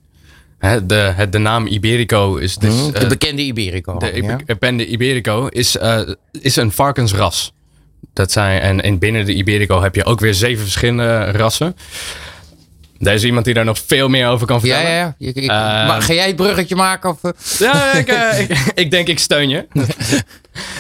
De, 0.60 0.96
het, 0.96 1.32
de 1.32 1.38
naam 1.38 1.68
Iberico 1.68 2.36
is 2.36 2.56
dus... 2.56 2.74
Hm, 2.82 2.92
de 2.92 3.00
eh, 3.00 3.08
bekende 3.08 3.42
Iberico. 3.42 3.98
de 3.98 4.12
ja? 4.24 4.38
bekende 4.46 4.88
Iberico 4.88 5.48
is, 5.48 5.78
eh, 5.78 6.00
is 6.42 6.56
een 6.56 6.72
varkensras. 6.72 7.54
Dat 8.14 8.32
zijn, 8.32 8.62
en, 8.62 8.82
en 8.82 9.00
binnen 9.00 9.26
de 9.26 9.34
Iberico 9.34 9.82
heb 9.82 9.96
je 9.96 10.04
ook 10.06 10.20
weer 10.20 10.34
zeven 10.34 10.64
verschillende 10.64 11.32
rassen. 11.32 11.76
Er 13.00 13.14
is 13.14 13.24
iemand 13.24 13.46
die 13.46 13.54
daar 13.54 13.66
nog 13.66 13.80
veel 13.86 14.08
meer 14.10 14.28
over 14.28 14.48
kan 14.48 14.56
Ja, 14.56 14.62
vertellen. 14.62 14.90
ja, 14.92 15.16
ja. 15.18 15.28
Ik- 15.28 15.36
ik- 15.36 15.44
Eh, 15.44 15.48
maar 15.88 16.02
ga 16.02 16.14
jij 16.14 16.28
het 16.28 16.36
bruggetje 16.36 16.76
maken? 16.76 17.10
Of? 17.10 17.60
Ja, 17.60 17.94
ik, 17.94 18.08
ik, 18.40 18.58
ik 18.84 18.92
denk 18.92 19.08
ik 19.08 19.20
steun 19.20 19.50
je. 19.50 19.68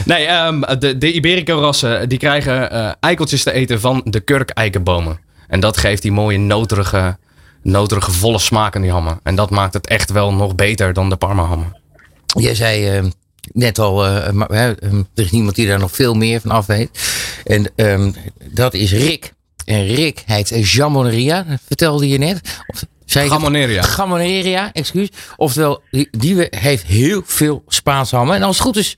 Nee, 0.05 0.25
ehm, 0.25 0.79
de, 0.79 0.98
de 0.98 1.12
Iberico-rassen 1.13 2.10
die 2.10 2.17
krijgen 2.17 2.70
eikeltjes 3.00 3.44
te 3.44 3.51
eten 3.51 3.79
van 3.79 4.01
de 4.05 4.20
kurkeikenbomen. 4.20 5.20
En 5.48 5.60
dat 5.60 5.77
geeft 5.77 6.01
die 6.01 6.12
mooie 6.12 6.38
noterige 6.38 7.17
noterige, 7.65 8.12
volle 8.12 8.39
smaak 8.39 8.75
in 8.75 8.81
die 8.81 8.91
hammen. 8.91 9.19
En 9.24 9.36
dat 9.36 9.50
maakt 9.50 9.74
het 9.74 9.88
echt 9.88 10.12
wel 10.12 10.34
nog 10.34 10.55
beter 10.55 10.93
dan 10.93 11.10
de 11.10 11.15
Parma 11.15 11.43
hammen. 11.43 11.77
Jij 12.25 12.55
zei 12.55 12.88
eh, 12.88 13.03
net 13.51 13.79
al, 13.79 14.05
eh, 14.05 14.31
maar, 14.31 14.50
eh, 14.50 14.67
er 14.67 15.05
is 15.13 15.31
niemand 15.31 15.55
die 15.55 15.67
daar 15.67 15.79
nog 15.79 15.91
veel 15.91 16.13
meer 16.13 16.41
van 16.41 16.51
af 16.51 16.65
weet. 16.65 16.89
En 17.43 17.72
ehm, 17.75 18.12
dat 18.51 18.74
is 18.74 18.91
Rick. 18.91 19.34
En 19.65 19.86
Rick 19.86 20.24
heet 20.25 20.72
Jamoneria, 20.72 21.45
vertelde 21.65 22.07
je 22.07 22.17
net. 22.17 22.60
Of? 22.67 22.84
Gamoneria. 23.05 23.81
Gamoneria, 23.81 24.74
excuus. 24.74 25.10
Oftewel, 25.36 25.81
die, 25.91 26.07
die 26.12 26.48
heeft 26.50 26.84
heel 26.84 27.22
veel 27.25 27.63
Spaanse 27.67 28.15
hammen. 28.15 28.36
En 28.36 28.43
als 28.43 28.57
het 28.57 28.65
goed 28.65 28.77
is, 28.77 28.98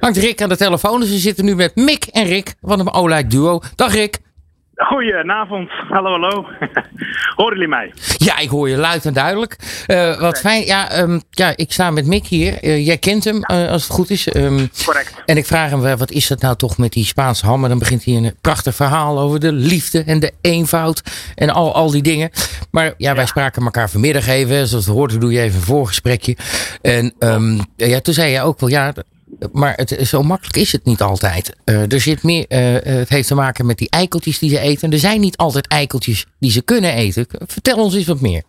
hangt 0.00 0.16
Rick 0.16 0.42
aan 0.42 0.48
de 0.48 0.56
telefoon. 0.56 1.00
Dus 1.00 1.08
we 1.08 1.18
zitten 1.18 1.44
nu 1.44 1.54
met 1.54 1.76
Mick 1.76 2.04
en 2.04 2.26
Rick 2.26 2.54
van 2.62 2.80
een 2.80 2.92
Olijk 2.92 3.30
duo. 3.30 3.60
Dag 3.74 3.92
Rick. 3.94 4.20
Goedenavond, 4.74 5.70
hallo 5.70 6.10
hallo. 6.10 6.46
Horen 7.36 7.52
jullie 7.52 7.68
mij? 7.68 7.92
Ja, 8.16 8.38
ik 8.38 8.48
hoor 8.48 8.68
je 8.68 8.76
luid 8.76 9.04
en 9.04 9.12
duidelijk. 9.12 9.56
Eh, 9.86 10.20
wat 10.20 10.40
fijn. 10.40 10.64
Ja, 10.64 10.90
ehm, 10.90 11.20
ja, 11.30 11.52
ik 11.56 11.72
sta 11.72 11.90
met 11.90 12.06
Mick 12.06 12.26
hier. 12.26 12.58
Eh, 12.62 12.86
jij 12.86 12.98
kent 12.98 13.24
hem, 13.24 13.42
eh, 13.42 13.70
als 13.70 13.82
het 13.82 13.92
goed 13.92 14.10
is. 14.10 14.28
Ehm, 14.28 14.66
Correct. 14.84 15.14
en 15.26 15.36
ik 15.36 15.46
vraag 15.46 15.70
hem, 15.70 15.96
wat 15.96 16.10
is 16.10 16.26
dat 16.26 16.40
nou 16.40 16.56
toch 16.56 16.78
met 16.78 16.92
die 16.92 17.04
Spaanse 17.04 17.46
hammen? 17.46 17.68
Dan 17.68 17.78
begint 17.78 18.04
hij 18.04 18.14
een 18.14 18.34
prachtig 18.40 18.74
verhaal 18.74 19.18
over 19.18 19.40
de 19.40 19.52
liefde 19.52 20.02
en 20.02 20.20
de 20.20 20.32
eenvoud 20.40 21.02
en 21.34 21.50
al, 21.50 21.74
al 21.74 21.90
die 21.90 22.02
dingen. 22.02 22.30
Maar 22.70 22.94
ja, 22.96 23.14
wij 23.14 23.26
spraken 23.26 23.64
elkaar 23.64 23.90
vanmiddag 23.90 24.28
even. 24.28 24.66
Zoals 24.68 24.86
het 24.86 24.94
hoort, 24.94 25.20
doe 25.20 25.32
je 25.32 25.40
even 25.40 25.56
een 25.56 25.64
voorgesprekje. 25.64 26.36
En 26.82 27.14
ehm, 27.18 27.58
ja, 27.76 28.00
toen 28.00 28.14
zei 28.14 28.32
je 28.32 28.42
ook 28.42 28.60
wel, 28.60 28.68
ja, 28.68 28.92
maar 29.52 29.72
het, 29.74 29.90
zo 29.90 30.22
makkelijk 30.22 30.56
is 30.56 30.72
het 30.72 30.84
niet 30.84 31.00
altijd. 31.00 31.56
Eh, 31.64 31.92
er 31.92 32.00
zit 32.00 32.22
meer, 32.22 32.46
eh, 32.48 32.98
het 32.98 33.08
heeft 33.08 33.28
te 33.28 33.34
maken 33.34 33.66
met 33.66 33.78
die 33.78 33.90
eikeltjes 33.90 34.38
die 34.38 34.50
ze 34.50 34.58
eten. 34.58 34.90
Er 34.90 34.98
zijn 34.98 35.20
niet 35.20 35.36
altijd 35.36 35.66
eikeltjes 35.66 36.26
die 36.38 36.50
ze 36.50 36.64
kunnen 36.64 36.92
eten. 36.92 37.26
Vertel 37.46 37.76
ons 37.76 37.94
eens 37.94 38.06
wat 38.06 38.20
meer. 38.20 38.42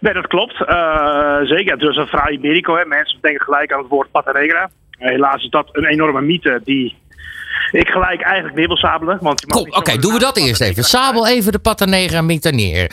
Nee, 0.00 0.12
dat 0.12 0.26
klopt. 0.26 0.64
Eh, 0.66 1.40
zeker. 1.42 1.78
Dus 1.78 1.96
een 1.96 2.06
Fra 2.06 2.28
Iberico. 2.28 2.76
Hè. 2.76 2.84
Mensen 2.84 3.18
denken 3.20 3.44
gelijk 3.44 3.72
aan 3.72 3.78
het 3.78 3.88
woord 3.88 4.10
pata 4.10 4.32
negra. 4.32 4.70
helaas 4.90 5.44
is 5.44 5.50
dat 5.50 5.68
een 5.72 5.84
enorme 5.84 6.20
mythe 6.20 6.60
die 6.64 6.96
ik 7.72 7.88
gelijk 7.88 8.20
eigenlijk 8.20 8.56
neer 8.56 8.66
wil 8.66 8.76
sabelen. 8.76 9.18
Oké, 9.68 9.98
doen 9.98 10.12
we 10.12 10.18
dat 10.18 10.36
eerst 10.36 10.60
even. 10.60 10.84
Sabel 10.84 11.28
even 11.28 11.52
de 11.52 11.58
pata 11.58 11.84
negra 11.84 12.22
minta 12.22 12.50
neer. 12.50 12.90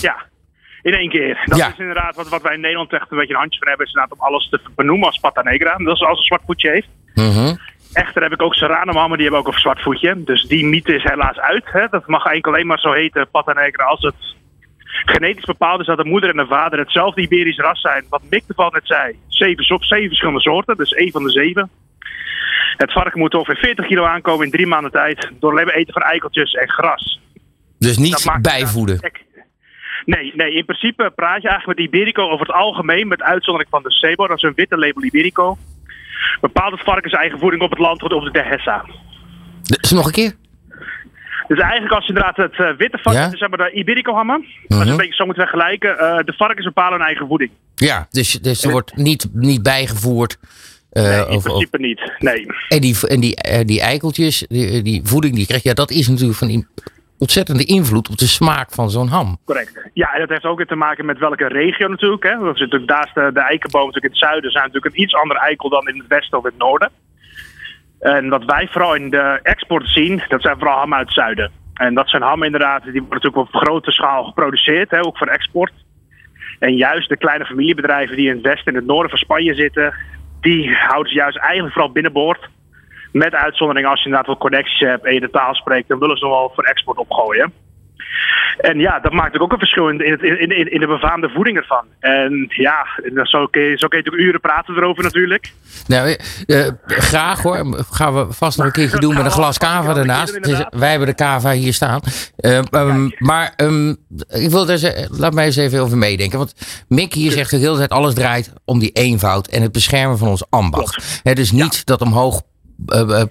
Ja, 0.00 0.16
in 0.82 0.94
één 0.94 1.08
keer. 1.08 1.42
Dat 1.44 1.58
Ja. 1.58 1.68
is 1.68 1.78
inderdaad 1.78 2.16
wat, 2.16 2.28
wat 2.28 2.42
wij 2.42 2.54
in 2.54 2.60
Nederland 2.60 2.92
echt 2.92 3.10
een 3.10 3.18
beetje 3.18 3.34
een 3.34 3.40
handje 3.40 3.58
van 3.58 3.68
hebben. 3.68 3.86
Is 3.86 3.92
inderdaad 3.92 4.18
om 4.18 4.24
alles 4.26 4.48
te 4.48 4.60
benoemen 4.76 5.06
als 5.06 5.18
pata 5.18 5.42
negra. 5.42 5.76
Dat 5.76 5.94
is 5.94 6.02
als 6.02 6.18
een 6.18 6.24
zwart 6.24 6.42
voetje 6.46 6.70
heeft. 6.70 6.88
Mhm. 7.14 7.54
Echter 7.92 8.22
heb 8.22 8.32
ik 8.32 8.42
ook 8.42 8.54
Serrano 8.54 8.92
mammen, 8.92 9.18
die 9.18 9.26
hebben 9.28 9.46
ook 9.46 9.52
een 9.54 9.60
zwart 9.60 9.80
voetje. 9.82 10.24
Dus 10.24 10.42
die 10.42 10.64
mythe 10.66 10.94
is 10.94 11.02
helaas 11.02 11.38
uit. 11.38 11.64
Hè. 11.64 11.86
Dat 11.90 12.06
mag 12.06 12.24
enkel 12.24 12.52
alleen 12.52 12.66
maar 12.66 12.78
zo 12.78 12.92
heten, 12.92 13.28
pata 13.30 13.52
negra, 13.52 13.84
als 13.84 14.00
het 14.02 14.14
genetisch 14.84 15.44
bepaald 15.44 15.80
is 15.80 15.86
dat 15.86 15.96
de 15.96 16.04
moeder 16.04 16.30
en 16.30 16.36
de 16.36 16.46
vader 16.46 16.78
hetzelfde 16.78 17.20
Iberisch 17.20 17.58
ras 17.58 17.80
zijn. 17.80 18.04
Wat 18.08 18.22
Mick 18.30 18.44
toevallig 18.46 18.72
net 18.72 18.86
zei. 18.86 19.16
Zeven, 19.28 19.64
zeven 19.64 20.06
verschillende 20.08 20.40
soorten, 20.40 20.76
dus 20.76 20.92
één 20.92 21.10
van 21.10 21.22
de 21.22 21.30
zeven. 21.30 21.70
Het 22.76 22.92
varken 22.92 23.18
moet 23.18 23.34
ongeveer 23.34 23.56
40 23.56 23.86
kilo 23.86 24.04
aankomen 24.04 24.44
in 24.44 24.50
drie 24.52 24.66
maanden 24.66 24.90
tijd. 24.90 25.30
Door 25.40 25.50
alleen 25.50 25.64
maar 25.66 25.74
eten 25.74 25.92
van 25.92 26.02
eikeltjes 26.02 26.52
en 26.52 26.68
gras. 26.70 27.20
Dus 27.78 27.98
niet 27.98 28.30
bijvoeden. 28.42 29.00
Nee, 30.16 30.32
nee, 30.34 30.52
in 30.54 30.64
principe 30.64 31.12
praat 31.14 31.42
je 31.42 31.48
eigenlijk 31.48 31.78
met 31.78 31.86
Iberico 31.88 32.22
over 32.30 32.46
het 32.46 32.56
algemeen, 32.56 33.08
met 33.08 33.22
uitzondering 33.22 33.70
van 33.70 33.82
de 33.82 33.90
Sebo, 33.92 34.26
dat 34.26 34.36
is 34.36 34.42
een 34.42 34.52
witte 34.54 34.76
label 34.78 35.02
Iberico. 35.04 35.58
Bepaalt 36.40 36.72
het 36.72 36.82
varken 36.82 37.10
zijn 37.10 37.22
eigen 37.22 37.38
voeding 37.40 37.62
op 37.62 37.70
het 37.70 37.78
land 37.78 38.02
of 38.02 38.24
de 38.24 38.30
Dehesa. 38.30 38.84
Dus 39.62 39.90
nog 39.90 40.06
een 40.06 40.12
keer. 40.12 40.32
Dus 41.48 41.58
eigenlijk 41.58 41.92
als 41.92 42.06
je 42.06 42.12
inderdaad 42.12 42.36
het 42.36 42.52
eh, 42.58 42.76
witte 42.76 42.98
varken, 43.02 43.22
Ja. 43.22 43.28
dus 43.30 43.40
hebben 43.40 43.58
we 43.58 43.64
de 43.64 43.78
Iberico 43.78 44.14
hammen. 44.14 44.44
Mhm. 44.68 44.84
je 44.84 44.90
een 44.90 44.96
beetje 44.96 45.14
zo 45.14 45.26
moet 45.26 45.34
vergelijken, 45.34 45.98
eh, 45.98 46.18
de 46.24 46.32
varkens 46.36 46.66
bepalen 46.66 46.98
hun 46.98 47.06
eigen 47.06 47.26
voeding. 47.26 47.50
Ja, 47.74 48.06
dus, 48.10 48.32
dus 48.32 48.64
er 48.64 48.70
wordt 48.70 48.96
niet, 48.96 49.28
niet 49.32 49.62
bijgevoerd. 49.62 50.38
eh, 50.90 51.02
Nee, 51.02 51.12
in 51.18 51.26
of- 51.26 51.34
of- 51.36 51.42
principe 51.42 51.78
niet. 51.78 52.12
Nee. 52.18 52.46
en 52.68 52.80
die, 52.80 53.06
en 53.06 53.20
die, 53.20 53.64
die 53.64 53.80
eikeltjes, 53.80 54.44
die, 54.48 54.82
die 54.82 55.00
voeding 55.04 55.32
die 55.32 55.40
je 55.42 55.46
krijgt, 55.46 55.64
ja, 55.64 55.74
dat 55.74 55.90
is 55.90 56.08
natuurlijk 56.08 56.38
van 56.38 56.48
in- 56.48 56.68
ontzettende 57.20 57.64
invloed 57.64 58.08
op 58.08 58.16
de 58.16 58.26
smaak 58.26 58.70
van 58.72 58.90
zo'n 58.90 59.08
ham. 59.08 59.38
Correct. 59.44 59.90
Ja, 59.94 60.12
en 60.12 60.20
dat 60.20 60.28
heeft 60.28 60.44
ook 60.44 60.56
weer 60.56 60.66
te 60.66 60.84
maken 60.86 61.04
met 61.06 61.18
welke 61.18 61.46
regio 61.46 61.88
natuurlijk. 61.88 62.22
Hè. 62.22 62.38
We 62.38 62.46
zitten 62.46 62.62
natuurlijk 62.62 62.90
naast 62.90 63.14
de, 63.14 63.30
de 63.32 63.40
eikenboom 63.40 63.86
natuurlijk 63.86 64.14
in 64.14 64.18
het 64.18 64.28
zuiden 64.28 64.50
zijn 64.50 64.64
natuurlijk 64.64 64.94
een 64.94 65.02
iets 65.02 65.14
ander 65.14 65.36
eikel 65.36 65.68
dan 65.68 65.88
in 65.88 65.98
het 65.98 66.06
westen 66.06 66.38
of 66.38 66.44
in 66.44 66.50
het 66.50 66.58
noorden. 66.58 66.90
En 68.00 68.28
wat 68.28 68.44
wij 68.44 68.68
vooral 68.70 68.94
in 68.94 69.10
de 69.10 69.40
export 69.42 69.88
zien, 69.88 70.22
dat 70.28 70.42
zijn 70.42 70.58
vooral 70.58 70.78
hammen 70.78 70.98
uit 70.98 71.06
het 71.06 71.16
zuiden. 71.16 71.50
En 71.74 71.94
dat 71.94 72.08
zijn 72.08 72.22
hammen 72.22 72.46
inderdaad, 72.46 72.82
die 72.82 72.92
worden 72.92 73.08
natuurlijk 73.08 73.54
op 73.54 73.62
grote 73.62 73.90
schaal 73.90 74.24
geproduceerd, 74.24 74.90
hè, 74.90 75.04
ook 75.04 75.18
voor 75.18 75.26
export. 75.26 75.72
En 76.58 76.76
juist 76.76 77.08
de 77.08 77.16
kleine 77.16 77.44
familiebedrijven 77.44 78.16
die 78.16 78.28
in 78.28 78.34
het 78.34 78.42
westen 78.42 78.72
en 78.72 78.78
het 78.78 78.86
noorden 78.86 79.10
van 79.10 79.18
Spanje 79.18 79.54
zitten, 79.54 79.94
die 80.40 80.74
houden 80.74 81.12
ze 81.12 81.18
juist 81.18 81.38
eigenlijk 81.38 81.72
vooral 81.72 81.92
binnenboord. 81.92 82.48
Met 83.12 83.34
uitzondering 83.34 83.86
als 83.86 83.98
je 83.98 84.04
inderdaad 84.04 84.28
wat 84.28 84.38
connecties 84.38 84.78
hebt 84.80 85.04
en 85.06 85.14
je 85.14 85.20
de 85.20 85.30
taal 85.30 85.54
spreekt, 85.54 85.88
dan 85.88 85.98
willen 85.98 86.16
ze 86.16 86.26
wel 86.28 86.52
voor 86.54 86.64
export 86.64 86.98
opgooien. 86.98 87.52
En 88.60 88.78
ja, 88.78 89.00
dat 89.00 89.12
maakt 89.12 89.38
ook 89.38 89.52
een 89.52 89.58
verschil 89.58 89.88
in, 89.88 90.04
in, 90.04 90.12
het- 90.12 90.22
in, 90.22 90.38
in, 90.58 90.72
in 90.72 90.80
de 90.80 90.86
befaamde 90.86 91.28
voeding 91.28 91.56
ervan. 91.56 91.84
En 92.00 92.46
ja, 92.48 92.86
zo 93.22 93.46
kun 93.46 93.62
je, 93.62 93.78
zo 93.78 93.88
kun 93.88 93.98
je 93.98 94.04
natuurlijk 94.04 94.22
uren 94.28 94.40
praten 94.40 94.76
erover 94.76 95.02
natuurlijk. 95.02 95.52
Nou, 95.86 96.16
eh, 96.46 96.66
eh, 96.66 96.72
graag 96.86 97.42
hoor. 97.42 97.84
Gaan 97.90 98.14
we 98.14 98.32
vast 98.32 98.56
nog 98.58 98.66
een 98.66 98.72
keertje 98.72 98.98
doen 99.00 99.14
met 99.14 99.24
een 99.24 99.30
glas 99.30 99.58
kava 99.58 99.96
ernaast. 99.96 100.36
Is- 100.40 100.64
wij 100.70 100.90
hebben 100.90 101.08
de 101.08 101.14
kava 101.14 101.50
hier 101.50 101.72
staan. 101.72 102.00
Eh, 102.36 102.58
ehm, 102.70 103.10
maar 103.18 103.52
ehm, 103.56 103.88
ik 104.28 104.50
wil 104.50 104.66
daar 104.66 104.76
ze- 104.76 105.08
laat 105.10 105.34
mij 105.34 105.44
eens 105.44 105.56
even 105.56 105.80
over 105.80 105.98
meedenken. 105.98 106.38
Want 106.38 106.54
Mick 106.88 107.12
hier 107.12 107.30
zegt 107.32 107.50
de 107.50 107.56
hele 107.56 107.76
tijd 107.76 107.90
alles 107.90 108.14
draait 108.14 108.52
om 108.64 108.78
die 108.78 108.90
eenvoud 108.92 109.46
en 109.48 109.62
het 109.62 109.72
beschermen 109.72 110.18
van 110.18 110.28
ons 110.28 110.44
ambacht. 110.50 111.20
Het 111.22 111.38
is 111.38 111.52
niet 111.52 111.86
dat 111.86 112.00
omhoog 112.00 112.34
eh, 112.34 112.40
eh, 112.40 112.49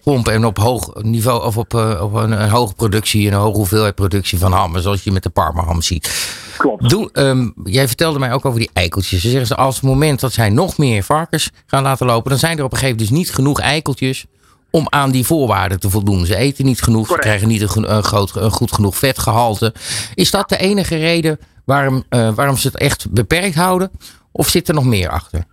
pompen 0.03 0.33
en 0.33 0.45
op 0.45 0.57
hoog 0.57 0.93
niveau 1.01 1.45
of 1.45 1.57
op, 1.57 1.73
eh, 1.73 2.01
op 2.01 2.13
een, 2.13 2.41
een 2.41 2.49
hoge 2.49 2.73
productie, 2.73 3.27
een 3.27 3.33
hoge 3.33 3.57
hoeveelheid 3.57 3.95
productie 3.95 4.39
van 4.39 4.51
hammen, 4.51 4.81
zoals 4.81 5.03
je 5.03 5.12
met 5.12 5.23
de 5.23 5.29
Parma 5.29 5.63
ham 5.63 5.81
ziet. 5.81 6.38
Klopt. 6.57 6.89
Doe, 6.89 7.09
ehm, 7.13 7.49
jij 7.63 7.88
vertelde 7.88 8.19
mij 8.19 8.33
ook 8.33 8.45
over 8.45 8.59
die 8.59 8.69
eikeltjes. 8.73 9.21
Ze 9.21 9.29
zeggen 9.29 9.47
ze 9.47 9.55
als 9.55 9.75
het 9.75 9.83
moment 9.83 10.19
dat 10.19 10.33
zij 10.33 10.49
nog 10.49 10.77
meer 10.77 11.03
varkens 11.03 11.49
gaan 11.65 11.83
laten 11.83 12.05
lopen, 12.05 12.29
dan 12.29 12.39
zijn 12.39 12.57
er 12.57 12.63
op 12.63 12.71
een 12.71 12.77
gegeven 12.77 12.97
moment 12.97 13.17
dus 13.17 13.25
niet 13.25 13.35
genoeg 13.35 13.59
eikeltjes 13.59 14.25
om 14.71 14.88
aan 14.89 15.12
die 15.12 15.25
voorwaarden 15.25 15.79
te 15.79 15.89
voldoen. 15.89 16.25
Ze 16.25 16.35
eten 16.35 16.65
niet 16.65 16.81
genoeg, 16.81 17.07
Correct. 17.07 17.23
ze 17.23 17.29
krijgen 17.29 17.47
niet 17.47 17.75
een, 17.89 18.03
groot, 18.03 18.35
een 18.35 18.51
goed 18.51 18.71
genoeg 18.71 18.97
vetgehalte. 18.97 19.73
Is 20.15 20.31
dat 20.31 20.49
de 20.49 20.57
enige 20.57 20.97
reden 20.97 21.39
waarom, 21.65 22.03
eh, 22.09 22.33
waarom 22.33 22.57
ze 22.57 22.67
het 22.67 22.77
echt 22.77 23.12
beperkt 23.12 23.55
houden? 23.55 23.91
Of 24.31 24.47
zit 24.47 24.67
er 24.67 24.73
nog 24.73 24.85
meer 24.85 25.09
achter? 25.09 25.45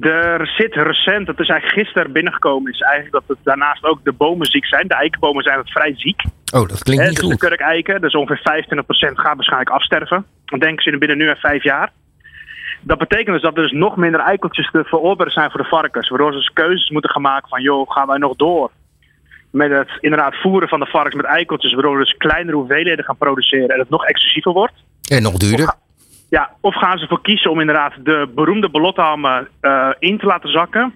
Er 0.00 0.46
zit 0.46 0.74
recent, 0.74 1.26
dat 1.26 1.40
is 1.40 1.48
eigenlijk 1.48 1.80
gisteren 1.80 2.12
binnengekomen, 2.12 2.72
is 2.72 2.80
eigenlijk 2.80 3.12
dat 3.12 3.36
het 3.36 3.44
daarnaast 3.44 3.84
ook 3.84 4.04
de 4.04 4.12
bomen 4.12 4.46
ziek 4.46 4.66
zijn. 4.66 4.88
De 4.88 4.94
eikenbomen 4.94 5.42
zijn 5.42 5.58
het 5.58 5.70
vrij 5.70 5.94
ziek. 5.96 6.22
Oh, 6.54 6.68
dat 6.68 6.82
klinkt 6.82 7.04
niet 7.04 7.16
dus 7.16 7.24
de 7.24 7.30
goed. 7.30 7.38
kurkeiken, 7.38 8.00
dus 8.00 8.14
ongeveer 8.14 8.64
25% 8.64 8.82
gaat 9.14 9.36
waarschijnlijk 9.36 9.70
afsterven. 9.70 10.24
Dan 10.44 10.58
denken 10.58 10.82
ze 10.82 10.98
binnen 10.98 11.18
nu 11.18 11.28
en 11.28 11.36
vijf 11.36 11.62
jaar. 11.62 11.92
Dat 12.80 12.98
betekent 12.98 13.34
dus 13.34 13.42
dat 13.42 13.56
er 13.56 13.62
dus 13.62 13.72
nog 13.72 13.96
minder 13.96 14.20
eikeltjes 14.20 14.70
te 14.70 14.84
verorberen 14.84 15.32
zijn 15.32 15.50
voor 15.50 15.62
de 15.62 15.68
varkens. 15.68 16.08
Waardoor 16.08 16.32
ze 16.32 16.38
dus 16.38 16.52
keuzes 16.52 16.90
moeten 16.90 17.10
gaan 17.10 17.22
maken 17.22 17.48
van, 17.48 17.62
joh, 17.62 17.90
gaan 17.90 18.06
wij 18.06 18.18
nog 18.18 18.36
door 18.36 18.70
met 19.50 19.70
het 19.70 19.88
inderdaad 20.00 20.34
voeren 20.34 20.68
van 20.68 20.80
de 20.80 20.86
varkens 20.86 21.14
met 21.14 21.24
eikeltjes. 21.24 21.72
Waardoor 21.72 21.92
we 21.92 22.04
dus 22.04 22.16
kleinere 22.16 22.56
hoeveelheden 22.56 23.04
gaan 23.04 23.16
produceren 23.16 23.68
en 23.68 23.78
het 23.78 23.90
nog 23.90 24.04
exclusiever 24.04 24.52
wordt. 24.52 24.74
En 25.08 25.22
nog 25.22 25.36
duurder. 25.36 25.74
Ja, 26.28 26.50
of 26.60 26.74
gaan 26.74 26.96
ze 26.96 27.02
ervoor 27.02 27.22
kiezen 27.22 27.50
om 27.50 27.60
inderdaad 27.60 27.92
de 28.02 28.30
beroemde 28.34 28.70
belottehammen 28.70 29.48
eh 29.60 29.90
in 29.98 30.18
te 30.18 30.26
laten 30.26 30.50
zakken. 30.50 30.94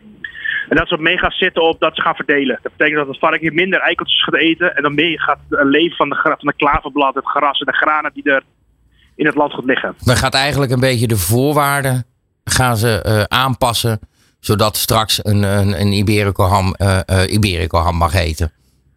En 0.68 0.76
dat 0.76 0.88
ze 0.88 0.94
op 0.94 1.00
mee 1.00 1.18
gaan 1.18 1.30
zitten 1.30 1.62
op 1.62 1.80
dat 1.80 1.94
ze 1.94 2.02
gaan 2.02 2.14
verdelen. 2.14 2.58
Dat 2.62 2.72
betekent 2.76 2.98
dat 2.98 3.08
het 3.08 3.18
varken 3.18 3.54
minder 3.54 3.80
eikeltjes 3.80 4.24
gaat 4.24 4.34
eten. 4.34 4.76
En 4.76 4.82
dan 4.82 4.94
meer 4.94 5.20
gaat 5.20 5.38
eh, 5.50 5.64
leven 5.64 5.96
van 5.96 6.08
de, 6.08 6.16
van 6.22 6.36
de 6.38 6.54
klaverblad, 6.56 7.14
het 7.14 7.26
gras 7.26 7.60
en 7.60 7.66
de 7.66 7.72
granen 7.72 8.10
die 8.14 8.32
er 8.32 8.42
in 9.16 9.26
het 9.26 9.34
land 9.34 9.52
goed 9.52 9.64
liggen. 9.64 9.94
Dan 10.04 10.16
gaat 10.16 10.34
eigenlijk 10.34 10.72
een 10.72 10.80
beetje 10.80 11.06
de 11.06 11.16
voorwaarden 11.16 12.04
gaan 12.44 12.76
ze 12.76 13.02
eh, 13.02 13.22
aanpassen, 13.22 14.00
zodat 14.40 14.76
straks 14.76 15.24
een, 15.24 15.42
een, 15.42 15.80
een 15.80 15.92
Iberico 15.92 16.44
ham, 16.44 16.74
eh, 16.74 17.32
Iberico 17.32 17.78
ham 17.78 17.96
mag 17.96 18.14
eten. 18.14 18.52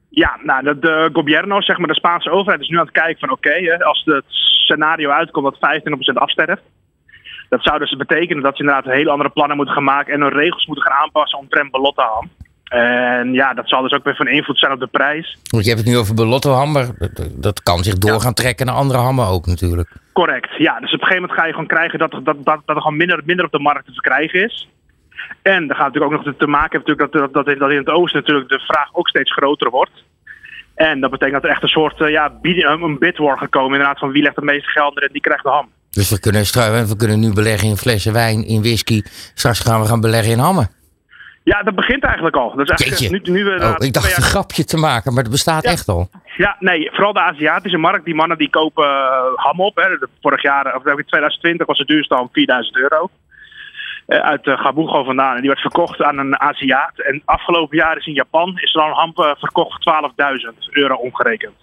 Ja, 0.10 0.40
nou, 0.44 0.64
de, 0.64 0.80
de 0.80 1.10
gobierno, 1.14 1.62
zeg 1.62 1.78
maar 1.78 1.88
de 1.88 1.96
Spaanse 1.96 2.32
overheid, 2.32 2.62
is 2.62 2.68
nu 2.68 2.78
aan 2.78 2.86
het 2.86 2.94
kijken 2.94 3.20
van 3.20 3.32
oké, 3.32 3.84
als 3.84 4.02
het 4.06 4.26
scenario 4.66 5.10
uitkomt 5.10 5.56
dat 5.60 5.82
25% 6.14 6.14
afsterft. 6.14 6.62
Dat 7.50 7.64
zou 7.64 7.80
dus 7.80 7.96
betekenen 7.96 8.44
dat 8.44 8.56
ze 8.56 8.64
inderdaad 8.64 8.94
hele 8.94 9.10
andere 9.10 9.30
plannen 9.30 9.56
moeten 9.58 9.76
gaan 9.76 9.84
maken 9.84 10.14
en 10.14 10.22
hun 10.22 10.34
regels 10.34 10.66
moeten 10.66 10.86
gaan 10.86 11.02
aanpassen 11.02 11.40
omtrent 11.40 11.72
belotteham. 11.72 12.30
En 12.66 13.34
ja, 13.34 13.54
dat 13.54 13.70
zal 13.70 13.82
dus 13.82 13.92
ook 13.92 14.04
weer 14.04 14.16
van 14.16 14.28
invloed 14.28 14.60
zijn 14.60 14.72
op 14.72 14.80
de 14.80 14.88
prijs. 14.88 15.38
Want 15.50 15.64
je 15.64 15.70
hebt 15.70 15.84
het 15.84 15.92
nu 15.92 15.98
over 15.98 16.16
Belotto 16.16 16.72
dat, 17.36 17.64
kan 17.64 17.84
zich 17.84 17.98
door 17.98 18.22
gaan 18.22 18.34
trekken 18.34 18.66
naar 18.66 18.76
andere 18.76 19.00
hammen 19.00 19.28
ook 19.28 19.46
natuurlijk. 19.46 19.90
Correct, 20.14 20.58
ja. 20.58 20.80
Dus 20.80 20.94
op 20.94 21.02
een 21.02 21.08
gegeven 21.08 21.22
moment 21.22 21.40
ga 21.40 21.46
je 21.46 21.52
gewoon 21.52 21.68
krijgen 21.68 22.00
dat, 22.00 22.14
er- 22.14 22.24
dat, 22.24 22.46
dat, 22.46 22.62
dat 22.66 22.76
er 22.76 22.82
gewoon 22.82 22.98
minder, 22.98 23.22
minder 23.26 23.46
op 23.46 23.52
de 23.52 23.60
markt 23.60 23.86
te 23.86 23.92
verkrijgen 23.92 24.44
is. 24.44 24.68
En 25.42 25.68
dan 25.68 25.76
gaat 25.76 25.86
natuurlijk 25.86 26.14
ook 26.14 26.26
nog 26.26 26.36
te 26.38 26.48
maken 26.48 26.82
hebben 26.84 26.98
dat, 26.98 27.34
dat, 27.34 27.46
dat 27.60 27.72
in 27.72 27.78
het 27.78 27.90
oosten 27.90 28.20
natuurlijk 28.20 28.50
de 28.50 28.60
vraag 28.60 28.90
ook 28.92 29.08
steeds 29.08 29.34
groter 29.34 29.70
wordt. 29.70 30.04
En 30.76 31.00
dat 31.00 31.12
betekent 31.12 31.34
dat 31.36 31.44
er 31.44 31.50
echt 31.50 31.64
een 31.64 31.68
soort 31.70 32.00
uh, 32.00 32.10
ja, 32.10 32.32
een 32.42 33.00
bid 33.00 33.18
war 33.18 33.38
gaat 33.38 33.50
komen 33.50 33.72
inderdaad 33.72 34.00
van 34.00 34.12
wie 34.12 34.24
legt 34.24 34.36
het 34.36 34.46
meeste 34.46 34.70
geld 34.70 34.98
erin, 34.98 35.10
die 35.12 35.22
krijgt 35.22 35.44
de 35.44 35.50
ham. 35.50 35.70
Dus 35.92 36.10
we 36.10 36.20
kunnen, 36.20 36.88
we 36.88 36.96
kunnen 36.98 37.20
nu 37.20 37.34
beleggen 37.34 37.70
in 37.70 37.78
flessen 37.78 38.14
wijn, 38.14 38.46
in 38.48 38.62
whisky. 38.62 39.02
Straks 39.34 39.60
gaan 39.60 39.82
we 39.82 39.88
gaan 39.88 40.02
beleggen 40.02 40.32
in 40.32 40.40
hammen. 40.40 40.70
Ja, 41.44 41.64
dat 41.64 41.76
begint 41.76 42.04
eigenlijk 42.04 42.36
al. 42.36 42.56
Dat 42.56 42.70
is 42.70 42.70
eigenlijk 42.70 43.00
Jeetje. 43.14 43.32
nu, 43.32 43.38
nu 43.38 43.44
we 43.46 43.52
Oh, 43.56 43.60
na 43.60 43.80
ik 43.80 43.94
dacht 43.94 44.08
jaar- 44.10 44.18
een 44.18 44.24
grapje 44.24 44.64
te 44.66 44.78
maken, 44.78 45.14
maar 45.14 45.24
dat 45.24 45.32
bestaat 45.32 45.64
Ja. 45.64 45.72
echt 45.72 45.88
al. 45.88 46.10
Ja, 46.38 46.56
nee, 46.60 46.90
vooral 46.92 47.14
de 47.14 47.20
Aziatische 47.20 47.78
markt. 47.78 48.06
Die 48.06 48.16
mannen 48.16 48.38
die 48.38 48.50
kopen 48.50 48.84
eh, 48.86 49.18
ham 49.36 49.60
op. 49.60 49.76
Hè. 49.76 50.08
Vorig 50.22 50.42
jaar, 50.42 50.66
of 50.76 50.86
in 50.86 51.06
2020 51.06 51.68
was 51.68 51.78
de 51.78 51.86
duurste 51.86 52.16
ham 52.16 52.30
4000 52.32 52.78
euro. 52.78 53.10
Eh, 54.08 54.20
uit 54.20 54.46
uh, 54.46 54.60
Gabugo 54.60 55.04
vandaan. 55.04 55.34
En 55.36 55.40
die 55.40 55.50
werd 55.50 55.62
verkocht 55.62 56.02
aan 56.02 56.18
een 56.18 56.40
Aziat. 56.40 56.92
En 56.96 57.22
afgelopen 57.26 57.78
jaar 57.78 57.98
is 57.98 58.06
in 58.06 58.14
Japan 58.14 58.58
is 58.60 58.74
er 58.76 58.82
al 58.82 58.88
een 58.88 58.94
ham 58.96 59.12
eh, 59.16 59.32
verkocht 59.40 59.84
voor 59.84 60.12
12.000 60.54 60.58
euro 60.70 60.96
omgerekend. 60.96 61.54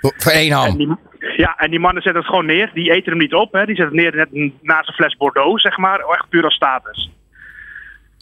Voor 0.00 0.32
één 0.32 0.50
En 0.50 0.56
ham. 0.56 0.76
die, 0.76 0.96
ja, 1.36 1.56
en 1.56 1.70
die 1.70 1.78
mannen 1.80 2.02
zetten 2.02 2.22
het 2.22 2.30
gewoon 2.30 2.46
neer. 2.46 2.70
Die 2.74 2.90
eten 2.90 3.10
hem 3.10 3.20
niet 3.20 3.34
op. 3.34 3.52
Hè. 3.52 3.66
Die 3.66 3.76
zetten 3.76 3.96
het 3.98 4.14
neer 4.14 4.28
net 4.32 4.52
naast 4.62 4.88
een 4.88 4.94
fles 4.94 5.16
Bordeaux, 5.16 5.62
zeg 5.62 5.76
maar. 5.76 5.98
Echt 6.00 6.28
puur 6.28 6.44
als 6.44 6.54
status. 6.54 7.10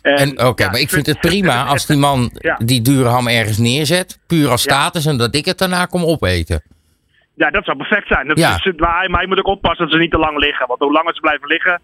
En 0.03 0.47
Oké, 0.47 0.63
ja, 0.65 0.71
maar 0.71 0.81
ik 0.81 0.89
vind 0.91 1.07
het 1.07 1.21
prima 1.21 1.65
als 1.65 1.87
die 1.87 1.97
man 1.97 2.31
Ja. 2.35 2.57
die 2.65 2.83
dure 2.83 3.09
ham 3.09 3.29
ergens 3.29 3.59
neerzet. 3.59 4.19
Puur 4.27 4.51
als 4.51 4.65
Ja. 4.65 4.73
status 4.75 5.07
en 5.07 5.17
dat 5.19 5.35
ik 5.35 5.45
het 5.45 5.59
daarna 5.59 5.85
kom 5.85 6.05
opeten. 6.05 6.63
Ja, 7.35 7.51
dat 7.51 7.65
zou 7.65 7.77
perfect 7.77 8.07
zijn. 8.09 8.29
Dat 8.29 8.39
Ja. 8.39 8.55
is, 8.55 8.73
maar, 8.77 9.09
hij 9.11 9.27
moet 9.27 9.39
ook 9.39 9.47
oppassen 9.47 9.85
dat 9.85 9.95
ze 9.95 10.01
niet 10.01 10.11
te 10.11 10.19
lang 10.19 10.39
liggen. 10.39 10.67
Want 10.67 10.81
hoe 10.81 10.93
langer 10.93 11.15
ze 11.15 11.21
blijven 11.21 11.47
liggen, 11.47 11.81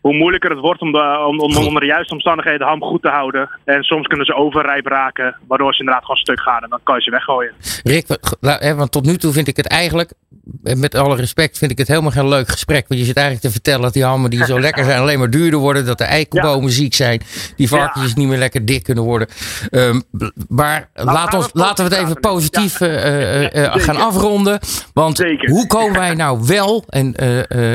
hoe 0.00 0.14
moeilijker 0.14 0.50
het 0.50 0.58
wordt 0.58 0.80
om, 0.80 0.92
de, 0.92 1.24
om, 1.26 1.40
om 1.40 1.52
Goed. 1.52 1.66
onder 1.66 1.80
de 1.80 1.86
juiste 1.86 2.14
omstandigheden 2.14 2.58
de 2.60 2.64
ham 2.64 2.82
goed 2.82 3.02
te 3.02 3.08
houden. 3.08 3.50
En 3.64 3.82
soms 3.82 4.06
kunnen 4.06 4.26
ze 4.26 4.34
overrijp 4.34 4.86
raken, 4.86 5.36
waardoor 5.48 5.72
ze 5.72 5.78
inderdaad 5.78 6.04
gewoon 6.04 6.20
stuk 6.20 6.40
gaan. 6.40 6.62
En 6.62 6.68
dan 6.68 6.80
kan 6.82 6.94
je 6.94 7.02
ze 7.02 7.10
weggooien. 7.10 7.52
Rick, 7.82 8.06
want 8.76 8.92
tot 8.92 9.04
nu 9.04 9.16
toe 9.16 9.32
vind 9.32 9.48
ik 9.48 9.56
het 9.56 9.66
eigenlijk, 9.66 10.12
eh, 10.64 10.76
met 10.76 10.94
alle 10.94 11.16
respect, 11.16 11.58
vind 11.58 11.70
ik 11.70 11.78
het 11.78 11.88
helemaal 11.88 12.10
geen 12.10 12.28
leuk 12.28 12.48
gesprek. 12.48 12.88
Want 12.88 13.00
je 13.00 13.06
zit 13.06 13.16
eigenlijk 13.16 13.46
te 13.46 13.52
vertellen 13.52 13.82
dat 13.82 13.92
die 13.92 14.04
hammen 14.04 14.30
die 14.30 14.44
zo 14.44 14.60
lekker 14.66 14.84
zijn 14.84 15.00
alleen 15.00 15.18
maar 15.18 15.30
duurder 15.30 15.60
worden. 15.60 15.86
Dat 15.86 15.98
de 15.98 16.04
eikenbomen 16.04 16.70
ziek 16.70 16.94
zijn. 16.94 17.22
Die 17.56 17.68
varkens 17.68 18.14
niet 18.14 18.28
meer 18.28 18.38
lekker 18.38 18.64
dik 18.64 18.82
kunnen 18.82 19.04
worden. 19.04 19.28
Ehm, 19.70 20.00
maar 20.48 20.88
laat 20.94 21.34
ons, 21.34 21.48
laten 21.52 21.88
we 21.88 21.94
het 21.94 22.04
even 22.04 22.20
positief 22.20 22.80
eh, 22.80 23.64
eh, 23.64 23.72
gaan 23.74 23.96
afronden. 23.96 24.58
Want 24.92 25.16
Zeker. 25.16 25.50
hoe 25.50 25.66
komen 25.66 25.98
wij 25.98 26.14
nou 26.14 26.40
wel, 26.46 26.84
en, 26.88 27.14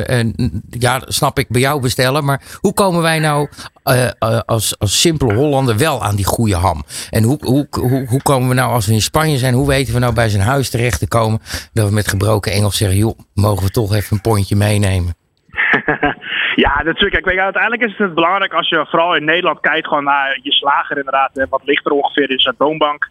en 0.06 0.34
ja, 0.70 1.02
snap 1.06 1.40
ik 1.40 1.50
bij 1.50 1.62
jou 1.62 1.82
bestellen. 1.82 2.15
Maar 2.24 2.42
hoe 2.62 2.74
komen 2.74 3.02
wij 3.02 3.20
nou 3.20 3.48
eh, 3.84 4.06
eh, 4.06 4.40
als, 4.46 4.80
als 4.80 5.02
simpele 5.02 5.34
Hollander 5.34 5.78
wel 5.78 6.04
aan 6.04 6.16
die 6.16 6.26
goede 6.26 6.56
ham? 6.56 6.84
En 7.10 7.24
hoe, 7.24 7.38
hoe, 7.42 7.68
hoe, 7.70 8.06
hoe 8.08 8.22
komen 8.22 8.50
we 8.50 8.56
nou 8.56 8.72
als 8.72 8.88
we 8.88 8.94
in 8.94 9.02
Spanje 9.02 9.38
zijn, 9.38 9.54
hoe 9.54 9.68
weten 9.68 9.94
we 9.94 10.00
nou 10.00 10.14
bij 10.14 10.30
zijn 10.30 10.44
huis 10.44 10.70
terecht 10.70 11.00
te 11.00 11.08
komen 11.08 11.40
dat 11.74 11.88
we 11.88 11.94
met 11.94 12.08
gebroken 12.08 12.52
Engels 12.52 12.78
zeggen, 12.78 12.98
joh, 12.98 13.20
mogen 13.34 13.64
we 13.64 13.72
toch 13.72 13.94
even 13.94 14.16
een 14.16 14.22
pondje 14.22 14.56
meenemen? 14.56 15.14
ja, 16.66 16.82
natuurlijk. 16.84 17.24
Kijk, 17.24 17.40
uiteindelijk 17.40 17.84
is 17.84 17.98
het 17.98 18.14
belangrijk 18.14 18.54
als 18.54 18.70
je 18.70 18.86
vooral 18.90 19.16
in 19.16 19.26
Nederland 19.26 19.60
kijkt 19.60 19.88
gewoon 19.88 20.04
naar 20.04 20.40
je 20.42 20.52
slager 20.52 20.98
inderdaad. 20.98 21.30
Hè, 21.34 21.46
wat 21.50 21.64
ligt 21.64 21.86
er 21.86 21.92
ongeveer 21.92 22.30
in 22.30 22.40
zijn 22.40 22.56
toonbank? 22.58 23.10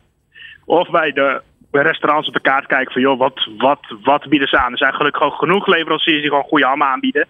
Of 0.65 0.91
bij 0.91 1.13
de 1.13 1.43
restaurants 1.71 2.29
op 2.29 2.35
de 2.35 2.41
kaart 2.41 2.67
kijken 2.67 2.93
van 2.93 3.03
joh, 3.03 3.19
wat, 3.19 3.49
wat, 3.59 3.81
wat 4.03 4.29
bieden 4.29 4.49
ze 4.49 4.59
aan? 4.59 4.73
Er 4.73 4.79
zijn 4.79 4.95
gelukkig 4.95 5.23
ook 5.23 5.35
genoeg 5.35 5.67
leveranciers 5.67 6.21
die 6.21 6.29
gewoon 6.29 6.45
goede 6.45 6.67
hammen 6.67 6.87
aanbieden. 6.87 7.27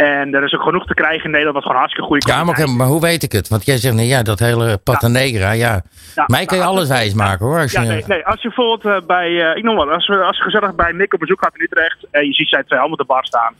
En 0.00 0.34
er 0.34 0.44
is 0.44 0.54
ook 0.54 0.62
genoeg 0.62 0.86
te 0.86 0.94
krijgen 0.94 1.24
in 1.24 1.30
Nederland 1.30 1.54
wat 1.54 1.62
gewoon 1.62 1.78
hartstikke 1.78 2.08
goede 2.08 2.28
Ja, 2.28 2.44
maar, 2.44 2.70
maar 2.70 2.86
hoe 2.86 3.00
weet 3.00 3.22
ik 3.22 3.32
het? 3.32 3.48
Want 3.48 3.64
jij 3.64 3.76
zegt, 3.76 3.94
nee, 3.94 4.06
ja, 4.06 4.22
dat 4.22 4.38
hele 4.38 4.78
Pata 4.84 5.08
Negra, 5.08 5.52
ja. 5.52 5.82
Ja, 6.14 6.24
Mij 6.26 6.44
kan 6.44 6.56
je 6.56 6.62
nou, 6.62 6.76
alles 6.76 6.88
wijs 6.88 7.14
maken 7.14 7.46
hoor. 7.46 7.58
Als 7.58 7.72
je, 7.72 7.80
Ja, 7.80 7.86
nee, 7.86 8.04
nee. 8.06 8.26
Als 8.26 8.42
je 8.42 8.48
bijvoorbeeld 8.48 8.84
eh, 8.84 9.06
bij, 9.06 9.50
eh, 9.50 9.56
ik 9.56 9.62
noem 9.62 9.76
wat, 9.76 9.88
als, 9.88 10.06
we, 10.06 10.22
als 10.22 10.36
je 10.36 10.42
gezellig 10.42 10.74
bij 10.74 10.92
Nick 10.92 11.14
op 11.14 11.20
bezoek 11.20 11.42
gaat 11.44 11.54
in 11.54 11.64
Utrecht 11.64 12.06
en 12.10 12.26
je 12.26 12.32
ziet 12.32 12.48
zij 12.48 12.62
twee 12.62 12.78
hammen 12.78 12.98
op 12.98 13.06
de 13.06 13.12
bar 13.14 13.26
staan, 13.26 13.54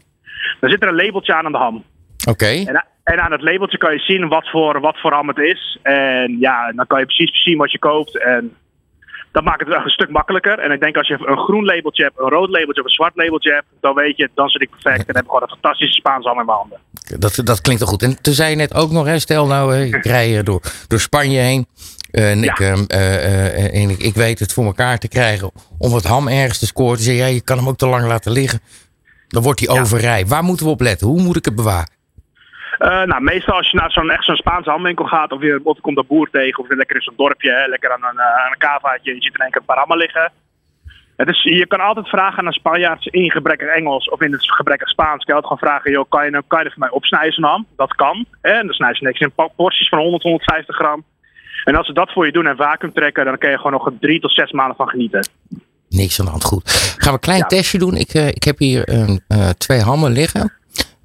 dan 0.60 0.70
zit 0.70 0.82
er 0.82 0.88
een 0.88 1.04
labeltje 1.04 1.34
aan 1.34 1.44
aan 1.44 1.52
de 1.52 1.58
ham. 1.58 1.84
Oké, 2.28 2.46
En, 2.46 2.84
en 3.04 3.20
aan 3.20 3.32
het 3.32 3.42
labeltje 3.42 3.78
kan 3.78 3.92
je 3.92 3.98
zien 3.98 4.28
wat 4.28 4.48
voor, 4.48 4.80
wat 4.80 4.98
voor 5.00 5.12
ham 5.12 5.28
het 5.28 5.38
is. 5.38 5.78
En 5.82 6.38
ja, 6.38 6.72
dan 6.72 6.86
kan 6.86 6.98
je 6.98 7.06
precies 7.06 7.42
zien 7.42 7.58
wat 7.58 7.72
je 7.72 7.78
koopt. 7.78 8.18
En 8.22 8.56
dat 9.32 9.44
maakt 9.44 9.60
het 9.60 9.68
wel 9.68 9.80
een 9.84 9.90
stuk 9.90 10.10
makkelijker. 10.10 10.58
En 10.58 10.70
ik 10.72 10.80
denk 10.80 10.96
als 10.96 11.08
je 11.08 11.18
een 11.24 11.38
groen 11.38 11.64
labeltje 11.64 12.02
hebt, 12.02 12.18
een 12.18 12.28
rood 12.28 12.48
labeltje 12.50 12.80
of 12.80 12.86
een 12.86 12.92
zwart 12.92 13.16
labeltje 13.16 13.52
hebt, 13.52 13.66
dan 13.80 13.94
weet 13.94 14.16
je, 14.16 14.30
dan 14.34 14.48
zit 14.48 14.62
ik 14.62 14.70
perfect. 14.70 15.08
En 15.08 15.14
heb 15.14 15.24
ik 15.24 15.30
gewoon 15.30 15.42
een 15.42 15.48
fantastische 15.48 15.94
Spaanse 15.94 16.28
ham 16.28 16.38
in 16.40 16.44
mijn 16.46 16.58
handen. 16.58 16.78
dat, 17.18 17.40
dat 17.44 17.60
klinkt 17.60 17.80
wel 17.82 17.90
goed. 17.90 18.02
En 18.02 18.22
toen 18.22 18.34
zei 18.34 18.50
je 18.50 18.56
net 18.56 18.74
ook 18.74 18.90
nog, 18.90 19.06
hè, 19.06 19.18
stel 19.18 19.46
nou, 19.46 19.76
ik 19.76 20.04
rij 20.04 20.42
door, 20.42 20.60
door 20.88 21.00
Spanje 21.00 21.38
heen. 21.38 21.66
eh, 22.10 22.30
en 22.30 22.44
ik, 22.44 22.58
Ja. 22.58 22.66
ehm, 22.72 22.84
eh, 22.86 23.54
eh, 23.64 23.82
en 23.82 23.90
ik, 23.90 23.98
ik 23.98 24.14
weet 24.14 24.38
het 24.38 24.52
voor 24.52 24.64
elkaar 24.64 24.98
te 24.98 25.08
krijgen 25.08 25.50
om 25.78 25.94
het 25.94 26.04
ham 26.04 26.28
ergens 26.28 26.58
te 26.58 26.66
scoren. 26.66 26.94
Toen 26.96 27.04
zei 27.04 27.16
jij, 27.16 27.34
je 27.34 27.40
kan 27.40 27.56
hem 27.58 27.68
ook 27.68 27.76
te 27.76 27.86
lang 27.86 28.06
laten 28.06 28.32
liggen. 28.32 28.60
Dan 29.28 29.42
wordt 29.42 29.60
hij 29.66 29.74
Ja. 29.74 29.80
overrijp. 29.80 30.28
Waar 30.28 30.42
moeten 30.44 30.66
we 30.66 30.72
op 30.72 30.80
letten? 30.80 31.06
Hoe 31.06 31.22
moet 31.22 31.36
ik 31.36 31.44
het 31.44 31.54
bewaren? 31.54 31.88
Eh, 32.80 33.02
nou, 33.02 33.20
meestal 33.22 33.54
als 33.56 33.70
je 33.70 33.76
naar 33.76 33.90
zo'n 33.92 34.10
echt 34.10 34.24
zo'n 34.24 34.36
Spaanse 34.36 34.70
hamwinkel 34.70 35.04
gaat, 35.04 35.32
of 35.32 35.40
je, 35.40 35.46
je 35.46 35.80
komt 35.80 35.96
een 35.98 36.06
boer 36.08 36.28
tegen, 36.30 36.62
of 36.62 36.68
je 36.68 36.76
lekker 36.76 36.96
in 36.96 37.02
zo'n 37.02 37.14
dorpje, 37.16 37.52
hè, 37.52 37.66
lekker 37.66 37.92
aan 37.92 38.04
een, 38.04 38.18
eh, 38.18 38.44
aan 38.44 38.50
een 38.52 38.58
kavaatje, 38.58 39.14
je 39.14 39.20
ziet 39.22 39.34
in 39.34 39.40
één 39.40 39.50
keer 39.50 39.60
een 39.60 39.66
paar 39.66 39.78
hammen 39.78 39.96
liggen. 39.98 40.32
Het 41.16 41.28
is, 41.28 41.42
je 41.42 41.66
kan 41.66 41.80
altijd 41.80 42.08
vragen 42.08 42.38
aan 42.38 42.46
een 42.46 42.52
Spanjaard 42.52 43.06
in 43.06 43.30
gebrekkig 43.30 43.68
Engels 43.68 44.08
of 44.08 44.20
in 44.20 44.32
het 44.32 44.52
gebrekkig 44.52 44.88
Spaans. 44.88 45.24
Kan 45.24 45.34
je 45.36 45.42
altijd 45.42 45.52
gewoon 45.52 45.70
vragen, 45.72 45.90
joh, 45.90 46.04
kan 46.08 46.24
je, 46.24 46.30
nou- 46.30 46.44
kan 46.46 46.58
je 46.58 46.64
er 46.64 46.70
voor 46.70 46.80
mij 46.80 46.90
opsnijden 46.90 47.32
zo'n 47.32 47.44
ham? 47.44 47.66
Dat 47.76 47.94
kan. 47.94 48.24
Hè? 48.40 48.50
En 48.52 48.66
dan 48.66 48.74
snijden 48.74 48.98
ze 48.98 49.04
niks 49.04 49.20
in 49.20 49.32
porties 49.56 49.88
van 49.88 49.98
100, 49.98 50.22
150 50.22 50.76
gram. 50.76 51.04
En 51.64 51.76
als 51.76 51.86
ze 51.86 51.92
dat 51.92 52.12
voor 52.12 52.26
je 52.26 52.32
doen 52.32 52.46
en 52.46 52.56
vacuüm 52.56 52.92
trekken, 52.92 53.24
dan 53.24 53.38
kun 53.38 53.50
je 53.50 53.56
gewoon 53.56 53.72
nog 53.72 53.90
drie 54.00 54.20
tot 54.20 54.32
zes 54.32 54.52
maanden 54.52 54.76
van 54.76 54.88
genieten. 54.88 55.28
Niks 55.88 56.18
aan 56.18 56.24
de 56.24 56.30
hand. 56.30 56.44
Goed. 56.44 56.70
Gaan 56.70 57.06
we 57.06 57.12
een 57.12 57.20
klein 57.20 57.38
Ja. 57.38 57.46
testje 57.46 57.78
doen. 57.78 57.94
Ik, 57.96 58.08
eh, 58.14 58.28
ik 58.28 58.44
heb 58.44 58.58
hier 58.58 58.88
een, 58.88 59.20
eh, 59.28 59.48
twee 59.48 59.80
hammen 59.80 60.12
liggen. 60.12 60.52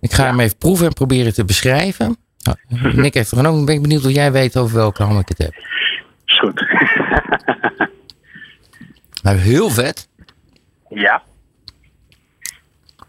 Ik 0.05 0.13
ga 0.13 0.25
hem 0.25 0.39
even 0.39 0.57
proeven 0.57 0.85
en 0.85 0.93
proberen 0.93 1.33
te 1.33 1.45
beschrijven. 1.45 2.17
Nou, 2.43 2.57
Nick 2.95 3.13
heeft 3.13 3.31
er 3.31 3.37
genomen. 3.37 3.65
Ben 3.65 3.75
ik 3.75 3.81
benieuwd 3.81 4.05
of 4.05 4.11
jij 4.11 4.31
weet 4.31 4.57
over 4.57 4.75
welke 4.75 5.03
ham 5.03 5.19
ik 5.19 5.27
het 5.27 5.37
heb. 5.37 5.53
Is 6.25 6.39
goed. 6.39 6.63
Nou, 9.23 9.37
heel 9.37 9.69
vet. 9.69 10.07
ja. 10.89 11.23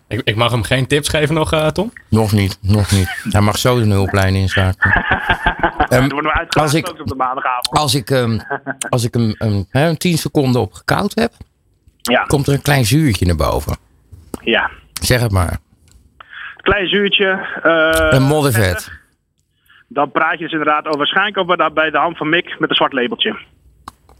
Ik, 0.08 0.20
ik 0.24 0.36
mag 0.36 0.50
hem 0.50 0.62
geen 0.62 0.86
tips 0.86 1.08
geven 1.08 1.34
nog, 1.34 1.52
eh, 1.52 1.66
Tom? 1.66 1.92
Nog 2.08 2.32
niet, 2.32 2.58
nog 2.60 2.90
niet. 2.90 3.08
Hij 3.30 3.40
mag 3.40 3.58
zo 3.58 3.78
de 3.80 3.86
hulplijn 3.90 4.34
inschakelen. 4.34 4.94
Er 5.88 5.98
wordt 6.08 6.12
nog 6.14 6.24
als 6.24 6.38
uitgehaald 6.38 6.74
ik- 6.74 7.00
op 7.00 7.06
de 7.06 7.14
maandagavond. 7.14 7.78
Als 7.78 7.94
ik, 7.94 8.10
ehm, 8.10 8.38
als 8.88 9.04
ik 9.04 9.14
hem 9.14 9.34
een, 9.38 9.66
hè, 9.70 9.88
een 9.88 9.96
10 9.96 10.18
seconden 10.18 10.60
op 10.60 10.72
gekoud 10.72 11.14
heb, 11.14 11.32
Ja, 12.02 12.22
komt 12.22 12.46
er 12.46 12.52
een 12.52 12.62
klein 12.62 12.84
zuurtje 12.84 13.26
naar 13.26 13.36
boven. 13.36 13.76
ja. 14.42 14.70
Zeg 15.02 15.20
het 15.20 15.30
maar. 15.30 15.58
Klein 16.66 16.88
zuurtje. 16.88 17.46
eh, 17.62 18.06
Een 18.18 18.22
moddervet. 18.22 18.90
Dan 19.88 20.10
praat 20.10 20.32
je 20.38 20.44
dus 20.44 20.52
inderdaad 20.52 20.86
over 20.86 20.98
waarschijnlijk 20.98 21.38
over 21.38 21.72
bij 21.72 21.90
de 21.90 21.98
ham 21.98 22.16
van 22.16 22.28
Mick 22.28 22.56
met 22.58 22.70
een 22.70 22.76
zwart 22.76 22.92
labeltje. 22.92 23.30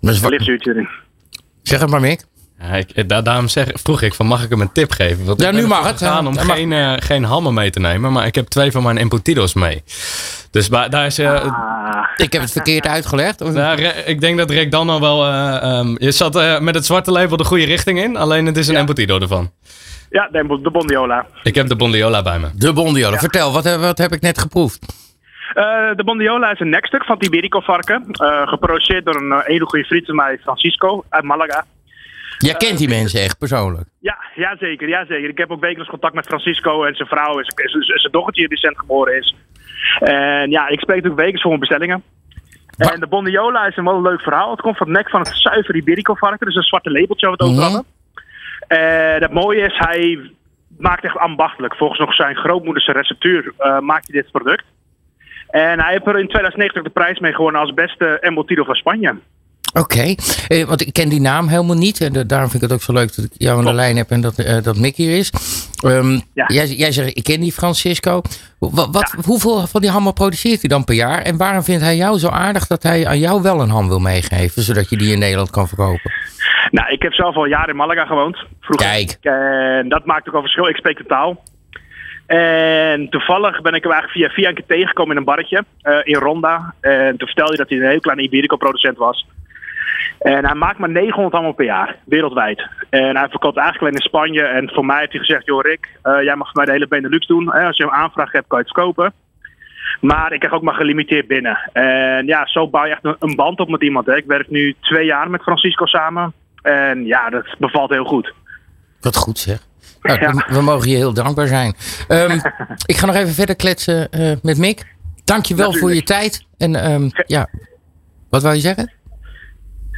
Een 0.01 0.21
wat- 0.21 0.31
licht 0.31 0.45
zuurtje 0.45 0.71
erin. 0.71 0.89
Zeg 1.63 1.81
het 1.81 1.91
maar, 1.91 2.01
Mick. 2.01 2.25
Ja, 2.61 2.67
ik, 2.75 2.91
eh, 2.91 3.05
da- 3.07 3.23
daarom 3.23 3.49
zeg, 3.49 3.67
vroeg 3.73 4.03
ik 4.03 4.15
van 4.15 4.27
mag 4.27 4.43
ik 4.45 4.51
hem 4.51 4.61
een 4.61 4.73
tip 4.73 4.91
geven? 4.91 5.25
Want 5.25 5.41
Ja, 5.41 5.51
nu 5.51 5.67
mag 5.67 5.87
het, 5.87 5.99
gegaan 5.99 6.23
ja. 6.23 6.29
om 6.29 6.35
Ja, 6.35 6.45
mag. 6.45 6.57
geen, 6.57 6.73
eh, 6.73 6.93
geen 6.99 7.25
hammen 7.25 7.55
mee 7.55 7.71
te 7.71 7.81
nemen, 7.81 8.13
maar 8.13 8.27
ik 8.27 8.35
heb 8.35 8.47
twee 8.47 8.71
van 8.71 8.83
mijn 8.83 8.99
Embutidos 8.99 9.55
mee. 9.55 9.83
Dus 10.51 10.69
daar 10.69 11.07
is, 11.07 11.19
eh, 11.19 11.33
Ah, 11.45 12.05
Ik 12.17 12.33
heb 12.33 12.43
het 12.43 12.53
verkeerd 12.53 12.87
uitgelegd. 12.87 13.41
of- 13.45 13.55
ik 14.07 14.21
denk 14.21 14.39
dat 14.39 14.51
Rick 14.51 14.71
dan 14.71 14.91
al 14.91 15.01
wel, 15.01 15.25
eh, 15.27 15.63
ehm, 15.63 15.95
je 15.99 16.13
zat 16.13 16.61
met 16.61 16.75
het 16.75 16.87
zwarte 16.87 17.11
label 17.11 17.37
de 17.37 17.45
goede 17.45 17.65
richting 17.65 18.03
in, 18.03 18.17
alleen 18.17 18.47
het 18.47 18.57
is 18.57 18.67
een 18.69 18.75
Ja. 18.75 18.81
Embutido 18.81 19.19
ervan. 19.21 19.51
Ja, 20.11 20.29
de, 20.33 20.59
de 20.63 20.71
Bondiola. 20.71 21.27
Ik 21.43 21.55
heb 21.55 21.67
de 21.67 21.77
Bondiola 21.77 22.23
bij 22.23 22.39
me. 22.39 22.49
De 22.55 22.73
Bondiola. 22.73 23.19
Vertel, 23.19 23.53
wat 23.53 23.65
heb, 23.65 23.81
wat 23.81 23.99
heb 23.99 24.13
ik 24.13 24.21
net 24.21 24.39
geproefd? 24.39 25.05
Eh, 25.55 25.65
de 25.97 26.05
Bondiola 26.05 26.51
is 26.53 26.61
een 26.61 26.69
nekstuk 26.69 27.05
van 27.05 27.17
het 27.17 27.27
Iberico-varken. 27.27 28.05
eh, 28.11 28.49
geproduceerd 28.49 29.05
door 29.05 29.15
een 29.15 29.33
eh, 29.33 29.45
hele 29.47 29.65
goede 29.67 29.85
vriend 29.85 30.07
van 30.07 30.15
mij, 30.15 30.39
Francisco, 30.43 31.05
uit 31.09 31.25
Malaga. 31.25 31.65
Jij 32.39 32.55
kent 32.55 32.79
die 32.79 32.89
mensen 32.89 33.21
echt 33.21 33.39
persoonlijk. 33.39 33.89
Ja, 34.01 34.17
ja, 34.35 34.57
zeker, 34.59 34.89
ja, 34.89 35.05
zeker. 35.07 35.29
Ik 35.29 35.39
heb 35.39 35.51
ook 35.51 35.61
wekelijks 35.61 35.91
contact 35.91 36.15
met 36.15 36.27
Francisco 36.27 36.85
en 36.85 36.95
zijn 36.95 37.09
vrouw 37.09 37.39
en 37.39 37.45
zijn- 37.45 38.13
dochtertje 38.13 38.49
die 38.49 38.59
recent 38.59 38.79
geboren 38.79 39.17
is. 39.17 39.35
En 40.01 40.51
ja, 40.51 40.69
ik 40.69 40.81
spreek 40.81 40.97
natuurlijk 40.97 41.15
wekelijks 41.17 41.41
voor 41.43 41.51
mijn 41.51 41.61
bestellingen. 41.61 42.03
En 42.77 43.01
de 43.01 43.07
Bondiola 43.07 43.67
is 43.67 43.77
een 43.77 43.85
wel 43.85 43.95
een 43.95 44.03
leuk 44.03 44.21
verhaal. 44.21 44.51
Het 44.51 44.61
komt 44.61 44.77
van 44.77 44.87
het 44.89 44.97
nek 44.97 45.11
van 45.11 45.21
het 45.21 45.29
zuiver 45.35 45.77
Iberico-varken. 45.77 46.47
Dus 46.47 46.57
een 46.57 46.63
zwarte 46.63 46.91
labeltje 46.91 47.27
waar 47.27 47.37
we 47.37 47.45
het 47.45 47.53
over 47.53 47.63
Mhm. 47.65 47.73
hadden. 47.73 47.95
En 48.69 49.23
het 49.23 49.33
mooie 49.33 49.61
is, 49.67 49.75
hij 49.79 50.31
maakt 50.79 51.05
echt 51.05 51.19
ambachtelijk. 51.19 51.77
Volgens 51.77 51.99
nog 52.01 52.15
zijn 52.15 52.37
grootmoederse 52.37 52.93
receptuur 52.93 53.53
eh, 53.59 53.79
maakt 53.79 54.07
hij 54.13 54.21
dit 54.23 54.31
product. 54.33 54.65
En 55.51 55.81
hij 55.81 55.93
heeft 55.93 56.07
er 56.07 56.19
in 56.19 56.29
2090 56.29 56.83
de 56.83 56.91
prijs 56.91 57.19
mee 57.19 57.33
gewonnen 57.35 57.61
als 57.61 57.75
beste 57.75 58.19
Embutido 58.21 58.65
van 58.65 58.75
Spanje. 58.75 59.15
Oké, 59.73 60.15
eh, 60.49 60.65
want 60.65 60.81
ik 60.87 60.93
ken 60.93 61.09
die 61.09 61.21
naam 61.21 61.49
helemaal 61.49 61.77
niet. 61.77 62.01
En 62.01 62.13
da- 62.13 62.23
daarom 62.25 62.51
vind 62.51 62.63
ik 62.63 62.69
het 62.69 62.79
ook 62.79 62.85
zo 62.85 62.93
leuk 62.93 63.17
dat 63.17 63.25
ik 63.25 63.31
jou 63.37 63.59
aan 63.59 63.65
de 63.65 63.73
lijn 63.73 63.97
heb 63.97 64.11
en 64.11 64.21
dat, 64.21 64.39
eh, 64.39 64.63
dat 64.63 64.77
Mick 64.79 64.97
hier 64.97 65.19
is. 65.19 65.33
Ehm, 65.85 66.13
Ja. 66.35 66.45
jij, 66.47 66.67
jij 66.67 66.93
zegt, 66.93 67.17
ik 67.17 67.25
ken 67.25 67.41
die 67.41 67.53
Francisco. 67.53 68.23
Wat, 68.59 68.89
wat, 68.93 69.15
Hoeveel 69.25 69.67
van 69.67 69.81
die 69.81 69.91
hammen 69.91 70.13
produceert 70.13 70.61
hij 70.61 70.69
dan 70.69 70.85
per 70.85 70.95
jaar? 70.95 71.23
En 71.23 71.37
waarom 71.37 71.63
vindt 71.63 71.83
hij 71.83 71.97
jou 71.97 72.19
zo 72.19 72.29
aardig 72.29 72.67
dat 72.67 72.83
hij 72.83 73.07
aan 73.07 73.19
jou 73.19 73.43
wel 73.43 73.61
een 73.61 73.71
ham 73.71 73.89
wil 73.89 73.99
meegeven, 73.99 74.63
zodat 74.63 74.91
je 74.91 74.97
die 74.97 75.13
in 75.13 75.19
Nederland 75.19 75.51
kan 75.51 75.69
verkopen? 75.69 76.13
Nou, 76.71 76.93
ik 76.93 77.03
heb 77.03 77.13
zelf 77.13 77.37
al 77.37 77.45
jaren 77.45 77.69
in 77.69 77.77
Malaga 77.77 78.07
gewoond. 78.07 78.45
Vroeger. 78.61 78.87
Kijk. 78.87 79.17
En 79.21 79.89
dat 79.89 80.05
maakt 80.05 80.29
ook 80.29 80.35
al 80.35 80.41
verschil. 80.41 80.69
Ik 80.69 80.77
spreek 80.77 80.97
de 80.97 81.07
taal. 81.07 81.43
En 82.27 83.09
toevallig 83.09 83.61
ben 83.61 83.75
ik 83.75 83.83
hem 83.83 83.93
eigenlijk 83.93 84.23
via 84.23 84.35
via 84.35 84.49
een 84.49 84.55
keer 84.55 84.67
tegengekomen 84.67 85.13
in 85.13 85.17
een 85.17 85.25
barretje 85.25 85.65
eh, 85.83 85.99
in 86.03 86.15
Ronda. 86.15 86.75
En 86.81 87.17
toen 87.17 87.27
vertelde 87.27 87.55
hij 87.55 87.65
dat 87.65 87.69
hij 87.69 87.79
een 87.79 87.91
heel 87.91 88.01
kleine 88.01 88.23
Iberico-producent 88.23 88.99
was. 88.99 89.27
En 90.19 90.45
hij 90.45 90.55
maakt 90.55 90.79
maar 90.79 90.89
900 90.89 91.35
allemaal 91.35 91.53
per 91.53 91.65
jaar, 91.65 91.97
wereldwijd. 92.05 92.67
En 92.91 93.17
hij 93.17 93.29
verkoopt 93.29 93.57
eigenlijk 93.57 93.81
alleen 93.81 94.03
in 94.03 94.09
Spanje. 94.09 94.43
En 94.43 94.71
voor 94.71 94.87
mij 94.87 94.99
heeft 94.99 95.13
hij 95.13 95.21
gezegd, 95.21 95.47
joh 95.47 95.63
Rick, 95.63 95.89
eh, 96.03 96.23
jij 96.23 96.37
mag 96.37 96.47
voor 96.47 96.57
mij 96.57 96.65
de 96.65 96.73
hele 96.73 96.89
Benelux 96.89 97.27
doen. 97.27 97.53
Hè? 97.53 97.67
Als 97.67 97.77
je 97.77 97.83
een 97.83 97.91
aanvraag 97.91 98.33
hebt, 98.33 98.47
kan 98.47 98.59
je 98.59 98.65
het 98.65 98.75
verkopen. 98.75 99.13
Maar 100.01 100.33
ik 100.33 100.39
krijg 100.39 100.55
ook 100.55 100.63
maar 100.63 100.75
gelimiteerd 100.75 101.27
binnen. 101.27 101.71
En 101.73 102.27
ja, 102.27 102.47
zo 102.47 102.69
bouw 102.69 102.85
je 102.85 102.91
echt 102.91 103.05
een, 103.05 103.17
een 103.19 103.37
band 103.37 103.61
op 103.61 103.69
met 103.69 103.83
iemand. 103.83 104.07
Hè. 104.07 104.17
Ik 104.17 104.27
werk 104.27 104.51
nu 104.51 104.75
twee 104.81 105.05
jaar 105.05 105.31
met 105.31 105.43
Francisco 105.43 105.87
samen. 105.87 106.33
En 106.67 107.05
ja, 107.05 107.31
dat 107.31 107.57
bevalt 107.59 107.91
heel 107.91 108.05
goed. 108.05 108.33
Wat 109.01 109.17
goed 109.17 109.39
zeg. 109.39 109.59
Nou, 110.03 110.21
Ja. 110.21 110.33
we, 110.33 110.45
we 110.55 110.61
mogen 110.61 110.91
je 110.91 110.97
heel 110.97 111.13
dankbaar 111.13 111.47
zijn. 111.47 111.75
Ehm, 112.09 112.39
ik 112.87 112.97
ga 112.97 113.07
nog 113.07 113.15
even 113.15 113.35
verder 113.35 113.57
kletsen 113.57 114.11
eh, 114.11 114.33
met 114.43 114.59
Mick. 114.59 114.95
Dank 115.25 115.47
je 115.47 115.55
wel 115.55 115.73
voor 115.73 115.95
je 115.95 116.03
tijd. 116.03 116.45
En 116.59 116.75
ehm, 116.77 117.09
ja, 117.27 117.49
wat 118.31 118.43
wou 118.43 118.55
je 118.55 118.61
zeggen? 118.61 118.93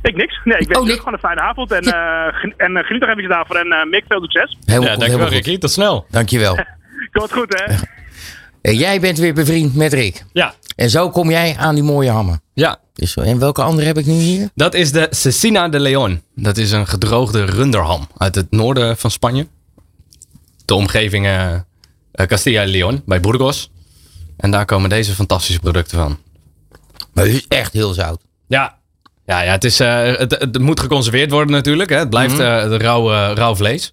Ik 0.02 0.16
niks. 0.16 0.40
Nee, 0.44 0.58
ik 0.58 0.66
wens 0.68 0.90
Oh, 0.90 0.96
gewoon 0.96 1.12
een 1.12 1.18
fijne 1.18 1.40
avond. 1.40 1.72
En, 1.72 1.82
eh, 1.82 2.34
gen- 2.40 2.54
en 2.56 2.76
eh, 2.76 2.84
geniet 2.84 3.00
nog 3.00 3.10
even 3.16 3.28
daarvoor. 3.28 3.56
En 3.56 3.72
eh, 3.72 3.84
Mick, 3.90 4.04
veel 4.08 4.20
succes. 4.20 4.56
Helemaal, 4.64 4.86
Ja, 4.88 4.92
goed, 4.94 5.00
dankjewel. 5.00 5.28
Ricky. 5.28 5.58
Tot 5.58 5.70
snel. 5.70 6.06
Dank 6.10 6.28
je 6.28 6.38
wel. 6.38 6.58
Komt 7.12 7.32
goed, 7.32 7.62
hè? 7.64 7.74
En 8.62 8.74
jij 8.76 9.00
bent 9.00 9.18
weer 9.18 9.34
bevriend 9.34 9.74
met 9.74 9.92
Rick. 9.92 10.24
Ja. 10.32 10.54
En 10.78 10.90
zo 10.90 11.10
kom 11.10 11.30
jij 11.30 11.56
aan 11.56 11.74
die 11.74 11.84
mooie 11.84 12.10
hammer. 12.10 12.40
Ja, 12.54 12.78
Dus, 12.92 13.14
en 13.16 13.38
welke 13.38 13.62
andere 13.62 13.86
heb 13.86 13.98
ik 13.98 14.06
nu 14.06 14.12
hier? 14.12 14.50
dat 14.54 14.74
is 14.74 14.92
de 14.92 15.06
Cecina 15.10 15.68
de 15.68 15.80
Leon. 15.80 16.22
Dat 16.34 16.56
is 16.56 16.70
een 16.70 16.86
gedroogde 16.86 17.44
runderham 17.44 18.08
uit 18.16 18.34
het 18.34 18.50
noorden 18.50 18.96
van 18.96 19.10
Spanje. 19.10 19.46
De 20.64 20.74
omgeving 20.74 21.26
eh, 21.26 21.54
eh, 21.54 21.60
Castilla 22.26 22.62
y 22.62 22.70
León 22.70 23.02
bij 23.06 23.20
Burgos. 23.20 23.70
En 24.36 24.50
daar 24.50 24.64
komen 24.64 24.88
deze 24.90 25.12
fantastische 25.14 25.60
producten 25.60 25.98
van. 25.98 26.18
Maar 27.12 27.24
het 27.24 27.34
is 27.34 27.44
echt 27.48 27.72
heel 27.72 27.92
zout. 27.92 28.20
Ja, 28.46 28.77
ja, 29.28 29.42
ja 29.42 29.52
het, 29.52 29.64
is, 29.64 29.80
eh, 29.80 30.16
het, 30.16 30.30
het 30.30 30.58
moet 30.58 30.80
geconserveerd 30.80 31.30
worden 31.30 31.52
natuurlijk. 31.52 31.90
Hè. 31.90 31.98
Het 31.98 32.10
blijft 32.10 32.38
eh, 32.38 32.68
de 32.68 32.78
rauw, 32.78 33.12
eh, 33.12 33.30
rauw 33.34 33.54
vlees. 33.54 33.92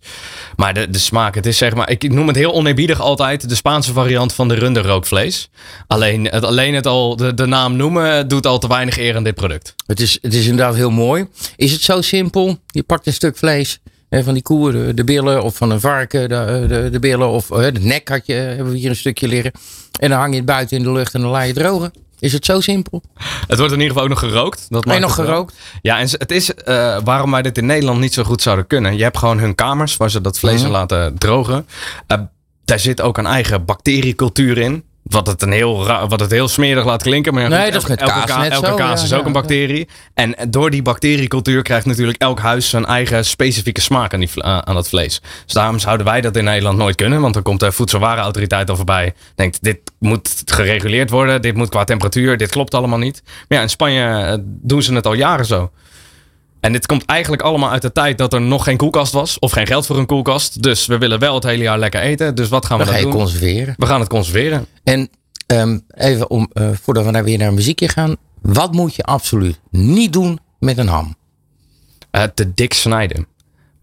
Maar 0.56 0.74
de, 0.74 0.90
de 0.90 1.00
smaak, 1.00 1.36
het 1.36 1.46
is 1.46 1.58
zeg 1.58 1.76
maar... 1.76 1.90
Ik 1.90 2.14
noem 2.14 2.28
het 2.28 2.36
heel 2.36 2.54
oneerbiedig 2.54 3.00
altijd 3.00 3.50
de 3.50 3.56
Spaanse 3.56 3.94
variant 3.94 4.34
van 4.34 4.48
de 4.48 4.54
runderrookvlees. 4.54 5.50
Alleen 5.88 6.26
het, 6.26 6.44
alleen 6.44 6.74
het 6.74 6.88
al, 6.88 7.16
de, 7.16 7.34
de 7.34 7.46
naam 7.46 7.76
noemen 7.76 8.28
doet 8.28 8.46
al 8.46 8.60
te 8.60 8.68
weinig 8.68 8.98
eer 8.98 9.16
aan 9.16 9.24
dit 9.24 9.36
product. 9.36 9.76
Het 9.88 10.00
is, 10.00 10.18
het 10.22 10.34
is 10.34 10.48
inderdaad 10.48 10.76
heel 10.76 10.92
mooi. 10.92 11.28
Is 11.56 11.72
het 11.72 11.82
zo 11.82 12.02
simpel? 12.02 12.58
Je 12.68 12.84
pakt 12.84 13.08
een 13.08 13.14
stuk 13.14 13.38
vlees 13.38 13.80
eh, 14.10 14.24
van 14.24 14.34
die 14.34 14.44
koe, 14.44 14.72
de, 14.72 14.94
de 14.94 15.04
billen, 15.04 15.44
of 15.44 15.56
van 15.56 15.72
een 15.72 15.80
varken, 15.80 16.30
de, 16.30 16.66
de, 16.68 16.90
de 16.90 17.00
billen, 17.00 17.30
of 17.30 17.52
eh, 17.52 17.74
de 17.74 17.80
nek 17.80 18.10
had 18.10 18.26
je, 18.26 18.34
hebben 18.34 18.72
we 18.72 18.78
hier 18.78 18.90
een 18.90 18.96
stukje 18.96 19.28
liggen. 19.28 19.52
En 20.00 20.10
dan 20.10 20.20
hang 20.20 20.32
je 20.32 20.38
het 20.38 20.46
buiten 20.46 20.78
in 20.78 20.84
de 20.84 20.92
lucht 20.92 21.14
en 21.14 21.22
dan 21.22 21.30
laat 21.30 21.42
je 21.42 21.48
het 21.48 21.58
drogen. 21.58 21.92
Is 22.20 22.34
het 22.34 22.46
zo 22.46 22.60
simpel? 22.62 23.02
Het 23.48 23.58
wordt 23.58 23.74
in 23.74 23.80
ieder 23.80 23.88
geval 23.88 24.04
ook 24.04 24.10
nog 24.10 24.20
gerookt. 24.20 24.66
Dat 24.70 24.86
nog 24.86 25.16
wel. 25.16 25.26
gerookt? 25.26 25.56
Ja, 25.82 26.00
en 26.00 26.08
het 26.12 26.32
is 26.32 26.54
eh, 26.54 26.98
waarom 27.04 27.32
wij 27.32 27.42
dit 27.42 27.58
in 27.58 27.66
Nederland 27.66 28.00
niet 28.00 28.14
zo 28.14 28.24
goed 28.24 28.42
zouden 28.42 28.68
kunnen. 28.68 28.98
Je 28.98 29.04
hebt 29.04 29.18
gewoon 29.18 29.40
hun 29.40 29.56
kamers 29.56 29.98
waar 29.98 30.12
ze 30.12 30.22
dat 30.22 30.40
vlees 30.40 30.62
Mhm. 30.62 30.72
laten 30.72 31.18
drogen. 31.18 31.68
Eh, 32.08 32.20
daar 32.66 32.80
zit 32.80 33.02
ook 33.02 33.18
een 33.18 33.26
eigen 33.26 33.66
bacteriecultuur 33.66 34.58
in. 34.58 34.84
Wat 35.06 35.28
het, 35.28 35.42
een 35.42 35.52
heel 35.52 35.88
wat 36.08 36.20
het 36.20 36.32
heel 36.32 36.48
smerig 36.48 36.86
laat 36.86 37.04
klinken. 37.04 37.34
Maar 37.34 37.50
Nee, 37.50 37.64
goed, 37.64 37.74
dat 37.74 37.82
is 37.82 37.88
met 37.90 38.00
elke, 38.00 38.14
kaas 38.14 38.26
ka- 38.26 38.42
net 38.42 38.52
elke 38.52 38.68
zo, 38.68 38.76
kaas 38.76 39.00
ja, 39.00 39.06
is 39.06 39.14
ook 39.14 39.20
ja, 39.20 39.26
een 39.26 39.34
ja. 39.34 39.40
bacterie. 39.40 39.88
En 40.14 40.36
door 40.50 40.70
die 40.70 40.82
bacteriecultuur 40.82 41.62
krijgt 41.62 41.86
natuurlijk 41.86 42.22
elk 42.22 42.40
huis 42.40 42.70
zijn 42.70 42.86
eigen 42.86 43.26
specifieke 43.26 43.82
smaak 43.82 44.14
aan, 44.14 44.20
die, 44.20 44.44
aan 44.44 44.68
aan 44.68 44.76
dat 44.76 44.90
vlees. 44.90 45.22
Dus 45.46 45.54
daarom 45.54 45.80
zouden 45.80 46.06
wij 46.06 46.22
dat 46.22 46.36
in 46.36 46.44
Nederland 46.44 46.78
nooit 46.78 46.96
kunnen. 46.96 47.22
Want 47.22 47.34
dan 47.34 47.44
komt 47.44 47.60
de 47.60 47.72
voedselwarenautoriteit 47.72 48.70
al 48.70 48.76
voorbij. 48.76 49.14
Denkt, 49.36 49.58
dit 49.62 49.80
moet 50.00 50.42
gereguleerd 50.46 51.10
worden. 51.10 51.42
Dit 51.42 51.56
moet 51.56 51.70
qua 51.70 51.84
temperatuur. 51.84 52.38
Dit 52.38 52.50
klopt 52.50 52.74
allemaal 52.74 53.00
niet. 53.00 53.22
Maar 53.26 53.58
ja, 53.58 53.64
in 53.64 53.70
Spanje 53.70 54.04
eh, 54.06 54.34
doen 54.46 54.82
ze 54.82 54.94
het 54.94 55.06
al 55.06 55.14
jaren 55.14 55.46
zo. 55.46 55.72
En 56.66 56.72
dit 56.72 56.86
komt 56.86 57.06
eigenlijk 57.06 57.42
allemaal 57.42 57.70
uit 57.72 57.82
de 57.82 57.92
tijd 57.92 58.18
dat 58.18 58.34
er 58.34 58.42
nog 58.42 58.64
geen 58.64 58.78
koelkast 58.78 59.14
was. 59.14 59.40
Of 59.40 59.52
geen 59.52 59.68
geld 59.68 59.86
voor 59.86 59.98
een 59.98 60.06
koelkast. 60.06 60.64
Dus 60.64 60.86
we 60.86 60.98
willen 60.98 61.20
wel 61.20 61.34
het 61.36 61.44
hele 61.44 61.64
jaar 61.64 61.80
lekker 61.80 62.02
eten. 62.02 62.36
Dus 62.36 62.50
wat 62.50 62.66
gaan 62.66 62.78
we 62.78 62.84
Dan 62.84 62.94
ga 62.94 63.00
dan 63.00 63.10
je 63.10 63.16
doen? 63.16 63.26
conserveren. 63.26 63.74
We 63.78 63.86
gaan 63.86 64.00
het 64.00 64.10
conserveren. 64.10 64.66
En 64.84 65.10
ehm, 65.48 65.80
even 65.88 66.30
om, 66.30 66.50
eh, 66.54 66.70
voordat 66.82 67.06
we 67.06 67.12
naar 67.12 67.24
weer 67.24 67.38
naar 67.38 67.54
muziekje 67.54 67.88
gaan. 67.88 68.16
Wat 68.42 68.72
moet 68.72 68.96
je 68.96 69.04
absoluut 69.04 69.60
niet 69.70 70.14
doen 70.14 70.40
met 70.60 70.78
een 70.78 70.88
ham? 70.88 71.16
Eh, 72.12 72.24
te 72.24 72.54
dik 72.54 72.74
snijden. 72.74 73.28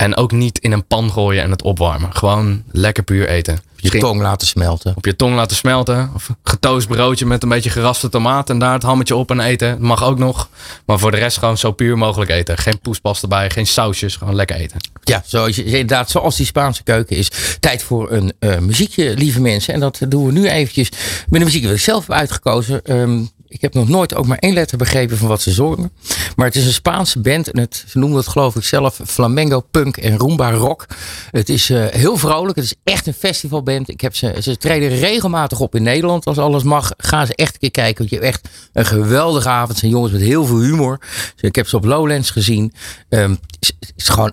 En 0.03 0.17
ook 0.17 0.33
niet 0.33 0.59
in 0.59 0.73
een 0.73 0.87
pan 0.87 1.11
gooien 1.11 1.43
en 1.43 1.51
het 1.51 1.62
opwarmen. 1.62 2.15
Gewoon 2.15 2.62
lekker 2.71 3.03
puur 3.03 3.29
eten. 3.29 3.59
Je 3.77 3.99
tong 3.99 4.21
laten 4.21 4.47
smelten. 4.47 4.97
Op 4.97 5.05
je 5.05 5.17
tong 5.17 5.35
laten 5.35 5.57
smelten. 5.57 6.11
Of 6.15 6.31
getoast 6.45 6.88
broodje 6.88 7.27
met 7.27 7.43
een 7.43 7.49
beetje 7.49 7.71
geraste 7.71 8.09
tomaat. 8.09 8.51
En 8.51 8.59
daar 8.59 8.73
het 8.73 8.83
hammetje 8.83 9.17
op 9.17 9.31
en 9.31 9.41
eten. 9.41 9.77
Mag 9.81 10.05
ook 10.05 10.19
nog. 10.19 10.49
Maar 10.87 10.99
voor 10.99 11.11
de 11.11 11.17
rest 11.17 11.38
gewoon 11.38 11.59
zo 11.59 11.73
puur 11.73 11.99
mogelijk 11.99 12.31
eten. 12.31 12.59
Geen 12.59 12.79
poespas 12.81 13.23
erbij. 13.23 13.51
Geen 13.51 13.67
sausjes. 13.67 14.17
Gewoon 14.17 14.35
lekker 14.35 14.57
eten. 14.57 14.81
Ja, 15.05 15.23
zoals 15.27 15.57
je, 15.57 15.65
inderdaad, 15.65 16.11
zoals 16.11 16.37
die 16.37 16.47
Spaanse 16.47 16.83
keuken 16.83 17.17
is. 17.17 17.31
Tijd 17.61 17.83
voor 17.83 18.11
een 18.11 18.33
eh, 18.38 18.59
muziekje, 18.59 19.15
lieve 19.17 19.41
mensen. 19.41 19.75
En 19.75 19.81
dat 19.81 20.01
doen 20.09 20.27
we 20.27 20.33
nu 20.33 20.49
eventjes 20.49 20.88
met 21.29 21.41
een 21.41 21.47
muziek 21.47 21.62
die 21.62 21.73
ik 21.73 21.81
zelf 21.81 22.07
heb 22.07 22.17
uitgekozen. 22.17 22.85
Ehm, 22.85 23.21
ik 23.53 23.61
heb 23.61 23.75
nog 23.75 23.88
nooit 23.88 24.15
ook 24.15 24.27
maar 24.27 24.38
één 24.38 24.55
letter 24.55 24.79
begrepen 24.79 25.17
van 25.17 25.29
wat 25.29 25.43
ze 25.43 25.51
zorgen. 25.51 25.93
Maar 26.37 26.47
het 26.47 26.57
is 26.57 26.67
een 26.67 26.73
Spaanse 26.73 27.21
band. 27.21 27.51
En 27.51 27.61
het, 27.61 27.85
ze 27.87 27.99
noemen 27.99 28.19
het 28.19 28.29
geloof 28.29 28.57
ik 28.57 28.65
zelf 28.65 29.01
flamengo, 29.07 29.61
punk 29.61 29.97
en 29.97 30.19
rumba 30.19 30.51
rock. 30.51 30.87
Het 31.31 31.49
is 31.49 31.71
eh, 31.71 31.87
heel 31.87 32.17
vrolijk. 32.17 32.57
Het 32.57 32.65
is 32.65 32.75
echt 32.85 33.07
een 33.07 33.15
festivalband. 33.15 33.88
Ik 33.88 34.01
heb 34.01 34.17
ze, 34.17 34.37
ze 34.41 34.57
treden 34.57 34.88
regelmatig 34.88 35.61
op 35.61 35.75
in 35.75 35.83
Nederland. 35.83 36.27
Als 36.27 36.38
alles 36.38 36.62
mag, 36.62 36.91
gaan 36.97 37.27
ze 37.27 37.35
echt 37.35 37.53
een 37.55 37.61
keer 37.61 37.71
kijken. 37.71 37.99
Want 37.99 38.11
je 38.11 38.17
hebt 38.17 38.29
echt 38.29 38.49
een 38.73 38.87
geweldige 38.87 39.49
avond. 39.49 39.79
Zijn 39.79 39.91
jongens 39.91 40.12
met 40.12 40.21
heel 40.21 40.45
veel 40.45 40.61
humor. 40.61 41.01
Ik 41.41 41.55
heb 41.55 41.69
ze 41.69 41.77
op 41.77 41.85
Lowlands 41.85 42.31
gezien. 42.31 42.73
Ehm, 43.09 43.31
het 43.61 43.93
is 43.97 44.09
gewoon 44.09 44.33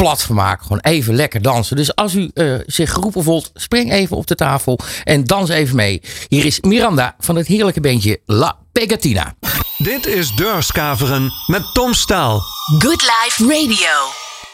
plat 0.00 0.22
vermaken. 0.22 0.62
Gewoon 0.62 0.80
even 0.82 1.14
lekker 1.14 1.42
dansen. 1.42 1.76
Dus 1.76 1.94
als 1.94 2.14
u 2.14 2.30
eh, 2.34 2.54
zich 2.66 2.92
geroepen 2.92 3.22
voelt, 3.22 3.50
spring 3.54 3.92
even 3.92 4.16
op 4.16 4.26
de 4.26 4.34
tafel 4.34 4.78
en 5.04 5.24
dans 5.24 5.48
even 5.48 5.76
mee. 5.76 6.02
Hier 6.28 6.44
is 6.44 6.60
Miranda 6.60 7.14
van 7.18 7.36
het 7.36 7.46
heerlijke 7.46 7.80
beentje 7.80 8.20
La 8.26 8.56
Pegatina. 8.72 9.34
Dit 9.78 10.06
is 10.06 10.34
Deurskaveren 10.34 11.32
met 11.46 11.62
Tom 11.74 11.94
Staal. 11.94 12.42
Good 12.78 13.02
Life 13.02 13.42
Radio. 13.42 14.08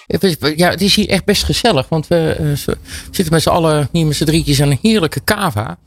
Het 0.06 0.24
is- 0.24 0.36
Ja, 0.56 0.70
het 0.70 0.80
is 0.80 0.94
hier 0.94 1.08
echt 1.08 1.24
best 1.24 1.44
gezellig. 1.44 1.88
Want 1.88 2.06
we 2.08 2.36
eh, 2.38 2.74
zitten 3.10 3.32
met 3.32 3.42
z'n 3.42 3.48
allen 3.48 3.88
hier 3.92 4.06
met 4.06 4.16
z'n 4.16 4.24
drietjes 4.24 4.62
aan 4.62 4.70
een 4.70 4.78
heerlijke 4.82 5.24
cava. 5.24 5.78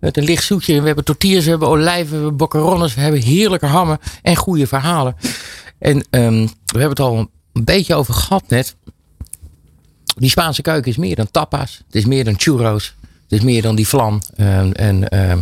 Met 0.00 0.16
een 0.16 0.24
licht 0.24 0.44
zoetje. 0.44 0.80
We 0.80 0.86
hebben 0.86 1.04
tortillas, 1.04 1.44
we 1.44 1.50
hebben 1.50 1.68
olijven, 1.68 2.08
we 2.10 2.14
hebben 2.16 2.36
boccarones. 2.36 2.94
We 2.94 3.00
hebben 3.00 3.20
heerlijke 3.22 3.66
hammen 3.66 3.98
en 4.22 4.36
goede 4.36 4.66
verhalen. 4.66 5.16
En 5.78 6.06
ehm, 6.10 6.40
we 6.44 6.78
hebben 6.78 6.88
het 6.88 7.00
al 7.00 7.16
een 7.52 7.64
beetje 7.64 7.94
over 7.94 8.14
gehad 8.14 8.42
net. 8.48 8.76
Die 10.18 10.30
Spaanse 10.30 10.62
keuken 10.62 10.90
is 10.90 10.96
meer 10.96 11.16
dan 11.16 11.30
tapas. 11.30 11.82
Het 11.86 11.94
is 11.94 12.04
meer 12.04 12.24
dan 12.24 12.34
churros. 12.40 12.94
Het 13.22 13.38
is 13.38 13.40
meer 13.40 13.62
dan 13.62 13.76
die 13.76 13.88
vlam. 13.88 14.20
En, 14.36 14.74
en 14.74 15.08
ehm, 15.08 15.40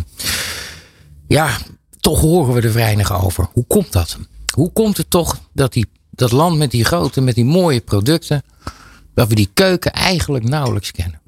ja, 1.27 1.57
toch 1.99 2.21
horen 2.21 2.53
we 2.53 2.61
er 2.61 2.73
weinig 2.73 3.23
over. 3.23 3.47
Hoe 3.53 3.65
komt 3.67 3.91
dat? 3.91 4.17
Hoe 4.53 4.71
komt 4.71 4.97
het 4.97 5.09
toch 5.09 5.39
dat 5.53 5.73
die, 5.73 5.87
dat 6.09 6.31
land 6.31 6.57
met 6.57 6.71
die 6.71 6.85
grote, 6.85 7.21
met 7.21 7.35
die 7.35 7.45
mooie 7.45 7.81
producten, 7.81 8.43
dat 9.13 9.27
we 9.27 9.35
die 9.35 9.49
keuken 9.53 9.93
eigenlijk 9.93 10.43
nauwelijks 10.43 10.91
kennen? 10.91 11.19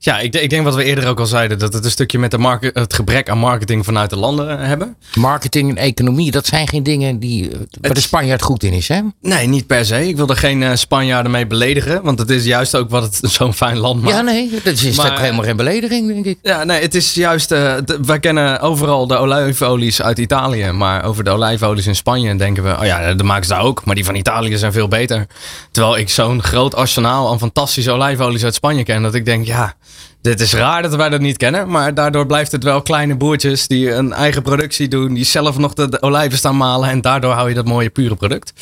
Ja, 0.00 0.18
ik, 0.18 0.34
ik 0.34 0.50
denk 0.50 0.64
wat 0.64 0.74
we 0.74 0.84
eerder 0.84 1.06
ook 1.08 1.20
al 1.20 1.26
zeiden. 1.26 1.58
Dat 1.58 1.72
het 1.72 1.84
een 1.84 1.90
stukje 1.90 2.18
met 2.18 2.30
de 2.30 2.38
market, 2.38 2.74
het 2.74 2.94
gebrek 2.94 3.30
aan 3.30 3.38
marketing 3.38 3.84
vanuit 3.84 4.10
de 4.10 4.16
landen 4.16 4.58
hebben. 4.60 4.96
Marketing 5.14 5.70
en 5.70 5.76
economie, 5.76 6.30
dat 6.30 6.46
zijn 6.46 6.68
geen 6.68 6.82
dingen 6.82 7.18
die, 7.18 7.50
eh, 7.50 7.58
waar 7.80 7.94
de 7.94 8.00
Spanjaard 8.00 8.42
goed 8.42 8.62
in 8.62 8.72
is, 8.72 8.88
hè? 8.88 9.00
Nee, 9.20 9.46
niet 9.46 9.66
per 9.66 9.84
se. 9.84 10.08
Ik 10.08 10.16
wil 10.16 10.28
er 10.28 10.36
geen 10.36 10.62
eh, 10.62 10.70
Spanjaarden 10.74 11.30
mee 11.32 11.46
beledigen. 11.46 12.02
Want 12.02 12.18
het 12.18 12.30
is 12.30 12.44
juist 12.44 12.76
ook 12.76 12.90
wat 12.90 13.02
het 13.02 13.20
zo'n 13.32 13.54
fijn 13.54 13.76
land 13.76 14.02
maakt. 14.02 14.14
Ja, 14.16 14.20
nee, 14.22 14.50
dat 14.64 14.72
is 14.82 14.96
Maar- 14.96 15.12
ook 15.12 15.18
helemaal 15.18 15.44
geen 15.44 15.56
belediging, 15.56 16.08
denk 16.08 16.24
ik. 16.24 16.38
Ja, 16.42 16.64
nee, 16.64 16.80
het 16.80 16.94
is 16.94 17.14
juist. 17.14 17.50
eh, 17.52 17.74
wij 18.02 18.18
kennen 18.20 18.60
overal 18.60 19.06
de 19.06 19.16
olijfolies 19.16 20.02
uit 20.02 20.18
Italië. 20.18 20.70
Maar 20.70 21.04
over 21.04 21.24
de 21.24 21.30
olijfolies 21.30 21.86
in 21.86 21.96
Spanje 21.96 22.36
denken 22.36 22.62
we. 22.64 22.76
Oh 22.78 22.84
ja, 22.84 23.14
dat 23.14 23.26
maken 23.26 23.44
ze 23.46 23.52
daar 23.52 23.62
ook. 23.62 23.84
Maar 23.84 23.94
die 23.94 24.04
van 24.04 24.14
Italië 24.14 24.56
zijn 24.58 24.72
veel 24.72 24.88
beter. 24.88 25.26
Terwijl 25.70 25.96
ik 25.98 26.08
zo'n 26.08 26.42
groot 26.42 26.74
arsenaal 26.74 27.30
aan 27.30 27.38
fantastische 27.38 27.90
olijfolies 27.90 28.44
uit 28.44 28.54
Spanje 28.54 28.82
ken. 28.84 29.02
Dat 29.02 29.14
ik 29.14 29.24
denk, 29.24 29.46
ja, 29.46 29.74
dit 30.20 30.40
is 30.40 30.54
raar 30.54 30.82
dat 30.82 30.94
wij 30.94 31.08
dat 31.08 31.20
niet 31.20 31.36
kennen. 31.36 31.70
Maar 31.70 31.94
daardoor 31.94 32.26
blijft 32.26 32.52
het 32.52 32.64
wel 32.64 32.82
kleine 32.82 33.16
boertjes 33.16 33.66
die 33.66 33.92
een 33.92 34.12
eigen 34.12 34.42
productie 34.42 34.88
doen. 34.88 35.14
Die 35.14 35.24
zelf 35.24 35.58
nog 35.58 35.74
de, 35.74 36.02
olijven 36.02 36.38
staan 36.38 36.56
malen. 36.56 36.88
En 36.88 37.00
daardoor 37.00 37.32
hou 37.32 37.48
je 37.48 37.54
dat 37.54 37.64
mooie 37.66 37.90
pure 37.90 38.16
product. 38.16 38.52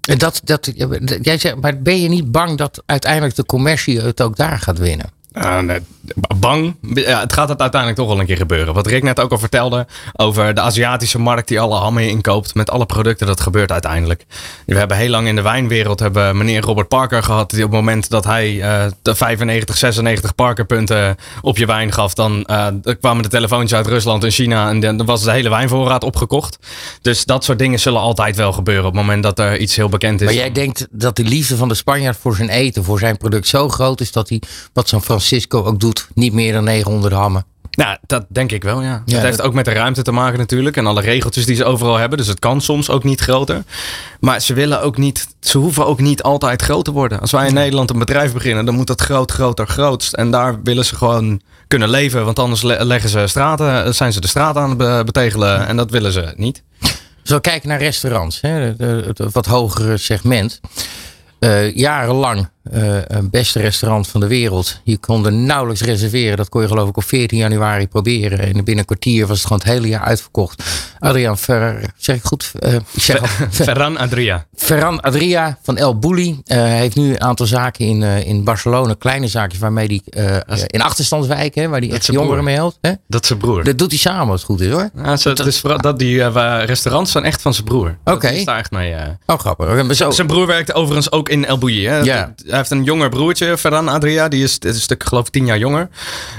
Dat, 0.00 0.40
dat, 0.44 0.72
jij 1.22 1.38
zegt, 1.38 1.60
maar 1.60 1.82
ben 1.82 2.00
je 2.00 2.08
niet 2.08 2.32
bang 2.32 2.58
dat 2.58 2.82
uiteindelijk 2.86 3.34
de 3.34 3.44
commercie 3.44 4.00
het 4.00 4.22
ook 4.22 4.36
daar 4.36 4.58
gaat 4.58 4.78
winnen? 4.78 5.10
Uh, 5.32 5.58
nee, 5.58 5.80
bang. 6.36 6.76
Ja, 6.94 7.20
het 7.20 7.32
gaat 7.32 7.48
het 7.48 7.60
uiteindelijk 7.60 8.00
toch 8.00 8.08
wel 8.08 8.20
een 8.20 8.26
keer 8.26 8.36
gebeuren. 8.36 8.74
Wat 8.74 8.86
Rick 8.86 9.02
net 9.02 9.20
ook 9.20 9.30
al 9.30 9.38
vertelde 9.38 9.86
over 10.12 10.54
de 10.54 10.60
Aziatische 10.60 11.18
markt 11.18 11.48
die 11.48 11.60
alle 11.60 11.74
hammen 11.74 12.08
inkoopt 12.08 12.54
met 12.54 12.70
alle 12.70 12.86
producten. 12.86 13.26
Dat 13.26 13.40
gebeurt 13.40 13.72
uiteindelijk. 13.72 14.24
We 14.66 14.78
hebben 14.78 14.96
heel 14.96 15.10
lang 15.10 15.26
in 15.26 15.36
de 15.36 15.42
wijnwereld 15.42 16.00
hebben 16.00 16.36
meneer 16.36 16.60
Robert 16.60 16.88
Parker 16.88 17.22
gehad. 17.22 17.50
Die 17.50 17.64
op 17.64 17.70
het 17.70 17.80
moment 17.80 18.10
dat 18.10 18.24
hij 18.24 18.52
uh, 18.52 18.84
de 19.02 19.14
95, 19.14 19.76
96 19.76 20.34
Parker 20.34 20.66
punten 20.66 21.16
op 21.40 21.58
je 21.58 21.66
wijn 21.66 21.92
gaf. 21.92 22.14
Dan 22.14 22.46
uh, 22.50 22.66
kwamen 23.00 23.22
de 23.22 23.28
telefoontjes 23.28 23.78
uit 23.78 23.86
Rusland 23.86 24.24
en 24.24 24.30
China. 24.30 24.68
En 24.68 24.80
dan 24.80 25.04
was 25.04 25.22
de 25.22 25.30
hele 25.32 25.48
wijnvoorraad 25.48 26.04
opgekocht. 26.04 26.58
Dus 27.02 27.24
dat 27.24 27.44
soort 27.44 27.58
dingen 27.58 27.80
zullen 27.80 28.00
altijd 28.00 28.36
wel 28.36 28.52
gebeuren 28.52 28.84
op 28.84 28.92
het 28.92 29.00
moment 29.02 29.22
dat 29.22 29.38
er 29.38 29.58
iets 29.58 29.76
heel 29.76 29.88
bekend 29.88 30.20
is. 30.20 30.26
Maar 30.26 30.36
jij 30.36 30.52
denkt 30.52 30.86
dat 30.90 31.16
de 31.16 31.24
liefde 31.24 31.56
van 31.56 31.68
de 31.68 31.74
Spanjaard 31.74 32.16
voor 32.16 32.36
zijn 32.36 32.48
eten, 32.48 32.84
voor 32.84 32.98
zijn 32.98 33.16
product 33.16 33.46
zo 33.46 33.68
groot 33.68 34.00
is 34.00 34.12
dat 34.12 34.28
hij 34.28 34.42
wat 34.72 34.88
zo'n 34.88 35.02
Francisco 35.20 35.64
ook 35.64 35.80
doet, 35.80 36.08
niet 36.14 36.32
meer 36.32 36.52
dan 36.52 36.64
900 36.64 37.14
hammen. 37.14 37.44
Nou, 37.70 37.96
dat 38.06 38.24
denk 38.28 38.52
ik 38.52 38.62
wel, 38.62 38.82
ja. 38.82 39.02
ja 39.04 39.14
het 39.14 39.24
heeft 39.24 39.42
ook 39.42 39.54
met 39.54 39.64
de 39.64 39.72
ruimte 39.72 40.02
te 40.02 40.12
maken 40.12 40.38
natuurlijk. 40.38 40.76
En 40.76 40.86
alle 40.86 41.00
regeltjes 41.00 41.46
die 41.46 41.56
ze 41.56 41.64
overal 41.64 41.96
hebben. 41.96 42.18
Dus 42.18 42.26
het 42.26 42.38
kan 42.38 42.60
soms 42.60 42.90
ook 42.90 43.04
niet 43.04 43.20
groter. 43.20 43.62
Maar 44.20 44.40
ze 44.40 44.54
willen 44.54 44.82
ook 44.82 44.96
niet, 44.96 45.26
ze 45.40 45.58
hoeven 45.58 45.86
ook 45.86 46.00
niet 46.00 46.22
altijd 46.22 46.62
groot 46.62 46.84
te 46.84 46.92
worden. 46.92 47.20
Als 47.20 47.30
wij 47.30 47.46
in 47.46 47.54
Nederland 47.54 47.90
een 47.90 47.98
bedrijf 47.98 48.32
beginnen, 48.32 48.64
dan 48.64 48.74
moet 48.74 48.86
dat 48.86 49.00
groot, 49.00 49.30
groter, 49.30 49.66
grootst. 49.66 50.12
En 50.12 50.30
daar 50.30 50.62
willen 50.62 50.84
ze 50.84 50.96
gewoon 50.96 51.40
kunnen 51.68 51.90
leven. 51.90 52.24
Want 52.24 52.38
anders 52.38 52.62
leggen 52.62 53.10
ze 53.10 53.26
straten, 53.26 53.94
zijn 53.94 54.12
ze 54.12 54.20
de 54.20 54.28
straat 54.28 54.56
aan 54.56 54.80
het 54.80 55.06
betegelen. 55.06 55.66
En 55.66 55.76
dat 55.76 55.90
willen 55.90 56.12
ze 56.12 56.32
niet. 56.36 56.62
Zo 57.22 57.38
kijken 57.38 57.68
naar 57.68 57.78
restaurants, 57.78 58.40
hè, 58.40 58.50
het 58.50 59.32
wat 59.32 59.46
hogere 59.46 59.96
segment. 59.96 60.60
Uh, 61.40 61.74
jarenlang 61.74 62.48
beste 63.30 63.60
restaurant 63.60 64.08
van 64.08 64.20
de 64.20 64.26
wereld. 64.26 64.80
Je 64.84 64.98
kon 64.98 65.26
er 65.26 65.32
nauwelijks 65.32 65.82
reserveren. 65.82 66.36
Dat 66.36 66.48
kon 66.48 66.62
je 66.62 66.68
geloof 66.68 66.88
ik 66.88 66.96
op 66.96 67.04
14 67.04 67.38
januari 67.38 67.88
proberen. 67.88 68.38
En 68.38 68.52
binnen 68.52 68.78
een 68.78 68.84
kwartier 68.84 69.26
was 69.26 69.36
het 69.36 69.46
gewoon 69.46 69.62
het 69.62 69.72
hele 69.72 69.88
jaar 69.88 70.00
uitverkocht. 70.00 70.62
Adriaan 70.98 71.38
Ferrer, 71.38 71.90
zeg 71.96 72.16
ik 72.16 72.22
goed? 72.22 72.52
Uh, 72.60 72.74
ik 72.74 72.82
zeg 72.92 73.20
Ferran 73.50 73.98
Adria. 73.98 74.46
Ferran 74.54 75.00
Adria 75.00 75.58
van 75.62 75.76
El 75.76 75.98
Bulli. 75.98 76.40
Uh, 76.44 76.62
heeft 76.64 76.96
nu 76.96 77.10
een 77.10 77.20
aantal 77.20 77.46
zaken 77.46 77.86
in, 77.86 78.02
in 78.02 78.44
Barcelona. 78.44 78.94
Kleine 78.98 79.28
zaakjes 79.28 79.60
waarmee 79.60 80.02
hij 80.04 80.42
in 80.66 80.82
achterstandswijken, 80.82 81.70
waar 81.70 81.80
hij 81.80 81.90
echt 81.90 82.06
jongeren 82.06 82.44
mee 82.44 82.54
helpt. 82.54 82.78
Hè? 82.80 82.92
Dat 83.08 83.22
is 83.22 83.26
zijn 83.26 83.38
broer. 83.38 83.64
Dat 83.64 83.78
doet 83.78 83.90
hij 83.90 83.98
samen 83.98 84.30
als 84.30 84.40
het 84.40 84.50
goed 84.50 84.60
is 84.60 84.72
hoor. 84.72 84.90
Ja, 84.96 85.16
zo, 85.16 85.32
dat, 85.32 85.44
dus 85.44 85.62
dat 85.76 85.98
die 85.98 86.28
restaurants 86.64 87.12
zijn 87.12 87.24
echt 87.24 87.42
van 87.42 87.54
zijn 87.54 87.66
broer. 87.66 87.98
Oké. 88.04 88.12
Okay. 88.16 88.36
is 88.36 88.44
daar 88.44 88.58
echt 88.58 88.70
mee. 88.70 88.94
Oh 89.26 89.38
grappig. 89.38 89.96
Zo. 89.96 90.10
Zijn 90.10 90.26
broer 90.26 90.46
werkte 90.46 90.72
overigens 90.72 91.12
ook 91.12 91.28
in 91.28 91.46
El 91.46 91.58
Bulli. 91.58 91.86
Hè? 91.86 91.98
Ja. 91.98 92.34
Heeft 92.60 92.80
een 92.80 92.84
jonger 92.84 93.08
broertje, 93.08 93.58
Ferran 93.58 93.88
Adria. 93.88 94.28
Die 94.28 94.42
is, 94.42 94.58
is 94.58 94.74
een 94.74 94.80
stuk, 94.80 95.04
geloof 95.04 95.26
ik, 95.26 95.32
tien 95.32 95.46
jaar 95.46 95.58
jonger. 95.58 95.88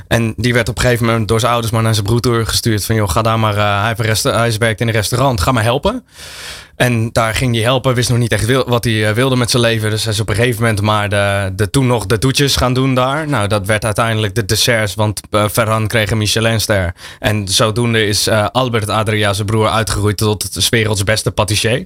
En 0.07 0.33
die 0.37 0.53
werd 0.53 0.69
op 0.69 0.75
een 0.75 0.81
gegeven 0.81 1.05
moment 1.05 1.27
door 1.27 1.39
zijn 1.39 1.51
ouders 1.51 1.73
maar 1.73 1.81
naar 1.81 1.93
zijn 1.93 2.05
broer 2.05 2.45
gestuurd. 2.45 2.85
Van, 2.85 2.95
joh, 2.95 3.09
ga 3.09 3.21
daar 3.21 3.39
maar, 3.39 3.55
uh, 3.55 3.81
hij, 3.81 3.93
heeft 3.97 4.23
hij 4.23 4.55
werkt 4.57 4.81
in 4.81 4.87
een 4.87 4.93
restaurant, 4.93 5.41
ga 5.41 5.51
maar 5.51 5.63
helpen. 5.63 6.05
En 6.75 7.09
daar 7.11 7.35
ging 7.35 7.55
hij 7.55 7.63
helpen, 7.63 7.93
wist 7.93 8.09
nog 8.09 8.17
niet 8.17 8.31
echt 8.31 8.63
wat 8.65 8.83
hij 8.83 9.07
eh, 9.07 9.13
wilde 9.13 9.35
met 9.35 9.51
zijn 9.51 9.63
leven. 9.63 9.89
Dus 9.89 10.03
hij 10.03 10.13
is 10.13 10.19
op 10.19 10.29
een 10.29 10.35
gegeven 10.35 10.61
moment 10.61 10.81
maar 10.81 11.09
de, 11.09 11.51
de, 11.55 11.69
toen 11.69 11.87
nog 11.87 12.05
de 12.05 12.17
toetjes 12.17 12.55
gaan 12.55 12.73
doen 12.73 12.95
daar. 12.95 13.27
Nou, 13.27 13.47
dat 13.47 13.65
werd 13.65 13.85
uiteindelijk 13.85 14.35
de 14.35 14.45
desserts, 14.45 14.95
want 14.95 15.21
uh, 15.31 15.47
Ferran 15.47 15.87
kreeg 15.87 16.11
een 16.11 16.17
Michelinster. 16.17 16.93
En 17.19 17.47
zodoende 17.47 18.05
is 18.05 18.29
Albert 18.29 18.89
Adria, 18.89 19.33
zijn 19.33 19.47
broer, 19.47 19.69
uitgegroeid 19.69 20.17
tot 20.17 20.43
het 20.43 20.69
werelds 20.69 21.03
beste 21.03 21.31
patissier. 21.31 21.85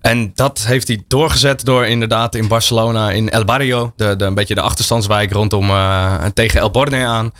En 0.00 0.32
dat 0.34 0.64
heeft 0.66 0.88
hij 0.88 1.04
doorgezet 1.08 1.64
door 1.64 1.86
inderdaad 1.86 2.34
in 2.34 2.48
Barcelona, 2.48 3.10
in 3.10 3.30
El 3.30 3.44
Barrio, 3.44 3.92
de, 3.96 4.16
de, 4.16 4.24
een 4.24 4.34
beetje 4.34 4.54
de 4.54 4.60
achterstandswijk 4.60 5.32
rondom 5.32 5.70
uh, 5.70 6.24
tegen 6.34 6.60
El 6.60 6.70
Borne 6.70 7.06
aan. 7.06 7.32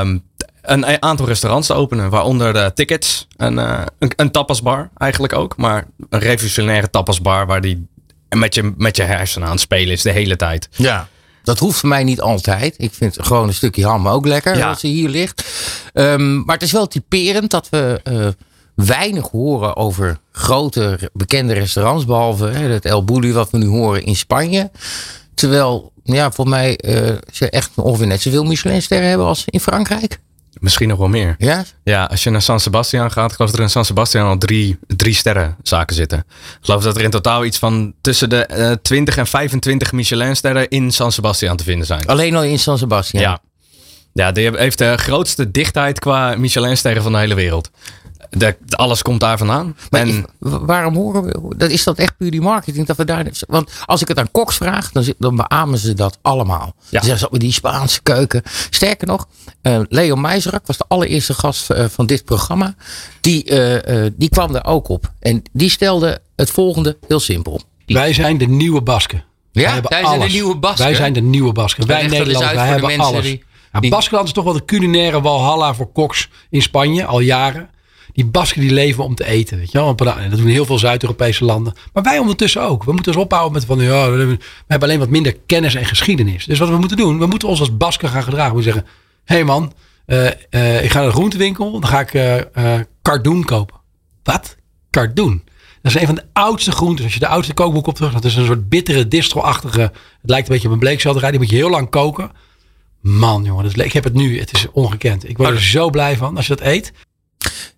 Um, 0.00 0.26
een 0.62 1.02
aantal 1.02 1.26
restaurants 1.26 1.66
te 1.66 1.74
openen, 1.74 2.10
waaronder 2.10 2.52
de 2.52 2.70
Tickets, 2.74 3.26
een, 3.36 3.58
uh, 3.58 3.82
een, 3.98 4.12
een 4.16 4.30
tapasbar 4.30 4.90
eigenlijk 4.96 5.32
ook, 5.32 5.56
maar 5.56 5.86
een 6.10 6.20
revolutionaire 6.20 6.90
tapasbar 6.90 7.46
waar 7.46 7.60
die 7.60 7.88
met 8.28 8.54
je, 8.54 8.72
met 8.76 8.96
je 8.96 9.02
hersenen 9.02 9.46
aan 9.46 9.52
het 9.52 9.62
spelen 9.62 9.92
is 9.92 10.02
de 10.02 10.10
hele 10.10 10.36
tijd. 10.36 10.68
Ja. 10.72 11.08
Dat 11.42 11.58
hoeft 11.58 11.78
voor 11.78 11.88
mij 11.88 12.04
niet 12.04 12.20
altijd. 12.20 12.74
Ik 12.78 12.94
vind 12.94 13.16
gewoon 13.20 13.48
een 13.48 13.54
stukje 13.54 13.86
ham 13.86 14.08
ook 14.08 14.26
lekker 14.26 14.56
ja. 14.56 14.68
als 14.68 14.82
hij 14.82 14.90
hier 14.90 15.08
ligt. 15.08 15.44
Um, 15.92 16.44
maar 16.44 16.54
het 16.54 16.64
is 16.64 16.72
wel 16.72 16.86
typerend 16.86 17.50
dat 17.50 17.68
we 17.68 18.00
uh, 18.04 18.28
weinig 18.86 19.28
horen 19.30 19.76
over 19.76 20.18
grote 20.32 21.10
bekende 21.12 21.52
restaurants. 21.52 22.04
Behalve 22.04 22.46
hè, 22.46 22.68
het 22.68 22.84
El 22.84 23.04
Bulli 23.04 23.32
wat 23.32 23.50
we 23.50 23.58
nu 23.58 23.66
horen 23.66 24.04
in 24.04 24.16
Spanje. 24.16 24.70
Terwijl, 25.34 25.92
ja, 26.04 26.30
voor 26.30 26.48
mij 26.48 26.78
uh, 26.84 27.16
ze 27.32 27.50
echt 27.50 27.70
ongeveer 27.74 28.06
net 28.06 28.22
zoveel 28.22 28.44
Michelinsterren 28.44 29.08
hebben 29.08 29.26
als 29.26 29.44
in 29.46 29.60
Frankrijk. 29.60 30.18
Misschien 30.60 30.88
nog 30.88 30.98
wel 30.98 31.08
meer. 31.08 31.34
Ja? 31.38 31.64
Ja, 31.84 32.04
als 32.04 32.22
je 32.22 32.30
naar 32.30 32.42
San 32.42 32.60
Sebastian 32.60 33.10
gaat, 33.12 33.32
geloof 33.32 33.50
dat 33.50 33.58
er 33.58 33.64
in 33.64 33.70
San 33.70 33.84
Sebastian 33.84 34.26
al 34.26 34.38
drie, 34.38 34.78
drie 34.86 35.14
sterren 35.14 35.56
zaken 35.62 35.96
zitten. 35.96 36.18
Ik 36.18 36.58
geloof 36.60 36.82
dat 36.82 36.96
er 36.96 37.02
in 37.02 37.10
totaal 37.10 37.44
iets 37.44 37.58
van 37.58 37.94
tussen 38.00 38.28
de 38.28 38.48
uh, 38.56 38.72
20 38.82 39.16
en 39.16 39.26
25 39.26 39.92
Michelinsterren 39.92 40.68
in 40.68 40.90
San 40.90 41.12
Sebastian 41.12 41.56
te 41.56 41.64
vinden 41.64 41.86
zijn. 41.86 42.06
Alleen 42.06 42.36
al 42.36 42.44
in 42.44 42.58
San 42.58 42.78
Sebastian? 42.78 43.22
Ja. 43.22 43.40
Ja, 44.12 44.32
die 44.32 44.50
heeft 44.56 44.78
de 44.78 44.96
grootste 44.96 45.50
dichtheid 45.50 45.98
qua 45.98 46.36
Michelinsterren 46.36 47.02
van 47.02 47.12
de 47.12 47.18
hele 47.18 47.34
wereld. 47.34 47.70
De, 48.30 48.56
alles 48.68 49.02
komt 49.02 49.20
daar 49.20 49.38
vandaan. 49.38 49.76
Maar 49.90 50.00
en, 50.00 50.26
waarom 50.38 50.94
horen 50.94 51.24
we 51.24 51.56
dat? 51.56 51.70
Is 51.70 51.84
dat 51.84 51.98
echt 51.98 52.16
puur 52.16 52.30
die 52.30 52.40
marketing? 52.40 52.86
Dat 52.86 52.96
we 52.96 53.04
daar, 53.04 53.26
want 53.48 53.70
als 53.84 54.02
ik 54.02 54.08
het 54.08 54.18
aan 54.18 54.30
koks 54.30 54.56
vraag, 54.56 54.92
dan, 54.92 55.14
dan 55.18 55.36
beamen 55.36 55.78
ze 55.78 55.94
dat 55.94 56.18
allemaal. 56.22 56.74
Ja. 56.88 57.00
Ze 57.00 57.06
zeggen 57.06 57.38
die 57.38 57.52
Spaanse 57.52 58.02
keuken. 58.02 58.42
Sterker 58.70 59.06
nog, 59.06 59.26
uh, 59.62 59.80
Leo 59.88 60.16
Meijzerak 60.16 60.66
was 60.66 60.76
de 60.76 60.84
allereerste 60.88 61.34
gast 61.34 61.70
uh, 61.70 61.84
van 61.88 62.06
dit 62.06 62.24
programma. 62.24 62.74
Die, 63.20 63.50
uh, 63.86 64.06
die 64.16 64.28
kwam 64.28 64.54
er 64.54 64.64
ook 64.64 64.88
op. 64.88 65.12
En 65.20 65.42
die 65.52 65.70
stelde 65.70 66.20
het 66.36 66.50
volgende 66.50 66.96
heel 67.06 67.20
simpel. 67.20 67.60
Die, 67.86 67.96
wij 67.96 68.12
zijn 68.12 68.38
de 68.38 68.46
nieuwe 68.46 68.82
Basken. 68.82 69.24
Ja, 69.52 69.80
wij 69.82 70.04
zijn 70.04 70.20
de 70.20 70.26
nieuwe 70.26 70.56
Basken. 70.56 70.84
Wij 70.84 70.94
zijn 70.94 71.12
de 71.12 71.20
nieuwe 71.20 71.52
Basken. 71.52 71.86
Wij 71.86 72.06
Nederlanders, 72.06 72.52
wij 72.52 72.66
hebben 72.66 73.00
alles. 73.00 73.22
Die, 73.22 73.44
ja, 73.72 73.88
Baskeland 73.88 74.26
is 74.26 74.32
toch 74.32 74.44
wel 74.44 74.52
de 74.52 74.64
culinaire 74.64 75.20
walhalla 75.20 75.74
voor 75.74 75.92
koks 75.92 76.28
in 76.50 76.62
Spanje 76.62 77.04
al 77.04 77.20
jaren 77.20 77.70
die 78.18 78.26
Basken 78.26 78.60
die 78.60 78.72
leven 78.72 79.04
om 79.04 79.14
te 79.14 79.24
eten. 79.24 79.58
Weet 79.58 79.72
je 79.72 79.78
wel? 79.78 79.94
Dat 79.94 80.16
doen 80.30 80.46
heel 80.46 80.64
veel 80.64 80.78
Zuid-Europese 80.78 81.44
landen. 81.44 81.74
Maar 81.92 82.02
wij 82.02 82.18
ondertussen 82.18 82.62
ook. 82.62 82.84
We 82.84 82.92
moeten 82.92 83.12
ons 83.12 83.24
ophouden 83.24 83.52
met 83.52 83.64
van 83.64 83.78
ja, 83.78 84.10
we 84.10 84.38
hebben 84.66 84.88
alleen 84.88 84.98
wat 84.98 85.08
minder 85.08 85.36
kennis 85.46 85.74
en 85.74 85.84
geschiedenis. 85.84 86.44
Dus 86.44 86.58
wat 86.58 86.68
we 86.68 86.76
moeten 86.76 86.96
doen, 86.96 87.18
we 87.18 87.26
moeten 87.26 87.48
ons 87.48 87.60
als 87.60 87.76
Basken 87.76 88.08
gaan 88.08 88.22
gedragen. 88.22 88.56
We 88.56 88.62
zeggen, 88.62 88.86
hé 89.24 89.34
hey 89.34 89.44
man, 89.44 89.72
uh, 90.06 90.24
uh, 90.50 90.84
ik 90.84 90.90
ga 90.90 90.98
naar 90.98 91.08
de 91.08 91.14
groentewinkel, 91.14 91.72
dan 91.72 91.86
ga 91.86 92.00
ik 92.00 92.14
uh, 92.14 92.74
cardoon 93.02 93.44
kopen. 93.44 93.76
Wat? 94.22 94.56
Cardoon. 94.90 95.42
Dat 95.82 95.94
is 95.94 96.00
een 96.00 96.06
van 96.06 96.14
de 96.14 96.24
oudste 96.32 96.72
groenten. 96.72 97.04
Als 97.04 97.14
je 97.14 97.20
de 97.20 97.28
oudste 97.28 97.54
kookboek 97.54 97.86
op 97.86 97.94
terug, 97.94 98.12
dat 98.12 98.24
is 98.24 98.36
een 98.36 98.46
soort 98.46 98.68
bittere 98.68 99.08
distro-achtige. 99.08 99.80
Het 99.80 99.92
lijkt 100.30 100.48
een 100.48 100.52
beetje 100.52 100.68
op 100.68 100.74
een 100.74 100.80
bleekselderij. 100.80 101.30
Die 101.30 101.40
moet 101.40 101.50
je 101.50 101.56
heel 101.56 101.70
lang 101.70 101.90
koken. 101.90 102.30
Man, 103.00 103.44
jongen, 103.44 103.64
dat 103.64 103.76
is, 103.76 103.84
ik 103.84 103.92
heb 103.92 104.04
het 104.04 104.14
nu. 104.14 104.38
Het 104.38 104.52
is 104.52 104.66
ongekend. 104.72 105.28
Ik 105.28 105.36
word 105.36 105.50
er 105.50 105.62
zo 105.62 105.90
blij 105.90 106.16
van 106.16 106.36
als 106.36 106.46
je 106.46 106.56
dat 106.56 106.66
eet. 106.66 106.92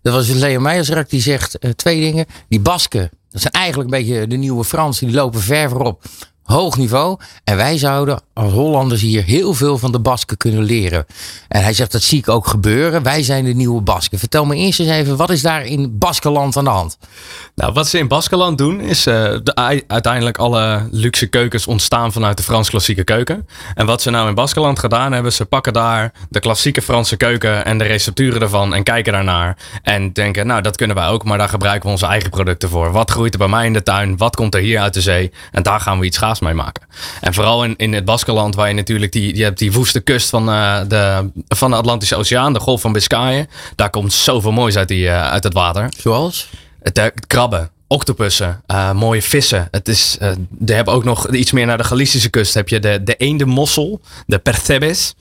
Dat 0.02 0.14
was 0.14 0.28
Leo 0.28 0.60
Meijersrak 0.60 1.10
die 1.10 1.20
zegt 1.20 1.64
uh, 1.64 1.70
twee 1.70 2.00
dingen. 2.00 2.26
Die 2.48 2.60
Basken, 2.60 3.10
dat 3.30 3.40
zijn 3.40 3.52
eigenlijk 3.52 3.90
een 3.90 3.98
beetje 3.98 4.26
de 4.26 4.36
nieuwe 4.36 4.64
Fransen. 4.64 5.06
Die 5.06 5.16
lopen 5.16 5.40
ver 5.40 5.68
voorop 5.70 6.02
hoog 6.50 6.76
niveau. 6.76 7.18
En 7.44 7.56
wij 7.56 7.78
zouden 7.78 8.20
als 8.32 8.52
Hollanders 8.52 9.00
hier 9.00 9.22
heel 9.22 9.54
veel 9.54 9.78
van 9.78 9.92
de 9.92 10.00
Basken 10.00 10.36
kunnen 10.36 10.62
leren. 10.62 11.06
En 11.48 11.62
hij 11.62 11.72
zegt 11.72 11.92
dat 11.92 12.02
zie 12.02 12.18
ik 12.18 12.28
ook 12.28 12.46
gebeuren. 12.46 13.02
Wij 13.02 13.22
zijn 13.22 13.44
de 13.44 13.54
nieuwe 13.54 13.80
Basken. 13.80 14.18
Vertel 14.18 14.44
me 14.44 14.54
eerst 14.54 14.80
eens 14.80 14.88
even, 14.88 15.16
wat 15.16 15.30
is 15.30 15.42
daar 15.42 15.64
in 15.64 15.98
Baskeland 15.98 16.56
aan 16.56 16.64
de 16.64 16.70
hand? 16.70 16.98
Nou, 17.54 17.72
wat 17.72 17.88
ze 17.88 17.98
in 17.98 18.08
Baskeland 18.08 18.58
doen 18.58 18.80
is 18.80 19.06
uh, 19.06 19.14
de, 19.42 19.82
uiteindelijk 19.86 20.38
alle 20.38 20.88
luxe 20.90 21.26
keukens 21.26 21.66
ontstaan 21.66 22.12
vanuit 22.12 22.36
de 22.36 22.42
Frans 22.42 22.70
klassieke 22.70 23.04
keuken. 23.04 23.48
En 23.74 23.86
wat 23.86 24.02
ze 24.02 24.10
nou 24.10 24.28
in 24.28 24.34
Baskeland 24.34 24.78
gedaan 24.78 25.12
hebben, 25.12 25.32
ze 25.32 25.44
pakken 25.44 25.72
daar 25.72 26.12
de 26.28 26.40
klassieke 26.40 26.82
Franse 26.82 27.16
keuken 27.16 27.64
en 27.64 27.78
de 27.78 27.84
recepturen 27.84 28.40
ervan 28.40 28.74
en 28.74 28.82
kijken 28.82 29.12
daarnaar. 29.12 29.56
En 29.82 30.12
denken, 30.12 30.46
nou 30.46 30.62
dat 30.62 30.76
kunnen 30.76 30.96
wij 30.96 31.08
ook, 31.08 31.24
maar 31.24 31.38
daar 31.38 31.48
gebruiken 31.48 31.86
we 31.86 31.92
onze 31.92 32.06
eigen 32.06 32.30
producten 32.30 32.68
voor. 32.68 32.92
Wat 32.92 33.10
groeit 33.10 33.32
er 33.32 33.38
bij 33.38 33.48
mij 33.48 33.66
in 33.66 33.72
de 33.72 33.82
tuin? 33.82 34.16
Wat 34.16 34.36
komt 34.36 34.54
er 34.54 34.60
hier 34.60 34.80
uit 34.80 34.94
de 34.94 35.00
zee? 35.00 35.32
En 35.50 35.62
daar 35.62 35.80
gaan 35.80 35.98
we 35.98 36.06
iets 36.06 36.18
gaas 36.40 36.54
mee 36.54 36.64
maken. 36.64 36.86
En 37.20 37.34
vooral 37.34 37.64
in, 37.64 37.74
in 37.76 37.92
het 37.92 38.04
Baskeland, 38.04 38.54
waar 38.54 38.68
je 38.68 38.74
natuurlijk 38.74 39.12
die, 39.12 39.36
je 39.36 39.42
hebt 39.42 39.58
die 39.58 39.72
woeste 39.72 40.00
kust 40.00 40.28
van, 40.28 40.48
uh, 40.48 40.80
de, 40.88 41.30
van 41.48 41.70
de 41.70 41.76
Atlantische 41.76 42.16
Oceaan, 42.16 42.52
de 42.52 42.60
Golf 42.60 42.80
van 42.80 42.92
Biscayen. 42.92 43.48
Daar 43.74 43.90
komt 43.90 44.12
zoveel 44.12 44.52
moois 44.52 44.76
uit, 44.76 44.88
die, 44.88 45.04
uh, 45.04 45.30
uit 45.30 45.44
het 45.44 45.52
water. 45.52 45.88
Zoals? 45.98 46.48
Het, 46.82 46.98
uh, 46.98 47.04
krabben, 47.26 47.70
octopussen, 47.86 48.62
mooie 48.94 49.22
vissen. 49.22 49.68
Het 49.70 49.88
is, 49.88 50.16
er 50.20 50.74
hebben 50.74 50.94
ook 50.94 51.04
nog 51.04 51.28
iets 51.28 51.52
meer 51.52 51.66
naar 51.66 51.78
de 51.78 51.84
Galicische 51.84 52.30
kust. 52.30 52.54
Heb 52.54 52.68
je 52.68 52.80
de, 52.80 53.02
de 53.02 53.16
eendenmossel, 53.16 54.00
de 54.26 54.38
percebes. 54.38 55.14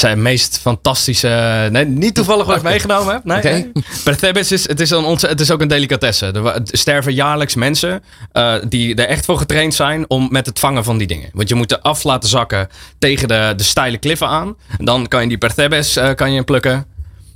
Zijn 0.00 0.22
meest 0.22 0.58
fantastische. 0.58 1.68
Nee, 1.72 1.84
niet 1.84 2.14
toevallig 2.14 2.46
wat 2.46 2.56
ik 2.56 2.62
meegenomen 2.62 3.14
heb. 3.14 3.24
Nee. 3.24 3.38
Okay. 3.38 3.72
Perthebes 4.04 4.52
is, 4.52 4.68
het 4.68 4.80
is, 4.80 4.90
een 4.90 5.04
onze, 5.04 5.26
het 5.26 5.40
is 5.40 5.50
ook 5.50 5.60
een 5.60 5.68
delicatesse. 5.68 6.26
Er 6.26 6.60
sterven 6.64 7.14
jaarlijks 7.14 7.54
mensen 7.54 8.02
uh, 8.32 8.54
die 8.68 8.94
er 8.94 9.06
echt 9.06 9.24
voor 9.24 9.38
getraind 9.38 9.74
zijn 9.74 10.10
om 10.10 10.28
met 10.30 10.46
het 10.46 10.58
vangen 10.58 10.84
van 10.84 10.98
die 10.98 11.06
dingen. 11.06 11.30
Want 11.32 11.48
je 11.48 11.54
moet 11.54 11.68
de 11.68 11.80
af 11.80 12.02
laten 12.02 12.28
zakken 12.28 12.68
tegen 12.98 13.28
de, 13.28 13.52
de 13.56 13.62
steile 13.62 13.98
kliffen 13.98 14.28
aan. 14.28 14.56
En 14.78 14.84
dan 14.84 15.08
kan 15.08 15.22
je 15.22 15.28
die 15.28 15.38
Perthebes 15.38 15.96
uh, 15.96 16.14
kan 16.14 16.32
je 16.32 16.42
plukken. 16.42 16.86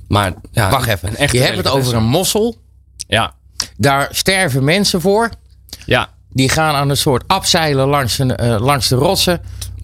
Maar 0.07 0.33
ja, 0.51 0.69
wacht 0.69 0.87
even. 0.87 1.11
je 1.31 1.39
hebt 1.39 1.57
het 1.57 1.67
over 1.67 1.95
een 1.95 2.03
mossel. 2.03 2.57
Ja. 3.07 3.33
Daar 3.77 4.07
sterven 4.11 4.63
mensen 4.63 5.01
voor. 5.01 5.29
Ja. 5.85 6.09
Die 6.29 6.49
gaan 6.49 6.75
aan 6.75 6.89
een 6.89 6.97
soort 6.97 7.23
afzeilen 7.27 7.87
langs, 7.87 8.19
een, 8.19 8.43
uh, 8.43 8.59
langs 8.59 8.87
de 8.87 8.95
rotsen. 8.95 9.41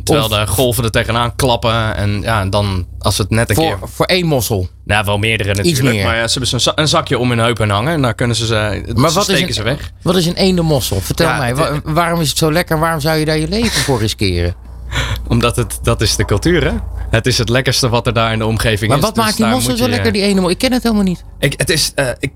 Terwijl 0.08 0.46
de 0.46 0.52
golven 0.52 0.84
er 0.84 0.92
tegenaan 0.92 1.36
klappen. 1.36 1.96
En 1.96 2.22
ja, 2.22 2.46
dan 2.46 2.88
als 3.00 3.18
het 3.18 3.30
net 3.30 3.50
een 3.50 3.56
voor, 3.56 3.66
keer... 3.66 3.78
Voor 3.84 4.06
één 4.06 4.26
mossel? 4.26 4.70
Nou, 4.86 5.06
wel 5.06 5.18
meerdere 5.18 5.50
natuurlijk. 5.50 5.76
Iets 5.86 5.94
meer. 5.94 6.06
Maar 6.06 6.16
ja, 6.16 6.28
ze 6.28 6.40
hebben 6.40 6.60
een, 6.66 6.72
een 6.76 6.88
zakje 6.88 7.20
om 7.20 7.30
hun 7.30 7.40
heupen 7.40 7.70
hangen. 7.70 7.94
En 7.94 8.02
dan 8.02 8.16
kunnen 8.16 8.36
ze 8.36 8.46
ze, 8.46 8.84
maar 8.96 9.12
wat 9.12 9.24
steken 9.24 9.42
is 9.42 9.48
een, 9.48 9.54
ze 9.54 9.64
weg. 9.64 9.92
Wat 10.02 10.16
is 10.16 10.26
een 10.26 10.36
ene 10.36 10.62
mossel? 10.62 11.02
Vertel 11.02 11.38
mij. 11.38 11.56
waarom 11.84 12.22
is 12.22 12.30
het 12.30 12.38
zo 12.38 12.52
lekker? 12.52 12.80
Waarom 12.80 13.00
zou 13.00 13.18
je 13.18 13.26
daar 13.26 13.38
je 13.38 13.48
leven 13.48 13.82
voor 13.82 14.00
riskeren? 14.00 14.56
Omdat 15.28 15.56
het, 15.56 15.80
dat 15.82 16.02
is 16.02 16.16
de 16.16 16.26
cultuur, 16.26 16.64
hè? 16.64 16.74
Het 17.10 17.26
is 17.26 17.38
het 17.38 17.50
lekkerste 17.50 17.90
wat 17.90 18.08
er 18.08 18.14
daar 18.14 18.32
in 18.32 18.40
de 18.40 18.46
omgeving 18.46 18.90
maar 18.90 18.98
is. 18.98 19.04
Maar 19.04 19.14
wat 19.14 19.24
maakt 19.26 19.38
die 19.38 19.46
mossel 19.46 19.78
zo 19.78 19.88
lekker, 19.88 20.12
die 20.12 20.22
ene 20.22 20.34
mossel? 20.34 20.50
Ik 20.50 20.58
ken 20.58 20.72
het 20.72 20.84
helemaal 20.84 21.04
niet. 21.04 21.24
Ik, 21.40 21.54
het 21.58 21.70
is, 21.70 21.92
uh, 21.96 22.10
ik 22.20 22.32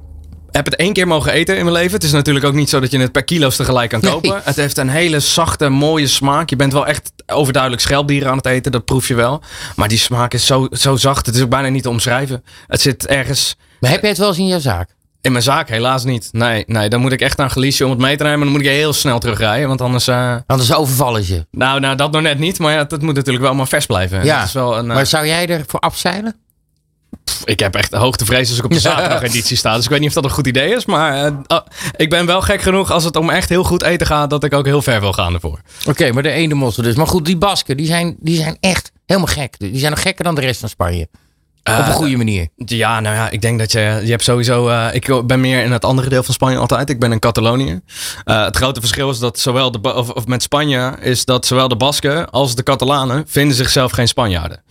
heb 0.51 0.65
het 0.65 0.75
één 0.75 0.93
keer 0.93 1.07
mogen 1.07 1.31
eten 1.31 1.57
in 1.57 1.63
mijn 1.63 1.75
leven. 1.75 1.91
Het 1.91 2.03
is 2.03 2.11
natuurlijk 2.11 2.45
ook 2.45 2.53
niet 2.53 2.69
zo 2.69 2.79
dat 2.79 2.91
je 2.91 2.99
het 2.99 3.11
per 3.11 3.23
kilo's 3.23 3.55
tegelijk 3.55 3.89
kan 3.89 4.01
kopen. 4.01 4.41
Het 4.43 4.55
heeft 4.55 4.77
een 4.77 4.89
hele 4.89 5.19
zachte, 5.19 5.69
mooie 5.69 6.07
smaak. 6.07 6.49
Je 6.49 6.55
bent 6.55 6.73
wel 6.73 6.87
echt 6.87 7.11
overduidelijk 7.25 7.81
schelpdieren 7.81 8.29
aan 8.29 8.37
het 8.37 8.45
eten. 8.45 8.71
Dat 8.71 8.85
proef 8.85 9.07
je 9.07 9.15
wel. 9.15 9.41
Maar 9.75 9.87
die 9.87 9.97
smaak 9.97 10.33
is 10.33 10.45
zo, 10.45 10.67
zo 10.71 10.95
zacht. 10.95 11.25
Het 11.25 11.35
is 11.35 11.41
ook 11.41 11.49
bijna 11.49 11.67
niet 11.67 11.83
te 11.83 11.89
omschrijven. 11.89 12.43
Het 12.67 12.81
zit 12.81 13.07
ergens... 13.07 13.55
Maar 13.79 13.91
heb 13.91 14.01
je 14.01 14.07
het 14.07 14.17
wel 14.17 14.27
eens 14.27 14.37
in 14.37 14.47
je 14.47 14.59
zaak? 14.59 14.89
In 15.21 15.31
mijn 15.31 15.43
zaak 15.43 15.69
helaas 15.69 16.03
niet. 16.03 16.29
Nee, 16.31 16.63
nee, 16.67 16.89
dan 16.89 17.01
moet 17.01 17.11
ik 17.11 17.21
echt 17.21 17.37
naar 17.37 17.49
Galicië 17.49 17.83
om 17.83 17.89
het 17.89 17.99
mee 17.99 18.17
te 18.17 18.23
nemen. 18.23 18.39
Dan 18.39 18.51
moet 18.51 18.61
ik 18.61 18.67
heel 18.67 18.93
snel 18.93 19.19
terugrijden, 19.19 19.67
want 19.67 19.81
anders... 19.81 20.07
Uh... 20.07 20.35
Anders 20.45 20.73
overvallen 20.73 21.23
ze. 21.23 21.45
Nou, 21.51 21.79
nou, 21.79 21.95
dat 21.95 22.11
nog 22.11 22.21
net 22.21 22.39
niet. 22.39 22.59
Maar 22.59 22.73
ja, 22.73 22.83
dat 22.83 23.01
moet 23.01 23.15
natuurlijk 23.15 23.45
wel 23.45 23.53
maar 23.53 23.67
vers 23.67 23.85
blijven. 23.85 24.25
Ja, 24.25 24.43
is 24.43 24.53
wel 24.53 24.77
een, 24.77 24.85
uh... 24.85 24.93
maar 24.93 25.05
zou 25.05 25.25
jij 25.25 25.47
ervoor 25.47 25.79
afzeilen? 25.79 26.35
Ik 27.45 27.59
heb 27.59 27.75
echt 27.75 27.93
hoogtevrees 27.93 28.49
als 28.49 28.57
ik 28.57 28.63
op 28.63 28.71
de 28.71 28.79
zaterdageditie 28.89 29.57
sta. 29.57 29.75
Dus 29.75 29.83
ik 29.83 29.89
weet 29.89 29.99
niet 29.99 30.07
of 30.07 30.13
dat 30.13 30.23
een 30.23 30.29
goed 30.29 30.47
idee 30.47 30.75
is. 30.75 30.85
Maar 30.85 31.25
uh, 31.25 31.37
uh, 31.47 31.59
ik 31.95 32.09
ben 32.09 32.25
wel 32.25 32.41
gek 32.41 32.61
genoeg 32.61 32.91
als 32.91 33.03
het 33.03 33.15
om 33.15 33.29
echt 33.29 33.49
heel 33.49 33.63
goed 33.63 33.83
eten 33.83 34.07
gaat... 34.07 34.29
dat 34.29 34.43
ik 34.43 34.53
ook 34.53 34.65
heel 34.65 34.81
ver 34.81 34.99
wil 34.99 35.13
gaan 35.13 35.33
ervoor. 35.33 35.59
Oké, 35.79 35.89
okay, 35.89 36.09
maar 36.09 36.23
de 36.23 36.31
ene 36.31 36.53
mossel 36.53 36.83
dus. 36.83 36.95
Maar 36.95 37.07
goed, 37.07 37.25
die 37.25 37.37
Basken, 37.37 37.77
die 37.77 37.85
zijn, 37.85 38.15
die 38.19 38.35
zijn 38.35 38.57
echt 38.59 38.91
helemaal 39.05 39.33
gek. 39.33 39.59
Die 39.59 39.79
zijn 39.79 39.91
nog 39.91 40.01
gekker 40.01 40.23
dan 40.23 40.35
de 40.35 40.41
rest 40.41 40.59
van 40.59 40.69
Spanje. 40.69 41.07
Op 41.63 41.77
een 41.77 41.83
eh, 41.83 41.89
goede 41.89 42.17
manier. 42.17 42.47
Ja, 42.55 42.99
nou 42.99 43.15
ja, 43.15 43.29
ik 43.29 43.41
denk 43.41 43.59
dat 43.59 43.71
je. 43.71 43.79
Je 44.03 44.09
hebt 44.09 44.23
sowieso. 44.23 44.69
Uh, 44.69 44.87
ik 44.93 45.21
ben 45.25 45.39
meer 45.39 45.63
in 45.63 45.71
het 45.71 45.85
andere 45.85 46.09
deel 46.09 46.23
van 46.23 46.33
Spanje 46.33 46.57
altijd. 46.57 46.89
Ik 46.89 46.99
ben 46.99 47.11
in 47.11 47.19
Catalonië. 47.19 47.81
Uh, 48.25 48.45
het 48.45 48.55
grote 48.55 48.79
verschil 48.79 49.09
is 49.09 49.19
dat 49.19 49.39
zowel 49.39 49.71
de. 49.71 49.95
Of, 49.95 50.09
of, 50.09 50.27
met 50.27 50.41
Spanje 50.41 50.95
is 50.99 51.25
dat 51.25 51.45
zowel 51.45 51.67
de 51.67 51.75
Basken 51.75 52.29
als 52.29 52.55
de 52.55 52.63
Catalanen. 52.63 53.23
vinden 53.27 53.55
zichzelf 53.55 53.91
geen 53.91 54.07
Spanjaarden. 54.07 54.61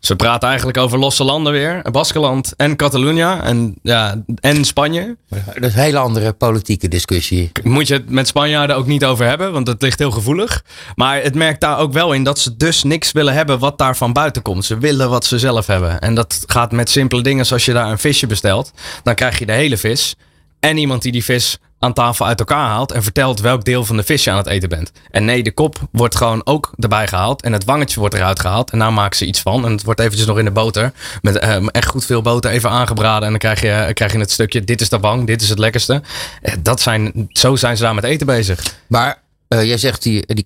Ze 0.00 0.16
praten 0.16 0.48
eigenlijk 0.48 0.78
over 0.78 0.98
losse 0.98 1.24
landen 1.24 1.52
weer: 1.52 1.82
Baskeland 1.90 2.54
en 2.56 2.76
Catalunya. 2.76 3.42
En, 3.42 3.74
ja, 3.82 4.22
en 4.40 4.64
Spanje. 4.64 5.16
Dat 5.28 5.64
is 5.64 5.74
een 5.74 5.80
hele 5.80 5.98
andere 5.98 6.32
politieke 6.32 6.88
discussie. 6.88 7.52
Moet 7.62 7.88
je 7.88 7.94
het 7.94 8.10
met 8.10 8.28
Spanjaarden 8.28 8.76
ook 8.76 8.86
niet 8.86 9.04
over 9.04 9.26
hebben, 9.26 9.52
want 9.52 9.66
het 9.66 9.82
ligt 9.82 9.98
heel 9.98 10.10
gevoelig. 10.10 10.64
Maar 10.94 11.22
het 11.22 11.34
merkt 11.34 11.60
daar 11.60 11.78
ook 11.78 11.92
wel 11.92 12.12
in 12.12 12.24
dat 12.24 12.38
ze 12.38 12.56
dus 12.56 12.82
niks 12.82 13.12
willen 13.12 13.34
hebben 13.34 13.58
wat 13.58 13.78
daar 13.78 13.96
van 13.96 14.12
buiten 14.12 14.42
komt. 14.42 14.64
Ze 14.64 14.78
willen 14.78 15.10
wat 15.10 15.24
ze 15.24 15.38
zelf 15.38 15.66
hebben. 15.66 16.00
En 16.00 16.14
dat 16.14 16.37
gaat 16.46 16.72
met 16.72 16.90
simpele 16.90 17.22
dingen 17.22 17.46
zoals 17.46 17.64
je 17.64 17.72
daar 17.72 17.90
een 17.90 17.98
visje 17.98 18.26
bestelt. 18.26 18.72
Dan 19.02 19.14
krijg 19.14 19.38
je 19.38 19.46
de 19.46 19.52
hele 19.52 19.76
vis. 19.76 20.16
En 20.60 20.76
iemand 20.76 21.02
die 21.02 21.12
die 21.12 21.24
vis 21.24 21.58
aan 21.78 21.92
tafel 21.92 22.26
uit 22.26 22.38
elkaar 22.38 22.68
haalt 22.68 22.92
en 22.92 23.02
vertelt 23.02 23.40
welk 23.40 23.64
deel 23.64 23.84
van 23.84 23.96
de 23.96 24.02
vis 24.02 24.24
je 24.24 24.30
aan 24.30 24.36
het 24.36 24.46
eten 24.46 24.68
bent. 24.68 24.92
En 25.10 25.24
nee, 25.24 25.42
de 25.42 25.52
kop 25.52 25.78
wordt 25.92 26.16
gewoon 26.16 26.40
ook 26.44 26.72
erbij 26.76 27.06
gehaald 27.06 27.42
en 27.42 27.52
het 27.52 27.64
wangetje 27.64 28.00
wordt 28.00 28.14
eruit 28.14 28.40
gehaald 28.40 28.70
en 28.70 28.78
daar 28.78 28.92
maken 28.92 29.16
ze 29.16 29.26
iets 29.26 29.40
van. 29.40 29.64
En 29.64 29.72
het 29.72 29.84
wordt 29.84 30.00
eventjes 30.00 30.26
nog 30.26 30.38
in 30.38 30.44
de 30.44 30.50
boter, 30.50 30.92
met 31.22 31.44
uh, 31.44 31.66
echt 31.70 31.88
goed 31.88 32.04
veel 32.04 32.22
boter 32.22 32.50
even 32.50 32.70
aangebraden 32.70 33.22
en 33.22 33.30
dan 33.30 33.38
krijg 33.38 33.60
je, 33.60 33.92
krijg 33.92 34.12
je 34.12 34.18
het 34.18 34.30
stukje, 34.30 34.64
dit 34.64 34.80
is 34.80 34.88
de 34.88 34.98
wang, 34.98 35.26
dit 35.26 35.42
is 35.42 35.48
het 35.48 35.58
lekkerste. 35.58 36.02
Uh, 36.42 36.52
dat 36.62 36.80
zijn, 36.80 37.28
zo 37.30 37.56
zijn 37.56 37.76
ze 37.76 37.82
daar 37.82 37.94
met 37.94 38.04
eten 38.04 38.26
bezig. 38.26 38.74
Maar 38.86 39.22
uh, 39.48 39.64
jij 39.64 39.78
zegt 39.78 40.02
die, 40.02 40.34
die 40.34 40.44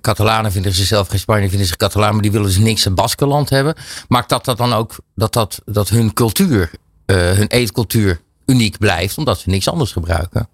Catalanen 0.00 0.52
vinden 0.52 0.72
zichzelf 0.72 1.08
geen 1.08 1.18
Spanje, 1.18 1.48
vinden 1.48 1.66
zich 1.66 1.76
Catalaan, 1.76 2.12
maar 2.12 2.22
die 2.22 2.32
willen 2.32 2.46
dus 2.46 2.58
niks 2.58 2.86
in 2.86 2.94
Baskeland 2.94 3.50
hebben. 3.50 3.74
Maakt 4.08 4.28
dat, 4.28 4.44
dat 4.44 4.56
dan 4.56 4.72
ook 4.72 4.96
dat, 5.14 5.32
dat, 5.32 5.60
dat 5.64 5.88
hun 5.88 6.12
cultuur, 6.12 6.70
uh, 7.06 7.16
hun 7.16 7.46
eetcultuur 7.46 8.20
uniek 8.46 8.78
blijft, 8.78 9.18
omdat 9.18 9.38
ze 9.38 9.48
niks 9.48 9.68
anders 9.68 9.92
gebruiken? 9.92 10.48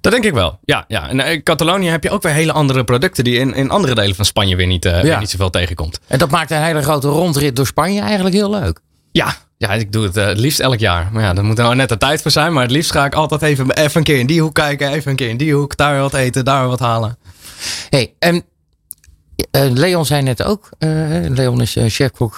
Dat 0.00 0.12
denk 0.12 0.24
ik 0.24 0.32
wel. 0.32 0.58
Ja, 0.64 0.84
ja. 0.88 1.08
En 1.08 1.20
in 1.20 1.42
Catalonië 1.42 1.88
heb 1.88 2.02
je 2.02 2.10
ook 2.10 2.22
weer 2.22 2.32
hele 2.32 2.52
andere 2.52 2.84
producten 2.84 3.24
die 3.24 3.38
in, 3.38 3.54
in 3.54 3.70
andere 3.70 3.94
delen 3.94 4.14
van 4.14 4.24
Spanje 4.24 4.56
weer 4.56 4.66
niet, 4.66 4.84
uh, 4.84 4.92
ja. 4.92 5.02
weer 5.02 5.18
niet 5.18 5.30
zoveel 5.30 5.50
tegenkomt. 5.50 6.00
En 6.06 6.18
dat 6.18 6.30
maakt 6.30 6.50
een 6.50 6.62
hele 6.62 6.82
grote 6.82 7.08
rondrit 7.08 7.56
door 7.56 7.66
Spanje 7.66 8.00
eigenlijk 8.00 8.34
heel 8.34 8.50
leuk. 8.50 8.80
Ja, 9.12 9.36
ja, 9.62 9.72
ik 9.72 9.92
doe 9.92 10.04
het 10.04 10.16
uh, 10.16 10.26
het 10.26 10.38
liefst 10.38 10.60
elk 10.60 10.78
jaar. 10.78 11.08
Maar 11.12 11.22
ja, 11.22 11.32
daar 11.32 11.44
moet 11.44 11.58
er 11.58 11.64
nou 11.64 11.76
net 11.76 11.88
de 11.88 11.98
tijd 11.98 12.22
voor 12.22 12.30
zijn. 12.30 12.52
Maar 12.52 12.62
het 12.62 12.70
liefst 12.70 12.92
ga 12.92 13.04
ik 13.04 13.14
altijd 13.14 13.42
even, 13.42 13.70
even 13.70 13.96
een 13.96 14.02
keer 14.02 14.18
in 14.18 14.26
die 14.26 14.40
hoek 14.40 14.54
kijken. 14.54 14.92
Even 14.92 15.10
een 15.10 15.16
keer 15.16 15.28
in 15.28 15.36
die 15.36 15.54
hoek. 15.54 15.76
Daar 15.76 16.00
wat 16.00 16.14
eten, 16.14 16.44
daar 16.44 16.66
wat 16.66 16.80
halen. 16.80 17.18
Hey, 17.88 18.14
en 18.18 18.34
uh, 19.56 19.70
Leon 19.70 20.06
zei 20.06 20.22
net 20.22 20.42
ook. 20.42 20.68
Uh, 20.78 20.90
Leon 21.28 21.60
is 21.60 21.76
chefkok 21.86 22.36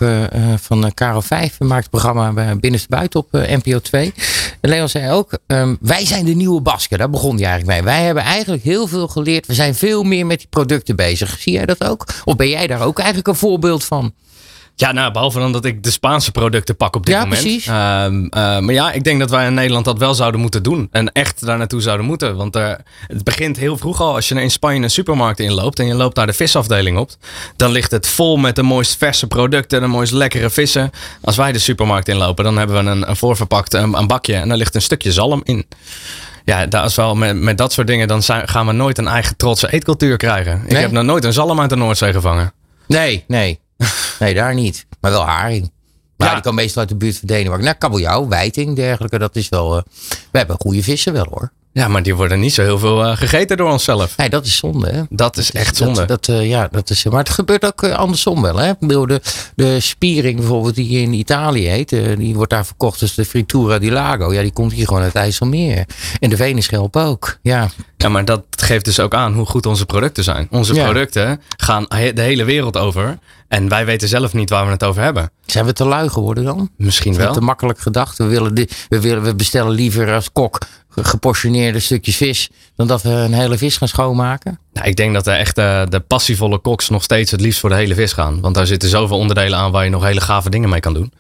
van 0.57 0.95
Caro 0.95 1.21
5. 1.21 1.61
Maakt 1.61 1.83
het 1.83 1.91
programma 1.91 2.55
Binnenste 2.57 2.89
Buiten 2.89 3.21
op 3.21 3.29
NPO 3.33 3.79
2. 3.79 4.15
Leon 4.61 4.89
zei 4.89 5.11
ook. 5.11 5.39
Um, 5.47 5.77
wij 5.81 6.07
zijn 6.07 6.25
de 6.25 6.35
nieuwe 6.35 6.61
Basken. 6.61 6.99
Daar 6.99 7.11
begon 7.11 7.37
hij 7.37 7.47
eigenlijk 7.47 7.79
mee. 7.79 7.95
Wij 7.95 8.05
hebben 8.05 8.23
eigenlijk 8.23 8.63
heel 8.63 8.87
veel 8.87 9.09
geleerd. 9.09 9.47
We 9.47 9.55
zijn 9.55 9.75
veel 9.75 10.03
meer 10.03 10.27
met 10.27 10.39
die 10.39 10.49
producten 10.49 10.97
bezig. 10.97 11.39
Zie 11.39 11.53
jij 11.53 11.67
dat 11.67 11.85
ook? 11.85 12.07
Of 12.25 12.37
ben 12.37 12.49
jij 12.49 12.67
daar 12.67 12.83
ook 12.83 12.99
eigenlijk 12.99 13.29
een 13.29 13.35
voorbeeld 13.35 13.85
van? 13.85 14.15
Ja, 14.77 14.93
nou, 14.93 15.13
behalve 15.13 15.39
dan 15.39 15.53
dat 15.53 15.65
ik 15.65 15.83
de 15.83 15.91
Spaanse 15.91 16.33
producten 16.33 16.77
pak 16.77 16.97
op 16.97 17.07
dit 17.07 17.15
ja, 17.15 17.21
moment. 17.21 17.41
Precies. 17.41 17.67
Uh, 17.67 17.75
maar 18.31 18.73
ja, 18.73 18.93
ik 18.93 19.05
denk 19.05 19.21
dat 19.21 19.31
wij 19.31 19.47
in 19.47 19.55
Nederland 19.55 19.85
dat 19.85 19.99
wel 19.99 20.15
zouden 20.15 20.41
moeten 20.41 20.63
doen. 20.63 20.89
En 20.91 21.13
echt 21.13 21.47
daar 21.47 21.59
naartoe 21.59 21.81
zouden 21.81 22.07
moeten. 22.07 22.37
Want 22.37 22.57
uh, 22.57 22.73
het 23.07 23.25
begint 23.25 23.57
heel 23.57 23.77
vroeg 23.77 24.01
al. 24.01 24.15
Als 24.15 24.29
je 24.29 24.43
in 24.43 24.51
Spanje 24.51 24.83
een 24.83 24.91
supermarkt 24.91 25.41
inloopt 25.41 25.79
en 25.79 25.87
je 25.87 25.95
loopt 25.95 26.15
daar 26.15 26.27
de 26.27 26.33
visafdeling 26.33 26.99
op. 26.99 27.11
Dan 27.57 27.71
ligt 27.71 27.91
het 27.91 28.07
vol 28.07 28.37
met 28.37 28.57
de 28.57 28.63
mooist 28.63 28.97
verse 28.97 29.27
producten, 29.27 29.81
de 29.81 29.87
mooist 29.87 30.13
lekkere 30.13 30.51
vissen. 30.51 30.91
Als 31.21 31.37
wij 31.37 31.53
de 31.53 31.59
supermarkt 31.59 32.09
inlopen, 32.09 32.45
dan 32.45 32.59
hebben 32.59 32.85
we 32.85 32.91
een, 32.91 33.09
een 33.09 33.17
voorverpakt 33.17 33.75
een, 33.75 33.95
een 33.95 34.07
bakje. 34.07 34.35
En 34.35 34.49
daar 34.49 34.57
ligt 34.57 34.75
een 34.75 34.83
stukje 34.83 35.13
zalm 35.13 35.41
in 35.45 35.67
ja, 36.45 36.67
dat 36.67 36.85
is 36.85 36.95
wel 36.95 37.15
met, 37.15 37.37
met 37.37 37.59
dat 37.59 37.73
soort 37.73 37.87
dingen, 37.87 38.09
dan 38.09 38.23
zijn, 38.23 38.49
gaan 38.49 38.67
we 38.67 38.73
nooit 38.73 38.99
een 38.99 39.09
eigen 39.09 39.37
trotse 39.37 39.73
eetcultuur 39.73 40.17
krijgen. 40.17 40.63
Ik 40.67 40.77
heb 40.77 40.91
nog 40.91 41.05
nooit 41.05 41.25
een 41.25 41.33
zalm 41.33 41.61
uit 41.61 41.71
de 41.71 41.77
Noordzee 41.77 42.13
gevangen. 42.13 42.53
Nee, 42.87 43.25
nee. 43.27 43.61
Nee, 44.19 44.35
daar 44.35 44.55
niet. 44.55 44.87
Maar 45.01 45.11
wel 45.11 45.27
haring. 45.27 45.73
Maar 46.17 46.29
ja. 46.29 46.35
die 46.35 46.43
kan 46.43 46.55
meestal 46.55 46.81
uit 46.81 46.89
de 46.89 46.97
buurt 46.97 47.19
van 47.19 47.29
Denemarken. 47.29 47.65
Nou, 47.65 47.77
kabeljauw, 47.79 48.29
wijting, 48.29 48.77
dergelijke. 48.77 49.19
Dat 49.19 49.37
is 49.37 49.49
wel... 49.49 49.77
Uh, 49.77 49.83
we 50.31 50.39
hebben 50.39 50.57
goede 50.59 50.83
vissen 50.83 51.13
wel 51.13 51.27
hoor. 51.31 51.53
Ja, 51.73 51.89
maar 51.89 52.03
die 52.03 52.15
worden 52.15 52.41
niet 52.41 52.55
zo 52.55 52.63
heel 52.63 52.79
veel 52.79 53.05
uh, 53.05 53.17
gegeten 53.17 53.57
door 53.57 53.71
onszelf. 53.71 54.17
Nee, 54.17 54.29
dat 54.29 54.47
is 54.47 54.57
zonde. 54.57 54.91
Hè? 54.91 55.03
Dat 55.09 55.37
is 55.37 55.53
echt 55.53 55.77
zonde. 55.77 56.05
Dat, 56.05 56.25
dat 56.25 56.37
uh, 56.37 56.49
ja, 56.49 56.69
dat 56.71 56.91
is, 56.91 57.05
maar 57.05 57.19
het 57.19 57.29
gebeurt 57.29 57.65
ook 57.65 57.85
andersom 57.85 58.43
wel. 58.43 58.57
Hè? 58.57 58.73
De, 58.79 59.21
de 59.55 59.81
spiering 59.81 60.37
bijvoorbeeld 60.37 60.75
die 60.75 61.01
in 61.01 61.13
Italië 61.13 61.69
heet, 61.69 61.89
die 62.19 62.35
wordt 62.35 62.51
daar 62.51 62.67
verkocht 62.67 63.03
als 63.03 63.15
de 63.15 63.25
Fritura 63.25 63.79
di 63.79 63.91
Lago. 63.91 64.33
Ja, 64.33 64.43
die 64.43 64.53
komt 64.53 64.73
hier 64.73 64.87
gewoon 64.87 65.03
uit 65.03 65.15
IJsselmeer. 65.15 65.87
En 66.21 66.31
de 66.31 66.37
Venenschelp 66.37 66.97
ook. 66.97 67.39
Ja. 67.43 67.71
ja, 67.97 68.09
maar 68.09 68.25
dat 68.25 68.45
geeft 68.51 68.85
dus 68.85 69.01
ook 69.01 69.15
aan 69.15 69.35
hoe 69.35 69.47
goed 69.47 69.67
onze 69.67 69.87
producten 69.87 70.25
zijn. 70.25 70.47
Onze 70.51 70.75
ja. 70.75 70.85
producten 70.85 71.41
gaan 71.57 71.87
de 71.89 72.23
hele 72.23 72.45
wereld 72.45 72.77
over. 72.77 73.19
En 73.55 73.69
wij 73.69 73.87
weten 73.87 74.09
zelf 74.09 74.33
niet 74.33 74.51
waar 74.51 74.65
we 74.65 74.71
het 74.71 74.85
over 74.85 75.03
hebben. 75.03 75.31
Zijn 75.47 75.65
we 75.65 75.73
te 75.73 75.85
lui 75.85 76.09
geworden 76.09 76.45
dan? 76.45 76.71
Misschien 76.77 77.15
wel. 77.17 77.33
Te 77.33 77.41
makkelijk 77.41 77.79
gedacht. 77.79 78.19
We, 78.19 78.25
willen 78.25 78.55
we, 78.89 79.01
willen, 79.01 79.23
we 79.23 79.35
bestellen 79.35 79.73
liever 79.73 80.13
als 80.13 80.33
kok 80.33 80.59
geportioneerde 80.89 81.81
stukjes 81.81 82.17
vis 82.17 82.51
dan 82.77 82.87
dat 82.87 83.03
we 83.03 83.11
een 83.11 83.33
hele 83.33 83.59
vis 83.59 83.77
gaan 83.77 83.89
schoonmaken? 83.89 84.59
Nou, 84.73 84.89
ik 84.89 84.97
denk 84.97 85.15
dat 85.15 85.25
de 85.25 85.31
echte 85.31 85.87
de 85.89 86.01
passievolle 86.01 86.59
koks 86.59 86.89
nog 86.89 87.03
steeds 87.03 87.31
het 87.31 87.41
liefst 87.41 87.61
voor 87.61 87.69
de 87.69 87.77
hele 87.77 87.95
vis 87.95 88.13
gaan. 88.13 88.41
Want 88.41 88.55
daar 88.55 88.67
zitten 88.67 88.89
zoveel 88.89 89.19
onderdelen 89.19 89.59
aan 89.59 89.71
waar 89.71 89.85
je 89.85 89.91
nog 89.91 90.05
hele 90.05 90.21
gave 90.21 90.51
dingen 90.51 90.69
mee 90.69 90.81
kan 90.81 90.95
doen. 90.95 91.13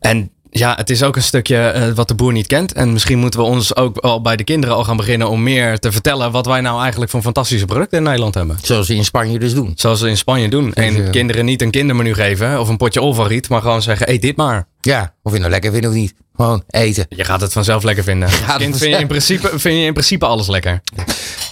En 0.00 0.30
ja, 0.58 0.74
het 0.76 0.90
is 0.90 1.02
ook 1.02 1.16
een 1.16 1.22
stukje 1.22 1.72
uh, 1.76 1.94
wat 1.94 2.08
de 2.08 2.14
boer 2.14 2.32
niet 2.32 2.46
kent. 2.46 2.72
En 2.72 2.92
misschien 2.92 3.18
moeten 3.18 3.40
we 3.40 3.46
ons 3.46 3.76
ook 3.76 3.98
al 3.98 4.20
bij 4.20 4.36
de 4.36 4.44
kinderen 4.44 4.76
al 4.76 4.84
gaan 4.84 4.96
beginnen 4.96 5.28
om 5.28 5.42
meer 5.42 5.78
te 5.78 5.92
vertellen 5.92 6.30
wat 6.30 6.46
wij 6.46 6.60
nou 6.60 6.80
eigenlijk 6.80 7.10
voor 7.10 7.22
fantastische 7.22 7.66
producten 7.66 7.98
in 7.98 8.04
Nederland 8.04 8.34
hebben. 8.34 8.58
Zoals 8.62 8.86
ze 8.86 8.94
in 8.94 9.04
Spanje 9.04 9.38
dus 9.38 9.54
doen. 9.54 9.72
Zoals 9.76 9.98
ze 9.98 10.08
in 10.08 10.16
Spanje 10.16 10.48
doen. 10.48 10.72
En 10.72 11.10
kinderen 11.10 11.44
niet 11.44 11.62
een 11.62 11.70
kindermenu 11.70 12.14
geven 12.14 12.60
of 12.60 12.68
een 12.68 12.76
potje 12.76 13.00
olvariet, 13.00 13.48
maar 13.48 13.60
gewoon 13.60 13.82
zeggen, 13.82 14.10
eet 14.10 14.22
dit 14.22 14.36
maar. 14.36 14.66
Ja, 14.80 15.14
of 15.22 15.32
je 15.32 15.38
nou 15.38 15.50
lekker 15.50 15.72
vindt 15.72 15.86
of 15.86 15.92
niet. 15.92 16.14
Gewoon 16.36 16.62
eten. 16.68 17.06
Je 17.08 17.24
gaat 17.24 17.40
het 17.40 17.52
vanzelf 17.52 17.82
lekker 17.82 18.04
vinden. 18.04 18.28
Ja, 18.46 18.56
kind 18.56 18.76
vind 18.76 18.94
je, 18.94 19.00
in 19.00 19.06
principe, 19.06 19.48
vind 19.48 19.78
je 19.78 19.84
in 19.84 19.92
principe 19.92 20.26
alles 20.26 20.48
lekker. 20.48 20.80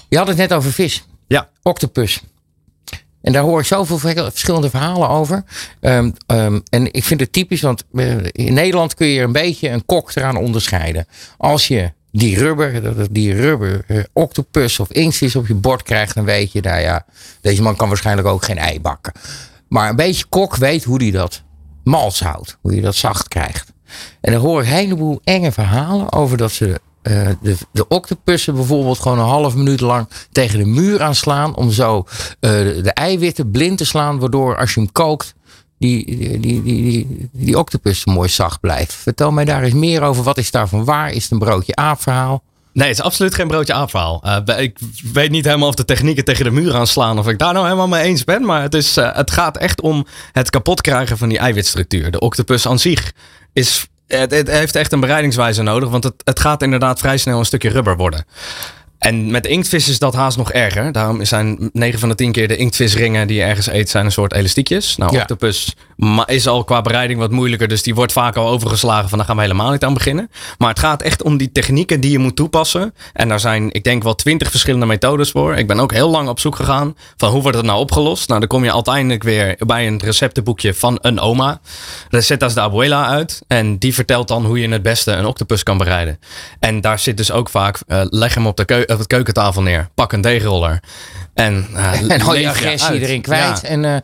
Je 0.09 0.17
had 0.17 0.27
het 0.27 0.37
net 0.37 0.53
over 0.53 0.73
vis. 0.73 1.05
Ja. 1.27 1.49
Octopus. 1.63 2.23
En 3.25 3.33
daar 3.33 3.43
hoor 3.43 3.61
ik 3.61 3.66
zoveel 3.66 3.99
verschillende 3.99 4.70
verhalen 4.70 5.09
over. 5.09 5.45
Um, 5.81 6.14
um, 6.27 6.62
en 6.70 6.93
ik 6.93 7.05
vind 7.05 7.20
het 7.20 7.33
typisch, 7.33 7.61
want 7.61 7.85
in 8.33 8.55
Nederland 8.55 8.95
kun 8.95 9.07
je 9.07 9.22
een 9.22 9.33
beetje 9.33 9.68
een 9.68 9.85
kok 9.85 10.14
eraan 10.14 10.37
onderscheiden. 10.37 11.07
Als 11.37 11.68
je 11.68 11.93
die 12.11 12.39
rubber, 12.39 13.12
die 13.12 13.35
rubber 13.35 13.85
uh, 13.89 14.03
octopus 14.12 14.81
of 14.81 14.93
inktvis 14.93 15.37
op 15.37 15.47
je 15.47 15.55
bord 15.55 15.83
krijgt, 15.83 16.14
dan 16.14 16.25
weet 16.25 16.53
je, 16.53 16.61
nou 16.61 16.81
ja, 16.81 17.07
deze 17.41 17.62
man 17.62 17.77
kan 17.77 17.89
waarschijnlijk 17.89 18.29
ook 18.29 18.45
geen 18.45 18.59
ei 18.59 18.81
bakken. 18.81 19.12
Maar 19.68 19.89
een 19.89 19.97
beetje 19.97 20.25
kok 20.29 20.57
weet 20.57 20.85
hoe 20.85 21.03
hij 21.03 21.11
dat 21.11 21.43
mals 21.85 22.20
houdt, 22.20 22.59
hoe 22.61 22.75
je 22.75 22.81
dat 22.81 22.95
zacht 22.95 23.29
krijgt. 23.29 23.72
En 24.20 24.33
dan 24.33 24.41
hoor 24.41 24.61
ik 24.61 24.66
een 24.66 24.75
heleboel 24.75 25.20
enge 25.25 25.53
verhalen 25.53 26.12
over 26.12 26.37
dat 26.37 26.53
ze 26.53 26.81
uh, 27.09 27.29
de, 27.43 27.57
de 27.73 27.89
octopussen 27.89 28.55
bijvoorbeeld 28.55 28.99
gewoon 28.99 29.19
een 29.19 29.25
half 29.25 29.55
minuut 29.55 29.81
lang 29.81 30.09
tegen 30.33 30.59
de 30.59 30.65
muur 30.65 31.03
aanslaan. 31.03 31.57
Om 31.57 31.71
zo 31.71 31.97
uh, 31.99 32.51
de 32.83 32.93
eiwitten 32.95 33.51
blind 33.51 33.79
te 33.79 33.85
slaan. 33.85 34.19
Waardoor 34.19 34.57
als 34.57 34.75
je 34.75 34.81
hem 34.81 34.93
kookt, 34.93 35.35
die, 35.79 36.17
die, 36.17 36.41
die, 36.41 36.63
die, 36.63 37.29
die 37.33 37.59
octopus 37.59 38.05
mooi 38.05 38.29
zacht 38.29 38.61
blijft. 38.61 38.93
Vertel 38.93 39.31
mij 39.31 39.45
daar 39.45 39.63
eens 39.63 39.75
meer 39.75 40.03
over. 40.03 40.23
Wat 40.23 40.39
is 40.39 40.51
daarvan 40.51 40.85
waar? 40.85 41.13
Is 41.13 41.23
het 41.23 41.33
een 41.33 41.39
broodje 41.39 41.77
aapverhaal? 41.77 42.43
Nee, 42.73 42.89
het 42.89 42.99
is 42.99 43.05
absoluut 43.05 43.35
geen 43.35 43.49
broodje 43.49 43.73
aapverhaal. 43.73 44.23
Uh, 44.25 44.59
ik 44.59 44.79
weet 45.13 45.31
niet 45.31 45.45
helemaal 45.45 45.69
of 45.69 45.75
de 45.75 45.85
technieken 45.85 46.25
tegen 46.25 46.45
de 46.45 46.51
muur 46.51 46.75
aanslaan. 46.75 47.19
Of 47.19 47.29
ik 47.29 47.39
daar 47.39 47.53
nou 47.53 47.65
helemaal 47.65 47.89
mee 47.89 48.03
eens 48.03 48.25
ben. 48.25 48.45
Maar 48.45 48.63
het, 48.63 48.75
is, 48.75 48.97
het 48.97 49.31
gaat 49.31 49.57
echt 49.57 49.81
om 49.81 50.07
het 50.33 50.51
kapot 50.51 50.81
krijgen 50.81 51.19
van 51.19 51.29
die 51.29 51.39
eiwitstructuur. 51.39 52.11
De 52.11 52.21
octopus 52.21 52.67
aan 52.67 52.79
zich 52.79 53.13
is 53.53 53.89
het, 54.07 54.31
het, 54.31 54.51
heeft 54.51 54.77
echt 54.77 54.93
een 54.93 55.01
bereidingswijze 55.01 55.63
nodig, 55.63 55.89
want 55.89 56.05
het, 56.05 56.15
het 56.25 56.41
gaat 56.41 56.63
inderdaad 56.63 56.99
vrij 56.99 57.17
snel 57.17 57.39
een 57.39 57.45
stukje 57.45 57.71
rubber 57.71 57.97
worden. 57.97 58.27
En 59.05 59.31
met 59.31 59.47
inktvis 59.47 59.89
is 59.89 59.99
dat 59.99 60.15
haast 60.15 60.37
nog 60.37 60.53
erger. 60.53 60.93
Daarom 60.93 61.25
zijn 61.25 61.71
9 61.73 61.99
van 61.99 62.09
de 62.09 62.15
10 62.15 62.33
keer 62.33 62.49
de 62.49 62.57
inktvisringen 62.57 63.27
die 63.27 63.37
je 63.37 63.43
ergens 63.43 63.67
eet, 63.67 63.91
zijn 63.91 64.05
een 64.05 64.13
soort 64.13 64.33
elastiekjes. 64.33 64.97
Nou, 64.97 65.19
octopus 65.19 65.75
is 66.27 66.47
al 66.47 66.65
qua 66.65 66.83
bereiding 66.83 67.19
wat 67.19 67.31
moeilijker. 67.31 67.69
Dus 67.69 67.83
die 67.83 67.95
wordt 67.95 68.13
vaak 68.13 68.37
al 68.37 68.49
overgeslagen 68.49 69.09
van 69.09 69.19
daar 69.19 69.27
gaan 69.27 69.37
we 69.37 69.43
helemaal 69.43 69.71
niet 69.71 69.85
aan 69.85 69.95
beginnen. 69.95 70.31
Maar 70.59 70.69
het 70.69 70.79
gaat 70.79 71.03
echt 71.03 71.23
om 71.23 71.37
die 71.37 71.53
technieken 71.53 72.01
die 72.01 72.11
je 72.11 72.19
moet 72.19 72.37
toepassen. 72.37 72.95
En 73.13 73.29
daar 73.29 73.41
zijn, 73.41 73.73
ik 73.73 73.85
denk 73.85 74.03
wel 74.03 74.15
twintig 74.15 74.51
verschillende 74.51 74.87
methodes 74.87 75.31
voor. 75.31 75.55
Ik 75.55 75.67
ben 75.67 75.81
ook 75.81 75.93
heel 75.93 76.11
lang 76.11 76.29
op 76.29 76.41
zoek 76.41 76.57
gegaan 76.57 76.97
van 77.17 77.31
hoe 77.31 77.43
wordt 77.43 77.57
het 77.57 77.67
nou 77.67 77.81
opgelost. 77.81 78.29
Nou, 78.29 78.41
dan 78.41 78.49
kom 78.49 78.65
je 78.65 78.75
uiteindelijk 78.75 79.23
weer 79.23 79.57
bij 79.59 79.87
een 79.87 80.01
receptenboekje 80.01 80.75
van 80.75 80.99
een 81.01 81.21
oma. 81.21 81.61
Recetas 82.11 82.55
de 82.55 82.61
Abuela 82.61 83.07
uit. 83.07 83.43
En 83.47 83.79
die 83.79 83.95
vertelt 83.95 84.29
dan 84.29 84.47
hoe 84.47 84.61
je 84.61 84.69
het 84.69 84.83
beste 84.83 85.13
een 85.13 85.27
octopus 85.27 85.63
kan 85.63 85.79
bereiden. 85.79 86.19
En 86.59 86.81
daar 86.81 86.99
zit 86.99 87.17
dus 87.17 87.33
ook 87.33 87.49
vaak, 87.49 87.81
uh, 87.87 88.03
leg 88.05 88.35
hem 88.35 88.47
op 88.47 88.57
de 88.57 88.65
keu 88.65 88.85
op 88.95 89.01
het 89.01 89.09
keukentafel 89.09 89.62
neer. 89.62 89.88
Pak 89.95 90.12
een 90.12 90.20
deegroller. 90.20 90.82
En, 91.34 91.66
uh, 91.72 92.01
en 92.11 92.40
je 92.40 92.49
agressie 92.49 93.01
erin 93.01 93.22
kwijt. 93.22 93.62
En, 93.62 93.84
uh, 93.84 93.97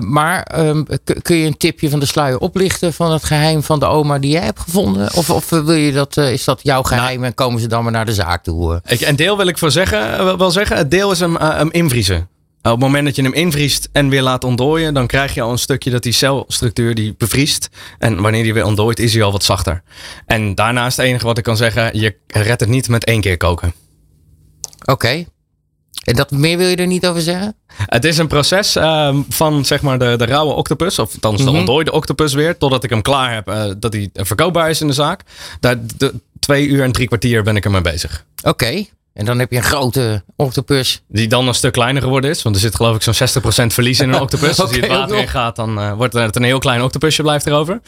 maar 0.00 0.58
um, 0.58 0.86
kun 1.22 1.36
je 1.36 1.46
een 1.46 1.56
tipje 1.56 1.90
van 1.90 2.00
de 2.00 2.06
sluier 2.06 2.38
oplichten 2.38 2.92
van 2.92 3.12
het 3.12 3.24
geheim 3.24 3.62
van 3.62 3.78
de 3.78 3.86
oma 3.86 4.18
die 4.18 4.30
jij 4.30 4.44
hebt 4.44 4.60
gevonden? 4.60 5.14
Of, 5.14 5.30
of 5.30 5.48
wil 5.50 5.72
je 5.72 5.92
dat, 5.92 6.16
uh, 6.16 6.32
is 6.32 6.44
dat 6.44 6.60
jouw 6.62 6.82
nou. 6.82 6.94
geheim 6.94 7.24
en 7.24 7.34
komen 7.34 7.60
ze 7.60 7.68
dan 7.68 7.82
maar 7.82 7.92
naar 7.92 8.06
de 8.06 8.14
zaak 8.14 8.42
toe? 8.42 8.80
Ik, 8.86 9.00
een 9.00 9.16
deel 9.16 9.36
wil 9.36 9.46
ik 9.46 9.58
voor 9.58 9.70
zeggen, 9.70 10.38
wel 10.38 10.50
zeggen. 10.50 10.76
Het 10.76 10.90
deel 10.90 11.10
is 11.10 11.20
hem, 11.20 11.36
hem 11.36 11.70
invriezen. 11.70 12.28
Op 12.66 12.72
het 12.72 12.80
moment 12.80 13.04
dat 13.04 13.16
je 13.16 13.22
hem 13.22 13.32
invriest 13.32 13.88
en 13.92 14.08
weer 14.08 14.22
laat 14.22 14.44
ontdooien, 14.44 14.94
dan 14.94 15.06
krijg 15.06 15.34
je 15.34 15.42
al 15.42 15.50
een 15.50 15.58
stukje 15.58 15.90
dat 15.90 16.02
die 16.02 16.12
celstructuur 16.12 16.94
die 16.94 17.14
bevriest. 17.18 17.68
En 17.98 18.20
wanneer 18.20 18.42
die 18.42 18.54
weer 18.54 18.64
ontdooit, 18.64 18.98
is 18.98 19.14
hij 19.14 19.22
al 19.22 19.32
wat 19.32 19.44
zachter. 19.44 19.82
En 20.26 20.54
daarnaast 20.54 20.96
het 20.96 21.06
enige 21.06 21.24
wat 21.24 21.38
ik 21.38 21.44
kan 21.44 21.56
zeggen, 21.56 21.98
je 21.98 22.16
redt 22.26 22.60
het 22.60 22.68
niet 22.68 22.88
met 22.88 23.04
één 23.04 23.20
keer 23.20 23.36
koken. 23.36 23.72
Oké. 24.86 25.24
En 26.04 26.14
dat 26.14 26.30
meer 26.30 26.58
wil 26.58 26.68
je 26.68 26.76
er 26.76 26.86
niet 26.86 27.06
over 27.06 27.22
zeggen? 27.22 27.56
Het 27.66 28.04
is 28.04 28.18
een 28.18 28.26
proces 28.26 28.76
uh, 28.76 29.16
van 29.28 29.64
zeg 29.64 29.82
maar 29.82 29.98
de, 29.98 30.14
de 30.16 30.24
rauwe 30.24 30.52
octopus, 30.52 30.98
of 30.98 31.12
althans 31.12 31.44
de 31.44 31.50
mm 31.50 31.56
ontdooide 31.56 31.92
octopus 31.92 32.34
weer, 32.34 32.58
totdat 32.58 32.84
ik 32.84 32.90
hem 32.90 33.02
klaar 33.02 33.34
heb, 33.34 33.48
uh, 33.48 33.64
dat 33.78 33.92
hij 33.92 34.10
verkoopbaar 34.12 34.70
is 34.70 34.80
in 34.80 34.86
de 34.86 34.92
zaak. 34.92 35.20
Daar 35.60 35.76
de, 35.96 36.14
twee 36.38 36.66
uur 36.66 36.82
en 36.82 36.92
drie 36.92 37.06
kwartier 37.06 37.42
ben 37.42 37.56
ik 37.56 37.64
ermee 37.64 37.80
bezig. 37.80 38.24
Oké. 38.42 38.84
En 39.12 39.24
dan 39.24 39.38
heb 39.38 39.50
je 39.50 39.56
een 39.56 39.62
grote 39.62 40.22
octopus. 40.36 41.02
Die 41.08 41.28
dan 41.28 41.48
een 41.48 41.54
stuk 41.54 41.72
kleiner 41.72 42.02
geworden 42.02 42.30
is. 42.30 42.42
Want 42.42 42.54
er 42.54 42.60
zit 42.60 42.74
geloof 42.74 42.96
ik 42.96 43.02
zo'n 43.02 43.28
60% 43.64 43.66
verlies 43.66 44.00
in 44.00 44.12
een 44.12 44.20
octopus. 44.26 44.60
okay, 44.60 44.64
Als 44.66 44.74
je 44.74 44.80
het 44.80 44.90
water 44.90 45.18
in 45.18 45.28
gaat, 45.28 45.56
dan 45.56 45.78
uh, 45.78 45.92
wordt 45.92 46.14
het 46.14 46.36
een 46.36 46.42
heel 46.42 46.58
klein 46.58 46.82
octopusje 46.82 47.22
blijft 47.22 47.46
erover. 47.46 47.80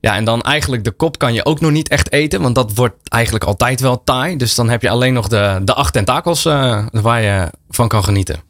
Ja, 0.00 0.16
en 0.16 0.24
dan 0.24 0.42
eigenlijk 0.42 0.84
de 0.84 0.90
kop 0.90 1.18
kan 1.18 1.34
je 1.34 1.44
ook 1.44 1.60
nog 1.60 1.70
niet 1.70 1.88
echt 1.88 2.12
eten, 2.12 2.42
want 2.42 2.54
dat 2.54 2.74
wordt 2.74 3.08
eigenlijk 3.08 3.44
altijd 3.44 3.80
wel 3.80 4.04
taai. 4.04 4.36
Dus 4.36 4.54
dan 4.54 4.68
heb 4.68 4.82
je 4.82 4.90
alleen 4.90 5.12
nog 5.12 5.28
de, 5.28 5.60
de 5.64 5.74
acht 5.74 5.92
tentakels 5.92 6.44
uh, 6.44 6.86
waar 6.90 7.22
je 7.22 7.50
van 7.68 7.88
kan 7.88 8.04
genieten. 8.04 8.42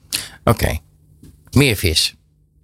Oké, 0.44 0.78
meer 1.50 1.76
vis. 1.76 2.14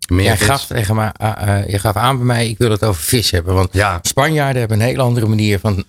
Meer 0.08 0.24
Jij 0.24 0.36
vis. 0.36 0.46
Gaf, 0.46 0.66
tegen 0.66 0.94
maar, 0.94 1.14
uh, 1.22 1.32
uh, 1.46 1.68
je 1.68 1.78
gaf 1.78 1.96
aan 1.96 2.16
bij 2.16 2.26
mij, 2.26 2.48
ik 2.48 2.58
wil 2.58 2.70
het 2.70 2.84
over 2.84 3.02
vis 3.02 3.30
hebben. 3.30 3.54
Want 3.54 3.68
ja. 3.72 3.98
Spanjaarden 4.02 4.58
hebben 4.58 4.80
een 4.80 4.86
hele 4.86 5.02
andere 5.02 5.26
manier 5.26 5.58
van, 5.58 5.84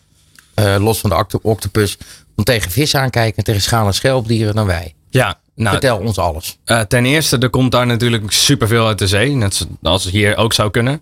los 0.78 1.00
van 1.00 1.10
de 1.10 1.40
octopus, 1.42 1.98
om 2.36 2.44
tegen 2.44 2.72
vis 2.72 2.96
aankijken, 2.96 3.44
tegen 3.44 3.62
schaal- 3.62 3.88
en 3.88 3.94
schelpdieren 3.94 4.56
dan 4.56 4.66
wij. 4.66 4.96
Ja, 5.10 5.40
nou, 5.56 5.72
Vertel 5.72 5.98
ons 5.98 6.18
alles. 6.18 6.58
Uh, 6.66 6.80
ten 6.80 7.06
eerste, 7.06 7.38
er 7.38 7.50
komt 7.50 7.72
daar 7.72 7.86
natuurlijk 7.86 8.32
superveel 8.32 8.88
uit 8.88 9.00
de 9.00 9.08
zee. 9.08 9.30
Net 9.30 9.68
zoals 9.82 10.10
hier 10.10 10.38
ook 10.38 10.54
zou 10.54 10.72
kunnen. 10.72 11.02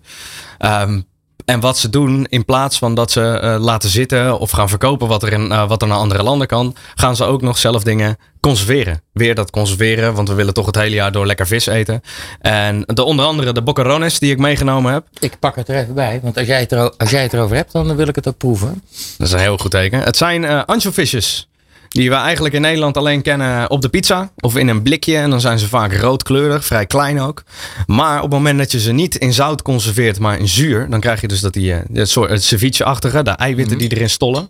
Um, 0.58 1.06
en 1.46 1.60
wat 1.60 1.78
ze 1.78 1.90
doen, 1.90 2.26
in 2.28 2.44
plaats 2.44 2.78
van 2.78 2.94
dat 2.94 3.10
ze 3.10 3.40
uh, 3.42 3.64
laten 3.64 3.88
zitten 3.88 4.38
of 4.38 4.50
gaan 4.50 4.68
verkopen 4.68 5.08
wat 5.08 5.22
er, 5.22 5.32
in, 5.32 5.52
uh, 5.52 5.68
wat 5.68 5.82
er 5.82 5.88
naar 5.88 5.98
andere 5.98 6.22
landen 6.22 6.46
kan, 6.46 6.74
gaan 6.94 7.16
ze 7.16 7.24
ook 7.24 7.42
nog 7.42 7.58
zelf 7.58 7.82
dingen 7.82 8.16
conserveren. 8.40 9.00
Weer 9.12 9.34
dat 9.34 9.50
conserveren, 9.50 10.14
want 10.14 10.28
we 10.28 10.34
willen 10.34 10.54
toch 10.54 10.66
het 10.66 10.76
hele 10.76 10.94
jaar 10.94 11.12
door 11.12 11.26
lekker 11.26 11.46
vis 11.46 11.66
eten. 11.66 12.02
En 12.40 12.82
de, 12.86 13.04
onder 13.04 13.24
andere 13.24 13.52
de 13.52 13.62
boccherones 13.62 14.18
die 14.18 14.30
ik 14.30 14.38
meegenomen 14.38 14.92
heb. 14.92 15.06
Ik 15.18 15.38
pak 15.38 15.56
het 15.56 15.68
er 15.68 15.76
even 15.76 15.94
bij, 15.94 16.20
want 16.22 16.36
als 16.36 16.46
jij 16.46 16.60
het, 16.60 16.72
er, 16.72 16.96
als 16.96 17.10
jij 17.10 17.22
het 17.22 17.32
erover 17.32 17.56
hebt, 17.56 17.72
dan 17.72 17.96
wil 17.96 18.08
ik 18.08 18.14
het 18.14 18.28
ook 18.28 18.36
proeven. 18.36 18.82
Dat 19.18 19.26
is 19.26 19.32
een 19.32 19.38
heel 19.38 19.58
goed 19.58 19.70
teken. 19.70 20.00
Het 20.00 20.16
zijn 20.16 20.42
uh, 20.42 20.64
anchovisjes. 20.64 21.48
Die 21.96 22.10
we 22.10 22.16
eigenlijk 22.16 22.54
in 22.54 22.60
Nederland 22.60 22.96
alleen 22.96 23.22
kennen 23.22 23.70
op 23.70 23.82
de 23.82 23.88
pizza 23.88 24.30
of 24.40 24.56
in 24.56 24.68
een 24.68 24.82
blikje. 24.82 25.16
En 25.16 25.30
dan 25.30 25.40
zijn 25.40 25.58
ze 25.58 25.68
vaak 25.68 25.92
roodkleurig, 25.94 26.64
vrij 26.64 26.86
klein 26.86 27.20
ook. 27.20 27.42
Maar 27.86 28.16
op 28.16 28.22
het 28.22 28.32
moment 28.32 28.58
dat 28.58 28.72
je 28.72 28.80
ze 28.80 28.92
niet 28.92 29.14
in 29.14 29.32
zout 29.32 29.62
conserveert, 29.62 30.18
maar 30.18 30.38
in 30.38 30.48
zuur, 30.48 30.90
dan 30.90 31.00
krijg 31.00 31.20
je 31.20 31.28
dus 31.28 31.40
dat 31.40 31.52
die, 31.52 31.72
eh, 31.72 31.78
het 31.92 32.08
soort 32.08 32.30
het 32.30 32.44
ceviche-achtige, 32.44 33.22
de 33.22 33.30
eiwitten 33.30 33.76
mhm. 33.76 33.86
die 33.86 33.96
erin 33.96 34.10
stollen. 34.10 34.48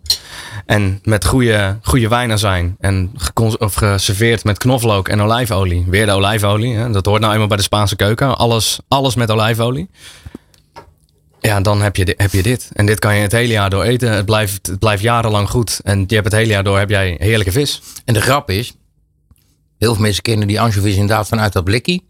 En 0.66 1.00
met 1.02 1.24
goede, 1.24 1.78
goede 1.82 2.08
wijnen 2.08 2.38
zijn 2.38 2.76
en 2.80 3.12
of 3.58 3.74
geserveerd 3.74 4.44
met 4.44 4.58
knoflook 4.58 5.08
en 5.08 5.20
olijfolie. 5.20 5.84
Weer 5.88 6.06
de 6.06 6.12
olijfolie, 6.12 6.74
hè? 6.74 6.90
dat 6.90 7.06
hoort 7.06 7.20
nou 7.20 7.32
eenmaal 7.32 7.48
bij 7.48 7.56
de 7.56 7.62
Spaanse 7.62 7.96
keuken. 7.96 8.38
Alles, 8.38 8.78
alles 8.88 9.14
met 9.14 9.30
olijfolie. 9.30 9.88
Ja, 11.40 11.60
dan 11.60 11.82
heb 11.82 11.96
je, 11.96 12.14
heb 12.16 12.32
je 12.32 12.42
dit. 12.42 12.70
En 12.72 12.86
dit 12.86 12.98
kan 12.98 13.14
je 13.14 13.22
het 13.22 13.32
hele 13.32 13.52
jaar 13.52 13.70
door 13.70 13.82
eten. 13.82 14.12
Het 14.12 14.26
blijft, 14.26 14.66
het 14.66 14.78
blijft 14.78 15.02
jarenlang 15.02 15.48
goed. 15.48 15.80
En 15.84 16.04
je 16.06 16.14
hebt 16.14 16.26
het 16.26 16.34
hele 16.34 16.52
jaar 16.52 16.64
door 16.64 16.78
heb 16.78 16.90
jij 16.90 17.16
heerlijke 17.18 17.52
vis. 17.52 17.82
En 18.04 18.14
de 18.14 18.20
grap 18.20 18.50
is, 18.50 18.74
heel 19.78 19.92
veel 19.92 20.02
mensen 20.02 20.22
kennen 20.22 20.48
die 20.48 20.60
anchovies 20.60 20.94
inderdaad 20.94 21.28
vanuit 21.28 21.52
dat 21.52 21.64
blikje. 21.64 22.00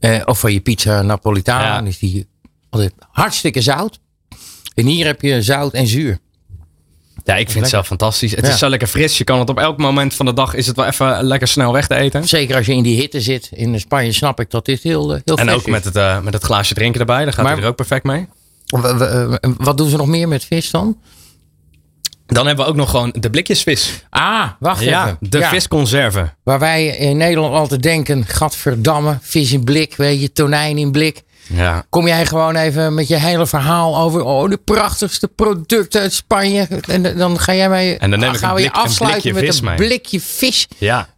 Eh, 0.00 0.22
of 0.24 0.40
van 0.40 0.52
je 0.52 0.60
pizza 0.60 1.02
napolitana. 1.02 1.64
Ja. 1.64 1.74
Dan 1.74 1.86
is 1.86 1.98
die 1.98 2.28
altijd 2.70 2.92
hartstikke 3.10 3.60
zout. 3.60 4.00
En 4.74 4.86
hier 4.86 5.06
heb 5.06 5.22
je 5.22 5.42
zout 5.42 5.72
en 5.72 5.86
zuur. 5.86 6.18
Ja, 7.28 7.36
ik 7.36 7.50
vind 7.50 7.60
het 7.60 7.68
zelf 7.68 7.86
fantastisch. 7.86 8.36
Het 8.36 8.46
is 8.46 8.58
zo 8.58 8.68
lekker 8.68 8.88
fris. 8.88 9.18
Je 9.18 9.24
kan 9.24 9.38
het 9.38 9.48
op 9.48 9.58
elk 9.58 9.78
moment 9.78 10.14
van 10.14 10.26
de 10.26 10.32
dag 10.32 10.54
is 10.54 10.66
het 10.66 10.76
wel 10.76 10.86
even 10.86 11.24
lekker 11.24 11.48
snel 11.48 11.72
weg 11.72 11.86
te 11.86 11.94
eten. 11.94 12.28
Zeker 12.28 12.56
als 12.56 12.66
je 12.66 12.72
in 12.72 12.82
die 12.82 13.00
hitte 13.00 13.20
zit. 13.20 13.48
In 13.52 13.80
Spanje 13.80 14.12
snap 14.12 14.40
ik 14.40 14.50
dat 14.50 14.64
dit 14.64 14.82
heel, 14.82 15.14
eh, 15.14 15.20
heel 15.24 15.36
En 15.36 15.50
ook 15.50 15.66
met 15.66 15.84
het, 15.84 15.96
uh, 15.96 16.20
met 16.20 16.32
het 16.32 16.42
glaasje 16.42 16.74
drinken 16.74 17.00
erbij. 17.00 17.24
Daar 17.24 17.32
gaat 17.32 17.44
maar, 17.44 17.58
er 17.58 17.66
ook 17.66 17.76
perfect 17.76 18.04
mee. 18.04 18.28
Eh, 18.66 19.34
wat 19.40 19.76
doen 19.76 19.88
ze 19.88 19.96
nog 19.96 20.06
meer 20.06 20.28
met 20.28 20.44
vis 20.44 20.70
dan? 20.70 20.98
Dan 22.26 22.46
hebben 22.46 22.64
we 22.64 22.70
ook 22.70 22.76
nog 22.76 22.90
gewoon 22.90 23.14
de 23.18 23.30
blikjesvis. 23.30 24.04
Ah, 24.10 24.48
wacht 24.58 24.82
ja, 24.82 25.04
even. 25.04 25.16
De 25.20 25.38
ja. 25.38 25.48
visconserve. 25.48 26.32
Waar 26.42 26.58
wij 26.58 26.86
in 26.86 27.16
Nederland 27.16 27.54
altijd 27.54 27.82
denken, 27.82 28.26
gadverdamme, 28.26 29.18
vis 29.20 29.52
in 29.52 29.64
blik, 29.64 29.96
weet 29.96 30.20
je, 30.20 30.32
tonijn 30.32 30.78
in 30.78 30.90
blik. 30.90 31.22
Ja. 31.48 31.84
Kom 31.88 32.06
jij 32.06 32.26
gewoon 32.26 32.56
even 32.56 32.94
met 32.94 33.08
je 33.08 33.16
hele 33.16 33.46
verhaal 33.46 33.98
over 33.98 34.22
oh, 34.22 34.50
de 34.50 34.56
prachtigste 34.56 35.28
producten 35.28 36.00
uit 36.00 36.12
Spanje. 36.12 36.68
En 36.86 37.16
dan 37.16 37.40
ga 37.40 37.54
jij 37.54 37.68
mij 37.68 37.98
en 37.98 38.10
dan 38.10 38.18
neem 38.18 38.32
ik 38.32 38.38
gaan 38.38 38.54
we 38.54 38.62
je 38.62 38.72
afsluiten 38.72 39.34
met 39.34 39.62
een 39.62 39.74
blikje 39.74 40.20
vis. 40.20 40.68
Ja. 40.78 41.08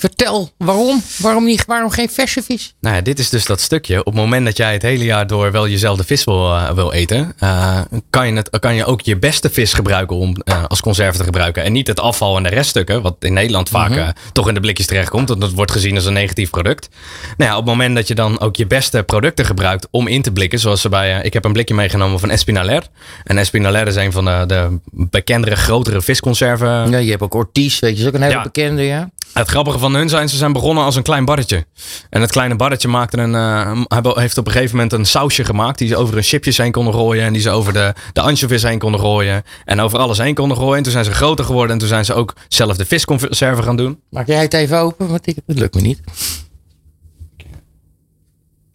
Vertel, 0.00 0.50
waarom? 0.56 1.02
Waarom, 1.16 1.44
niet, 1.44 1.64
waarom 1.64 1.90
geen 1.90 2.10
verse 2.10 2.42
vis? 2.42 2.74
Nou 2.80 2.96
ja, 2.96 3.00
dit 3.00 3.18
is 3.18 3.28
dus 3.28 3.44
dat 3.44 3.60
stukje. 3.60 3.98
Op 3.98 4.04
het 4.04 4.14
moment 4.14 4.44
dat 4.44 4.56
jij 4.56 4.72
het 4.72 4.82
hele 4.82 5.04
jaar 5.04 5.26
door 5.26 5.52
wel 5.52 5.68
jezelfde 5.68 6.04
vis 6.04 6.24
wil, 6.24 6.54
uh, 6.54 6.70
wil 6.70 6.92
eten, 6.92 7.32
uh, 7.42 7.80
kan, 8.10 8.28
je 8.28 8.32
het, 8.34 8.58
kan 8.60 8.74
je 8.74 8.84
ook 8.84 9.00
je 9.00 9.18
beste 9.18 9.50
vis 9.50 9.72
gebruiken 9.72 10.16
om 10.16 10.36
uh, 10.44 10.64
als 10.64 10.80
conserve 10.80 11.18
te 11.18 11.24
gebruiken. 11.24 11.62
En 11.62 11.72
niet 11.72 11.86
het 11.86 12.00
afval 12.00 12.36
en 12.36 12.42
de 12.42 12.48
reststukken, 12.48 13.02
wat 13.02 13.16
in 13.18 13.32
Nederland 13.32 13.68
vaak 13.68 13.90
mm 13.90 13.98
toch 14.32 14.48
in 14.48 14.54
de 14.54 14.60
blikjes 14.60 14.86
terechtkomt. 14.86 15.28
Want 15.28 15.40
dat 15.40 15.52
wordt 15.52 15.70
gezien 15.70 15.94
als 15.94 16.04
een 16.04 16.12
negatief 16.12 16.50
product. 16.50 16.88
Nou 17.36 17.50
ja, 17.50 17.56
op 17.56 17.62
het 17.62 17.70
moment 17.70 17.94
dat 17.94 18.08
je 18.08 18.14
dan 18.14 18.40
ook 18.40 18.56
je 18.56 18.66
beste 18.66 19.02
producten 19.02 19.44
gebruikt 19.44 19.88
om 19.90 20.06
in 20.06 20.22
te 20.22 20.32
blikken, 20.32 20.58
zoals 20.58 20.80
ze 20.80 20.88
bij, 20.88 21.22
ik 21.22 21.32
heb 21.32 21.44
een 21.44 21.52
blikje 21.52 21.74
meegenomen 21.74 22.20
van 22.20 22.30
Espinaler. 22.30 22.82
En 23.24 23.38
Espinaler 23.38 23.86
is 23.86 23.96
een 23.96 24.12
van 24.12 24.24
de, 24.24 24.44
de 24.46 24.78
bekendere, 24.90 25.56
grotere 25.56 26.02
visconserven. 26.02 26.90
Ja, 26.90 26.98
je 26.98 27.10
hebt 27.10 27.22
ook 27.22 27.34
Ortiz, 27.34 27.78
weet 27.78 27.96
je, 27.96 28.02
is 28.02 28.08
ook 28.08 28.14
een 28.14 28.22
hele 28.22 28.42
bekende, 28.42 28.82
ja. 28.82 29.10
Het 29.32 29.48
grappige 29.48 29.78
van 29.78 29.94
hun 29.94 30.08
zijn, 30.08 30.28
ze 30.28 30.36
zijn 30.36 30.52
begonnen 30.52 30.84
als 30.84 30.96
een 30.96 31.02
klein 31.02 31.24
barretje. 31.24 31.66
En 32.10 32.20
het 32.20 32.30
kleine 32.30 32.56
barretje 32.56 32.88
maakte 32.88 33.18
een, 33.18 33.32
uh, 33.32 34.16
heeft 34.16 34.38
op 34.38 34.46
een 34.46 34.52
gegeven 34.52 34.74
moment 34.74 34.92
een 34.92 35.06
sausje 35.06 35.44
gemaakt. 35.44 35.78
Die 35.78 35.88
ze 35.88 35.96
over 35.96 36.14
hun 36.14 36.22
chipjes 36.22 36.56
heen 36.56 36.72
konden 36.72 36.94
gooien. 36.94 37.24
En 37.24 37.32
die 37.32 37.42
ze 37.42 37.50
over 37.50 37.72
de, 37.72 37.94
de 38.12 38.20
anchovies 38.20 38.62
heen 38.62 38.78
konden 38.78 39.00
gooien. 39.00 39.42
En 39.64 39.80
over 39.80 39.98
alles 39.98 40.18
heen 40.18 40.34
konden 40.34 40.56
gooien. 40.56 40.76
En 40.76 40.82
toen 40.82 40.92
zijn 40.92 41.04
ze 41.04 41.12
groter 41.12 41.44
geworden. 41.44 41.72
En 41.72 41.78
toen 41.78 41.88
zijn 41.88 42.04
ze 42.04 42.14
ook 42.14 42.34
zelf 42.48 42.76
de 42.76 42.84
visconserven 42.84 43.64
gaan 43.64 43.76
doen. 43.76 44.00
Maak 44.10 44.26
jij 44.26 44.42
het 44.42 44.54
even 44.54 44.78
open? 44.78 45.08
Want 45.08 45.26
ik, 45.26 45.36
het 45.46 45.58
lukt 45.58 45.74
me 45.74 45.80
niet. 45.80 46.00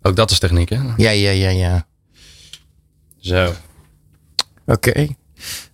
Ook 0.02 0.16
dat 0.16 0.32
is 0.32 0.40
techniek, 0.40 0.70
hè? 0.70 0.80
Ja, 0.98 1.10
ja, 1.10 1.30
ja, 1.30 1.50
ja. 1.50 1.88
Zo. 3.18 3.54
Oké. 4.66 5.08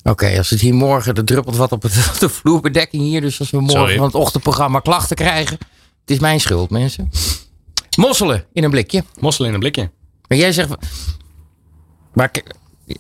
Oké, 0.04 0.38
als 0.38 0.50
het 0.50 0.60
hier 0.60 0.74
morgen, 0.74 1.16
er 1.16 1.26
druppelt 1.26 1.56
wat 1.56 1.72
op, 1.72 1.82
het, 1.82 1.94
de 2.20 2.30
vloerbedekking 2.30 3.04
hier. 3.04 3.22
Dus 3.22 3.40
als 3.40 3.50
we 3.50 3.60
morgen 3.60 3.96
van 3.96 4.06
het 4.06 4.16
ochtendprogramma 4.16 4.80
klachten 4.80 5.16
krijgen. 5.16 5.58
Het 6.02 6.10
is 6.10 6.20
mijn 6.20 6.40
schuld, 6.40 6.70
mensen. 6.70 7.12
Mosselen 7.98 8.46
in 8.54 8.64
een 8.64 8.70
blikje. 8.70 9.04
Mosselen 9.20 9.48
in 9.48 9.54
een 9.54 9.60
blikje. 9.60 9.90
Maar 10.28 10.38
jij 10.38 10.52
zegt. 10.52 10.70
Maar 12.14 12.32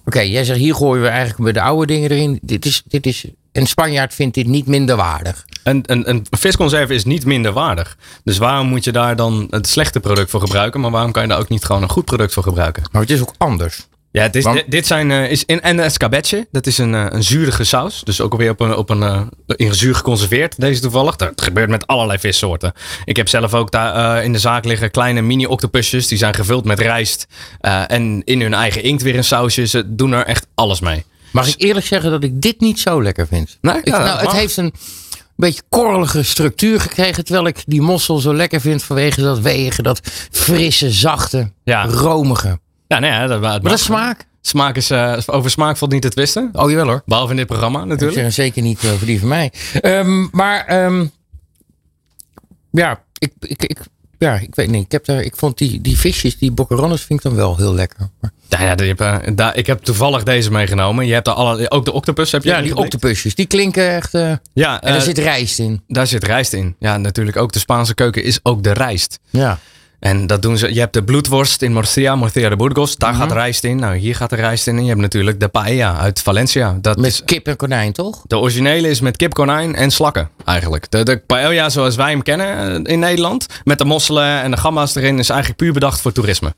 oké, 0.05 0.19
jij 0.19 0.43
zegt 0.43 0.59
hier 0.59 0.75
gooien 0.75 1.03
we 1.03 1.09
eigenlijk 1.09 1.53
de 1.53 1.61
oude 1.61 1.85
dingen 1.93 2.11
erin. 2.11 2.39
Dit 2.41 2.65
is, 2.65 2.83
dit 2.87 3.05
is, 3.05 3.25
een 3.51 3.67
Spanjaard 3.67 4.13
vindt 4.13 4.35
dit 4.35 4.47
niet 4.47 4.67
minder 4.67 4.95
waardig. 4.95 5.45
Een, 5.63 5.83
een, 5.85 6.09
een 6.09 6.25
visconserve 6.29 6.93
is 6.93 7.03
niet 7.03 7.25
minder 7.25 7.53
waardig. 7.53 7.97
Dus 8.23 8.37
waarom 8.37 8.67
moet 8.67 8.83
je 8.83 8.91
daar 8.91 9.15
dan 9.15 9.47
het 9.49 9.67
slechte 9.67 9.99
product 9.99 10.29
voor 10.29 10.39
gebruiken? 10.39 10.79
Maar 10.79 10.91
waarom 10.91 11.11
kan 11.11 11.21
je 11.21 11.27
daar 11.27 11.39
ook 11.39 11.49
niet 11.49 11.65
gewoon 11.65 11.81
een 11.81 11.89
goed 11.89 12.05
product 12.05 12.33
voor 12.33 12.43
gebruiken? 12.43 12.83
Maar 12.91 13.01
het 13.01 13.11
is 13.11 13.21
ook 13.21 13.33
anders. 13.37 13.87
Ja, 14.11 14.27
dit, 14.27 14.63
dit 14.67 14.87
zijn, 14.87 15.09
uh, 15.09 15.31
is 15.31 15.45
in, 15.45 15.61
en 15.61 15.79
escabeche. 15.79 16.47
Dat 16.51 16.67
is 16.67 16.77
een, 16.77 16.93
uh, 16.93 17.05
een 17.09 17.23
zurige 17.23 17.63
saus. 17.63 18.01
Dus 18.03 18.21
ook 18.21 18.31
alweer 18.31 18.49
op 18.49 18.59
een, 18.59 18.75
op 18.75 18.89
een, 18.89 19.01
uh, 19.01 19.21
in 19.55 19.75
zuur 19.75 19.95
geconserveerd, 19.95 20.59
deze 20.59 20.81
toevallig. 20.81 21.15
Dat 21.15 21.41
gebeurt 21.41 21.69
met 21.69 21.87
allerlei 21.87 22.19
vissoorten. 22.19 22.73
Ik 23.05 23.15
heb 23.15 23.27
zelf 23.27 23.53
ook 23.53 23.71
daar 23.71 24.23
in 24.23 24.33
de 24.33 24.39
zaak 24.39 24.65
liggen 24.65 24.91
kleine 24.91 25.21
mini-octopusjes. 25.21 26.07
Die 26.07 26.17
zijn 26.17 26.33
gevuld 26.33 26.65
met 26.65 26.79
rijst. 26.79 27.27
en 27.87 28.21
in 28.25 28.41
hun 28.41 28.53
eigen 28.53 28.83
inkt 28.83 29.01
weer 29.01 29.15
een 29.15 29.23
sausje. 29.23 29.65
Ze 29.65 29.95
doen 29.95 30.11
er 30.11 30.25
echt 30.25 30.47
alles 30.55 30.79
mee. 30.79 31.05
Mag 31.31 31.47
ik 31.47 31.55
eerlijk 31.57 31.85
zeggen 31.85 32.11
dat 32.11 32.23
ik 32.23 32.41
dit 32.41 32.59
niet 32.59 32.79
zo 32.79 33.03
lekker 33.03 33.27
vind? 33.27 33.57
Nee? 33.61 33.77
Ik, 33.77 33.85
nou, 33.85 34.19
het 34.19 34.31
heeft 34.31 34.57
een 34.57 34.73
beetje 35.35 35.61
korrelige 35.69 36.23
structuur 36.23 36.81
gekregen. 36.81 37.25
Terwijl 37.25 37.47
ik 37.47 37.63
die 37.65 37.81
mossel 37.81 38.17
zo 38.17 38.33
lekker 38.33 38.61
vind 38.61 38.83
vanwege 38.83 39.21
dat 39.21 39.39
wegen. 39.39 39.83
Dat 39.83 39.99
frisse, 40.31 40.91
zachte, 40.91 41.51
ja. 41.63 41.85
romige. 41.85 42.59
Ja, 42.91 42.99
nee, 42.99 43.27
dat, 43.27 43.41
maar 43.41 43.61
dat 43.61 43.79
smaak? 43.79 44.25
Smaak 44.41 44.75
is, 44.75 44.91
uh, 44.91 45.17
over 45.25 45.51
smaak 45.51 45.77
valt 45.77 45.91
niet 45.91 46.01
te 46.01 46.09
twisten. 46.09 46.49
Oh, 46.53 46.69
jawel 46.69 46.85
hoor. 46.87 47.01
Behalve 47.05 47.31
in 47.31 47.37
dit 47.37 47.47
programma 47.47 47.85
natuurlijk. 47.85 48.17
Ik 48.17 48.23
zeg 48.23 48.33
zeker 48.33 48.61
niet 48.61 48.85
over 48.93 49.05
die 49.05 49.19
van 49.19 49.27
mij. 49.27 49.51
Um, 49.81 50.29
maar 50.31 50.83
um, 50.85 51.11
ja, 52.71 53.01
ik, 53.17 53.31
ik, 53.39 53.63
ik, 53.63 53.79
ja, 54.17 54.33
ik 54.33 54.55
weet 54.55 54.69
niet. 54.69 54.85
Ik, 54.85 54.91
heb 54.91 55.05
daar, 55.05 55.21
ik 55.21 55.35
vond 55.35 55.57
die, 55.57 55.81
die 55.81 55.97
visjes, 55.97 56.37
die 56.37 56.51
boccherones, 56.51 57.01
vind 57.01 57.19
ik 57.19 57.25
dan 57.25 57.35
wel 57.35 57.57
heel 57.57 57.73
lekker. 57.73 58.09
Maar... 58.19 58.31
Ja, 58.47 58.63
ja, 58.63 58.75
die 58.75 58.87
heb, 58.87 59.01
uh, 59.01 59.35
daar, 59.35 59.57
ik 59.57 59.67
heb 59.67 59.83
toevallig 59.83 60.23
deze 60.23 60.51
meegenomen. 60.51 61.07
Je 61.07 61.13
hebt 61.13 61.27
alle, 61.27 61.71
ook 61.71 61.85
de 61.85 61.93
octopus 61.93 62.31
heb 62.31 62.43
je 62.43 62.49
Ja, 62.49 62.61
die 62.61 62.75
octopusjes. 62.75 63.35
Die 63.35 63.45
klinken 63.45 63.89
echt... 63.89 64.13
Uh, 64.13 64.33
ja, 64.53 64.81
en 64.81 64.91
daar 64.91 65.01
zit 65.01 65.17
rijst 65.17 65.59
in. 65.59 65.83
Daar 65.87 66.07
zit 66.07 66.23
rijst 66.23 66.53
in. 66.53 66.75
Ja, 66.79 66.97
natuurlijk 66.97 67.37
ook 67.37 67.51
de 67.51 67.59
Spaanse 67.59 67.93
keuken 67.93 68.23
is 68.23 68.39
ook 68.43 68.63
de 68.63 68.71
rijst. 68.71 69.19
Ja. 69.29 69.59
En 70.01 70.27
dat 70.27 70.41
doen 70.41 70.57
ze. 70.57 70.73
Je 70.73 70.79
hebt 70.79 70.93
de 70.93 71.03
bloedworst 71.03 71.61
in 71.61 71.73
Murcia, 71.73 72.15
Murcia 72.15 72.49
de 72.49 72.55
Burgos. 72.55 72.97
Daar 72.97 73.13
gaat 73.13 73.27
mhm. 73.27 73.37
rijst 73.37 73.63
in. 73.63 73.75
Nou, 73.77 73.95
hier 73.95 74.15
gaat 74.15 74.29
de 74.29 74.35
rijst 74.35 74.67
in. 74.67 74.75
En 74.75 74.81
je 74.81 74.87
hebt 74.87 75.01
natuurlijk 75.01 75.39
de 75.39 75.47
paella 75.47 75.97
uit 75.97 76.21
Valencia. 76.21 76.77
Dat 76.81 76.97
met 76.97 77.21
kip 77.25 77.47
en 77.47 77.55
konijn, 77.55 77.93
toch? 77.93 78.21
De 78.27 78.37
originele 78.37 78.89
is 78.89 78.99
met 78.99 79.17
kip, 79.17 79.33
konijn 79.33 79.75
en 79.75 79.91
slakken, 79.91 80.29
eigenlijk. 80.45 80.91
De, 80.91 81.03
de 81.03 81.17
paella 81.17 81.69
zoals 81.69 81.95
wij 81.95 82.09
hem 82.09 82.23
kennen 82.23 82.85
eh, 82.85 82.93
in 82.93 82.99
Nederland. 82.99 83.45
Met 83.63 83.77
de 83.77 83.85
mosselen 83.85 84.41
en 84.41 84.51
de 84.51 84.57
gamma's 84.57 84.95
erin. 84.95 85.19
Is 85.19 85.29
eigenlijk 85.29 85.59
puur 85.59 85.73
bedacht 85.73 86.01
voor 86.01 86.11
toerisme. 86.11 86.53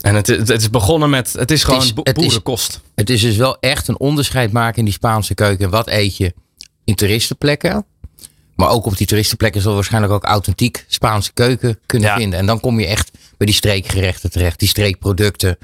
En 0.00 0.14
het, 0.14 0.26
het, 0.26 0.50
is 0.50 0.70
begonnen 0.70 1.10
met. 1.10 1.32
Het 1.32 1.50
is 1.50 1.64
gewoon 1.64 1.80
het 1.80 1.88
is, 1.88 2.02
het 2.02 2.14
boerenkost. 2.14 2.70
Is, 2.70 2.80
het 2.94 3.10
is 3.10 3.20
dus 3.20 3.36
wel 3.36 3.56
echt 3.60 3.88
een 3.88 3.98
onderscheid 3.98 4.52
maken 4.52 4.78
in 4.78 4.84
die 4.84 4.94
Spaanse 4.94 5.34
keuken. 5.34 5.70
Wat 5.70 5.88
eet 5.88 6.16
je 6.16 6.34
in 6.84 6.94
toeristenplekken? 6.94 7.84
Maar 8.62 8.70
ook 8.70 8.86
op 8.86 8.96
die 8.96 9.06
toeristenplekken 9.06 9.62
zal 9.62 9.74
waarschijnlijk 9.74 10.12
ook 10.12 10.24
authentiek 10.24 10.84
Spaanse 10.88 11.32
keuken 11.32 11.78
kunnen 11.86 12.14
vinden. 12.14 12.38
En 12.38 12.46
dan 12.46 12.60
kom 12.60 12.80
je 12.80 12.86
echt 12.86 13.10
bij 13.36 13.46
die 13.46 13.54
streekgerechten 13.54 14.30
terecht, 14.30 14.58
die 14.58 14.68
streekproducten 14.68 15.58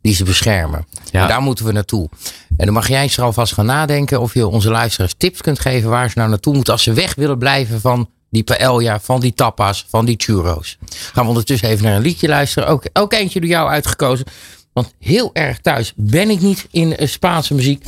die 0.00 0.14
ze 0.14 0.24
beschermen. 0.24 0.86
Ja. 1.10 1.22
En 1.22 1.28
daar 1.28 1.40
moeten 1.42 1.64
we 1.64 1.72
naartoe. 1.72 2.08
En 2.56 2.64
dan 2.64 2.74
mag 2.74 2.88
jij 2.88 3.10
er 3.16 3.22
alvast 3.22 3.52
gaan 3.52 3.66
nadenken 3.66 4.20
of 4.20 4.34
je 4.34 4.46
onze 4.46 4.70
luisteraars 4.70 5.14
tips 5.16 5.40
kunt 5.40 5.60
geven 5.60 5.90
waar 5.90 6.10
ze 6.10 6.18
nou 6.18 6.30
naartoe 6.30 6.54
moeten 6.54 6.72
als 6.72 6.82
ze 6.82 6.92
weg 6.92 7.14
willen 7.14 7.38
blijven 7.38 7.80
van 7.80 8.10
die 8.30 8.42
paella, 8.42 9.00
van 9.00 9.20
die 9.20 9.34
tapas, 9.34 9.86
van 9.88 10.04
die 10.04 10.16
churros. 10.18 10.78
Gaan 11.12 11.22
we 11.22 11.28
ondertussen 11.28 11.68
even 11.68 11.84
naar 11.84 11.96
een 11.96 12.02
liedje 12.02 12.28
luisteren. 12.28 12.68
Ook, 12.68 12.84
ook 12.92 13.12
eentje 13.12 13.40
door 13.40 13.48
jou 13.48 13.68
uitgekozen. 13.68 14.26
Want 14.72 14.94
heel 14.98 15.30
erg 15.32 15.58
thuis 15.58 15.92
ben 15.96 16.30
ik 16.30 16.40
niet 16.40 16.66
in 16.70 16.96
eh, 16.96 17.08
Spaanse 17.08 17.54
muziek. 17.54 17.84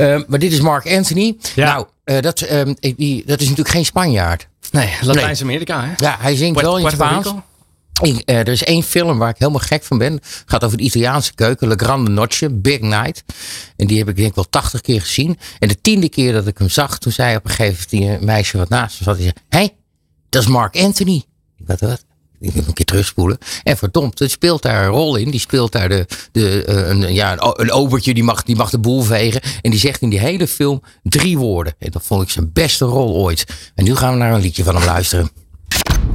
Uh, 0.00 0.20
maar 0.26 0.38
dit 0.38 0.52
is 0.52 0.60
Mark 0.60 0.92
Anthony. 0.92 1.36
Ja. 1.54 1.72
Nou, 1.72 1.86
uh, 2.04 2.20
dat, 2.20 2.38
die, 2.96 3.26
dat 3.26 3.40
is 3.40 3.48
natuurlijk 3.48 3.68
geen 3.68 3.84
Spanjaard. 3.84 4.48
Nee, 4.70 4.90
Latijns-Amerika. 5.00 5.84
Hè? 5.84 5.92
Ja, 5.96 6.16
hij 6.20 6.36
zingt 6.36 6.60
wel 6.60 6.78
in 6.78 6.90
Spaans. 6.90 7.32
Ik, 8.02 8.22
er 8.24 8.48
is 8.48 8.64
één 8.64 8.82
film 8.82 9.18
waar 9.18 9.28
ik 9.28 9.38
helemaal 9.38 9.60
gek 9.60 9.84
van 9.84 9.98
ben. 9.98 10.12
Het 10.12 10.42
gaat 10.46 10.64
over 10.64 10.76
de 10.76 10.82
Italiaanse 10.82 11.34
keuken. 11.34 11.68
Le 11.68 11.74
Grande 11.76 12.10
Noche, 12.10 12.50
Big 12.50 12.80
Night. 12.80 13.24
En 13.76 13.86
die 13.86 13.98
heb 13.98 14.08
ik 14.08 14.16
denk 14.16 14.28
ik 14.28 14.34
wel 14.34 14.48
tachtig 14.50 14.80
keer 14.80 15.00
gezien. 15.00 15.38
En 15.58 15.68
de 15.68 15.80
tiende 15.80 16.08
keer 16.08 16.32
dat 16.32 16.46
ik 16.46 16.58
hem 16.58 16.68
zag, 16.68 16.98
toen 16.98 17.12
zei 17.12 17.36
op 17.36 17.44
een 17.44 17.50
gegeven 17.50 17.98
moment 17.98 18.18
die 18.18 18.26
meisje 18.26 18.58
wat 18.58 18.68
naast 18.68 18.98
me 18.98 19.04
zat. 19.04 19.16
Die 19.16 19.24
zei, 19.24 19.36
hé, 19.48 19.58
hey, 19.58 19.76
dat 20.28 20.42
is 20.42 20.48
Mark 20.48 20.76
Anthony. 20.76 21.24
Ik 21.56 21.66
dacht, 21.66 21.80
wat? 21.80 22.04
Ik 22.40 22.54
moet 22.54 22.66
een 22.66 22.72
keer 22.72 22.84
terugspoelen. 22.84 23.38
En 23.62 23.76
verdomd, 23.76 24.18
het 24.18 24.30
speelt 24.30 24.62
daar 24.62 24.84
een 24.84 24.90
rol 24.90 25.16
in. 25.16 25.30
Die 25.30 25.40
speelt 25.40 25.72
daar 25.72 25.88
de, 25.88 26.06
de, 26.32 26.66
uh, 26.68 26.88
een, 26.88 27.14
ja, 27.14 27.32
een, 27.32 27.52
een 27.60 27.72
obertje, 27.72 28.14
die 28.14 28.24
mag, 28.24 28.42
die 28.42 28.56
mag 28.56 28.70
de 28.70 28.78
boel 28.78 29.02
vegen. 29.02 29.40
En 29.62 29.70
die 29.70 29.80
zegt 29.80 30.00
in 30.00 30.10
die 30.10 30.18
hele 30.18 30.46
film 30.46 30.82
drie 31.02 31.38
woorden. 31.38 31.74
En 31.78 31.90
dat 31.90 32.02
vond 32.04 32.22
ik 32.22 32.30
zijn 32.30 32.50
beste 32.52 32.84
rol 32.84 33.14
ooit. 33.14 33.44
En 33.74 33.84
nu 33.84 33.96
gaan 33.96 34.12
we 34.12 34.18
naar 34.18 34.32
een 34.32 34.40
liedje 34.40 34.64
van 34.64 34.74
hem 34.74 34.84
luisteren. 34.84 35.30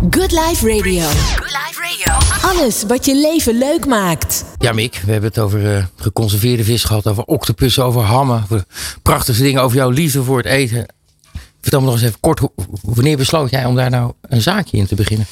Good 0.09 0.31
Life 0.31 0.67
Radio. 0.67 1.01
Good 1.01 1.51
Life 1.51 1.81
Radio. 1.81 2.49
Alles 2.49 2.83
wat 2.87 3.05
je 3.05 3.15
leven 3.15 3.57
leuk 3.57 3.85
maakt. 3.85 4.45
Ja, 4.57 4.71
Mick, 4.73 5.01
we 5.05 5.11
hebben 5.11 5.29
het 5.29 5.39
over 5.39 5.75
uh, 5.77 5.85
geconserveerde 5.95 6.63
vis 6.63 6.83
gehad, 6.83 7.07
over 7.07 7.23
octopussen, 7.23 7.83
over 7.83 8.01
hammen. 8.01 8.43
Over 8.43 8.63
prachtige 9.01 9.41
dingen, 9.41 9.61
over 9.61 9.77
jouw 9.77 9.89
liefde 9.89 10.23
voor 10.23 10.37
het 10.37 10.45
eten. 10.45 10.85
Vertel 11.61 11.79
me 11.79 11.85
nog 11.85 11.95
eens 11.95 12.05
even 12.05 12.19
kort, 12.19 12.41
wanneer 12.81 13.17
besloot 13.17 13.49
jij 13.49 13.65
om 13.65 13.75
daar 13.75 13.89
nou 13.89 14.13
een 14.21 14.41
zaakje 14.41 14.77
in 14.77 14.87
te 14.87 14.95
beginnen? 14.95 15.25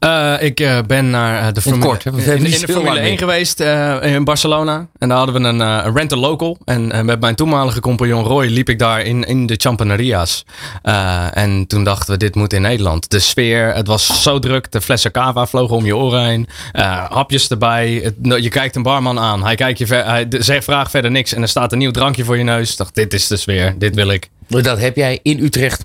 Uh, 0.00 0.34
ik 0.40 0.60
uh, 0.60 0.78
ben 0.86 1.10
naar 1.10 1.42
uh, 1.42 1.52
de 1.52 1.60
Formule, 1.60 1.86
kort, 1.86 2.04
in, 2.04 2.18
in, 2.18 2.44
in, 2.44 2.60
de 2.60 2.72
Formule 2.72 2.98
1 2.98 3.18
geweest 3.18 3.60
in 4.00 4.24
Barcelona. 4.24 4.86
En 4.98 5.08
daar 5.08 5.18
hadden 5.18 5.42
we 5.42 5.48
een, 5.48 5.94
rental 5.94 6.18
local. 6.18 6.58
En 6.64 7.06
met 7.06 7.20
mijn 7.20 7.34
toenmalige 7.34 7.80
compagnon 7.80 8.24
Roy 8.24 8.46
liep 8.46 8.68
ik 8.68 8.78
daar 8.78 9.00
in, 9.00 9.24
in 9.24 9.46
de 9.46 9.54
Champaneria's. 9.56 10.44
en 11.32 11.66
toen 11.66 11.84
dachten 11.84 12.12
we, 12.12 12.18
dit 12.18 12.34
moet 12.34 12.52
in 12.52 12.62
Nederland. 12.62 13.10
De 13.10 13.18
sfeer, 13.18 13.74
het 13.74 13.86
was 13.86 14.22
zo 14.22 14.38
druk. 14.38 14.72
De 14.72 14.80
flessen 14.80 15.10
cava 15.10 15.46
vlogen 15.46 15.76
om 15.76 15.84
je 15.84 15.96
oren 15.96 16.24
heen. 16.24 16.48
hapjes 17.08 17.48
erbij. 17.48 18.00
Het, 18.04 18.42
je 18.42 18.48
kijkt 18.48 18.76
een 18.76 18.82
barman 18.82 19.18
aan. 19.18 19.44
Hij, 19.44 19.54
kijkt 19.54 19.78
je 19.78 19.86
ver, 19.86 20.04
hij 20.04 20.26
zegt, 20.30 20.64
vraagt 20.64 20.90
verder 20.90 21.10
niks. 21.10 21.34
En 21.34 21.42
er 21.42 21.48
staat 21.48 21.72
een 21.72 21.78
nieuw 21.78 21.90
drankje 21.90 22.24
voor 22.24 22.38
je 22.38 22.44
neus. 22.44 22.70
Ik 22.70 22.76
dacht, 22.76 22.94
dit 22.94 23.14
is 23.14 23.26
de 23.26 23.36
sfeer. 23.36 23.74
Dit 23.78 23.94
wil 23.94 24.08
ik. 24.08 24.30
Dat 24.48 24.78
heb 24.80 24.96
jij 24.96 25.18
in 25.22 25.38
Utrecht. 25.44 25.84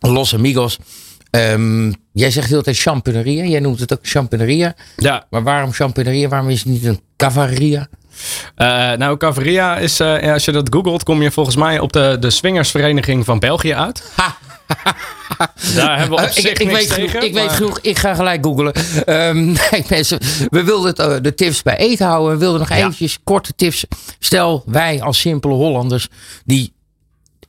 Los 0.00 0.34
Amigos. 0.34 0.78
Um, 1.36 1.94
jij 2.12 2.30
zegt 2.30 2.48
heel 2.48 2.62
tijd 2.62 2.78
champineria. 2.78 3.44
Jij 3.44 3.60
noemt 3.60 3.80
het 3.80 3.92
ook 3.92 3.98
champineria. 4.02 4.74
Ja. 4.96 5.26
Maar 5.30 5.42
waarom 5.42 5.72
champineria? 5.72 6.28
Waarom 6.28 6.48
is 6.48 6.58
het 6.58 6.68
niet 6.68 6.84
een 6.84 7.00
cavaria? 7.16 7.88
Uh, 8.56 8.92
nou, 8.92 9.16
cavaria 9.16 9.76
is, 9.76 10.00
uh, 10.00 10.22
ja, 10.22 10.32
als 10.32 10.44
je 10.44 10.52
dat 10.52 10.68
googelt, 10.70 11.02
kom 11.02 11.22
je 11.22 11.30
volgens 11.30 11.56
mij 11.56 11.78
op 11.78 11.92
de, 11.92 12.16
de 12.20 12.30
swingersvereniging 12.30 13.24
van 13.24 13.38
België 13.38 13.74
uit. 13.74 14.12
Ha. 14.14 14.36
Daar 15.76 15.98
hebben 15.98 16.18
we 16.18 16.24
op 16.24 16.30
zich 16.30 16.50
ik, 16.50 16.58
ik 16.58 16.70
weet 16.70 16.94
tegen, 16.94 17.22
ik 17.22 17.34
weet 17.34 17.50
genoeg, 17.50 17.78
ik 17.80 17.98
ga 17.98 18.14
gelijk 18.14 18.44
googlen. 18.44 18.72
Um, 19.06 19.44
nee, 19.70 19.84
mensen, 19.88 20.18
we 20.48 20.64
wilden 20.64 20.94
het, 20.96 21.24
de 21.24 21.34
tips 21.34 21.62
bij 21.62 21.76
eten 21.76 22.06
houden. 22.06 22.32
We 22.32 22.38
wilden 22.38 22.60
nog 22.60 22.68
ja. 22.68 22.76
eventjes 22.76 23.18
korte 23.24 23.52
tips. 23.56 23.84
Stel, 24.18 24.62
wij 24.66 25.02
als 25.02 25.18
simpele 25.18 25.54
Hollanders, 25.54 26.08
die 26.44 26.72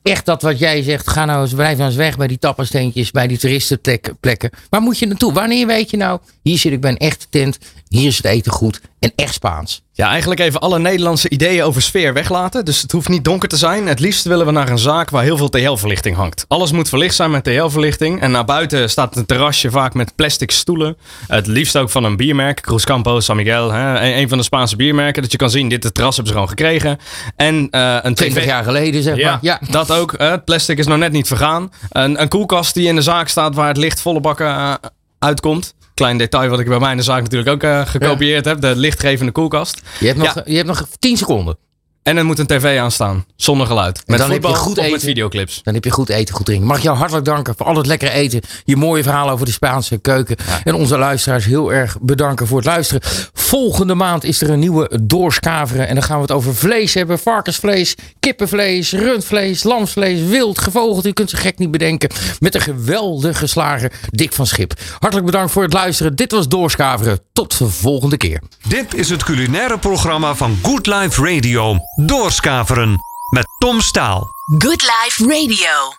echt 0.02 0.26
dat 0.26 0.42
wat 0.42 0.58
jij 0.58 0.82
zegt. 0.82 1.10
Ga 1.10 1.24
nou 1.24 1.42
eens, 1.42 1.54
blijf 1.54 1.76
nou 1.76 1.88
eens 1.88 1.98
weg 1.98 2.16
bij 2.16 2.26
die 2.26 2.38
tappensteentjes, 2.38 3.10
bij 3.10 3.26
die 3.26 3.38
toeristenplekken. 3.38 4.50
Waar 4.70 4.80
moet 4.80 4.98
je 4.98 5.06
naartoe? 5.06 5.32
Wanneer 5.32 5.66
weet 5.66 5.90
je 5.90 5.96
nou, 5.96 6.20
hier 6.42 6.58
zit 6.58 6.72
ik 6.72 6.80
bij 6.80 6.90
een 6.90 6.96
echte 6.96 7.26
tent. 7.30 7.58
Hier 7.88 8.06
is 8.06 8.16
het 8.16 8.26
eten 8.26 8.52
goed. 8.52 8.80
en 8.98 9.12
echt 9.16 9.34
Spaans. 9.34 9.82
Ja, 9.92 10.08
eigenlijk 10.08 10.40
even 10.40 10.60
alle 10.60 10.78
Nederlandse 10.78 11.28
ideeën 11.28 11.62
over 11.62 11.82
sfeer 11.82 12.12
weglaten. 12.12 12.64
Dus 12.64 12.82
het 12.82 12.92
hoeft 12.92 13.08
niet 13.08 13.24
donker 13.24 13.48
te 13.48 13.56
zijn. 13.56 13.86
Het 13.86 14.00
liefst 14.00 14.24
willen 14.24 14.46
we 14.46 14.52
naar 14.52 14.68
een 14.68 14.78
zaak 14.78 15.10
waar 15.10 15.22
heel 15.22 15.36
veel 15.36 15.48
TL-verlichting 15.48 16.16
hangt. 16.16 16.44
Alles 16.48 16.72
moet 16.72 16.88
verlicht 16.88 17.14
zijn 17.14 17.30
met 17.30 17.44
TL-verlichting. 17.44 18.20
En 18.20 18.30
naar 18.30 18.44
buiten 18.44 18.90
staat 18.90 19.16
een 19.16 19.26
terrasje 19.26 19.70
vaak 19.70 19.94
met 19.94 20.14
plastic 20.14 20.50
stoelen. 20.50 20.96
Het 21.26 21.46
liefst 21.46 21.76
ook 21.76 21.90
van 21.90 22.04
een 22.04 22.16
biermerk. 22.16 22.60
Cruz 22.60 22.84
Campo, 22.84 23.20
San 23.20 23.36
Miguel. 23.36 23.72
Hè? 23.72 24.12
Een 24.14 24.28
van 24.28 24.38
de 24.38 24.44
Spaanse 24.44 24.76
biermerken. 24.76 25.22
Dat 25.22 25.32
je 25.32 25.38
kan 25.38 25.50
zien, 25.50 25.68
dit 25.68 25.94
terras 25.94 26.16
hebben 26.16 26.26
ze 26.26 26.32
gewoon 26.32 26.48
gekregen. 26.48 26.98
En 27.36 27.68
uh, 27.70 27.98
een 28.02 28.14
20 28.14 28.44
jaar 28.44 28.64
geleden 28.64 29.02
zeg 29.02 29.22
maar. 29.22 29.38
Ja, 29.40 29.60
dat 29.70 29.92
ook. 29.92 30.14
het 30.18 30.44
plastic 30.44 30.78
is 30.78 30.86
nog 30.86 30.98
net 30.98 31.12
niet 31.12 31.26
vergaan. 31.26 31.72
Een, 31.90 32.20
een 32.20 32.28
koelkast 32.28 32.74
die 32.74 32.88
in 32.88 32.94
de 32.94 33.02
zaak 33.02 33.28
staat 33.28 33.54
waar 33.54 33.68
het 33.68 33.76
licht 33.76 34.00
volle 34.00 34.20
bakken 34.20 34.46
uh, 34.46 34.74
uitkomt 35.18 35.74
klein 35.98 36.18
detail 36.18 36.48
wat 36.50 36.60
ik 36.60 36.68
bij 36.68 36.78
mij 36.78 36.90
in 36.90 36.96
de 36.96 37.02
zaak 37.02 37.22
natuurlijk 37.22 37.50
ook 37.50 37.62
uh, 37.62 37.86
gekopieerd 37.86 38.44
heb. 38.44 38.60
De 38.60 38.76
lichtgevende 38.76 39.32
koelkast. 39.32 39.82
Je 40.00 40.06
hebt 40.06 40.18
nog, 40.18 40.42
je 40.44 40.54
hebt 40.54 40.66
nog 40.66 40.86
10 40.98 41.16
seconden. 41.16 41.56
En 42.08 42.16
er 42.16 42.24
moet 42.24 42.38
een 42.38 42.46
tv 42.46 42.78
aanstaan, 42.78 43.24
zonder 43.36 43.66
geluid. 43.66 44.02
Met 44.06 44.18
dan 44.18 44.30
heb 44.30 44.42
je 44.42 44.54
goed 44.54 44.78
eten. 44.78 44.90
met 44.90 45.02
videoclips. 45.02 45.60
Dan 45.62 45.74
heb 45.74 45.84
je 45.84 45.90
goed 45.90 46.08
eten, 46.08 46.34
goed 46.34 46.46
drinken. 46.46 46.66
Mag 46.66 46.76
ik 46.76 46.82
jou 46.82 46.96
hartelijk 46.96 47.24
danken 47.24 47.54
voor 47.56 47.66
al 47.66 47.76
het 47.76 47.86
lekkere 47.86 48.10
eten. 48.10 48.40
Je 48.64 48.76
mooie 48.76 49.02
verhalen 49.02 49.32
over 49.32 49.46
de 49.46 49.52
Spaanse 49.52 49.98
keuken. 49.98 50.36
En 50.64 50.74
onze 50.74 50.98
luisteraars 50.98 51.44
heel 51.44 51.72
erg 51.72 51.96
bedanken 52.00 52.46
voor 52.46 52.56
het 52.56 52.66
luisteren. 52.66 53.02
Volgende 53.32 53.94
maand 53.94 54.24
is 54.24 54.40
er 54.40 54.50
een 54.50 54.58
nieuwe 54.58 55.00
Doorskaveren. 55.02 55.88
En 55.88 55.94
dan 55.94 56.02
gaan 56.02 56.16
we 56.16 56.22
het 56.22 56.32
over 56.32 56.54
vlees 56.54 56.94
hebben. 56.94 57.18
Varkensvlees, 57.18 57.94
kippenvlees, 58.20 58.92
rundvlees, 58.92 59.62
lamsvlees, 59.62 60.20
wild, 60.20 60.58
gevogelte. 60.58 61.08
U 61.08 61.12
kunt 61.12 61.30
ze 61.30 61.36
gek 61.36 61.58
niet 61.58 61.70
bedenken. 61.70 62.10
Met 62.38 62.54
een 62.54 62.60
geweldige 62.60 63.46
slager 63.46 63.92
Dick 64.10 64.32
van 64.32 64.46
Schip. 64.46 64.72
Hartelijk 64.98 65.26
bedankt 65.26 65.52
voor 65.52 65.62
het 65.62 65.72
luisteren. 65.72 66.16
Dit 66.16 66.32
was 66.32 66.48
Doorskaveren. 66.48 67.20
Tot 67.32 67.58
de 67.58 67.68
volgende 67.68 68.16
keer. 68.16 68.40
Dit 68.68 68.94
is 68.94 69.10
het 69.10 69.24
culinaire 69.24 69.78
programma 69.78 70.34
van 70.34 70.58
Good 70.62 70.86
Life 70.86 71.34
Radio. 71.34 71.76
Doorskaveren 72.06 73.02
met 73.30 73.48
Tom 73.58 73.80
Staal. 73.80 74.30
Good 74.58 74.82
Life 74.82 75.26
Radio. 75.26 75.96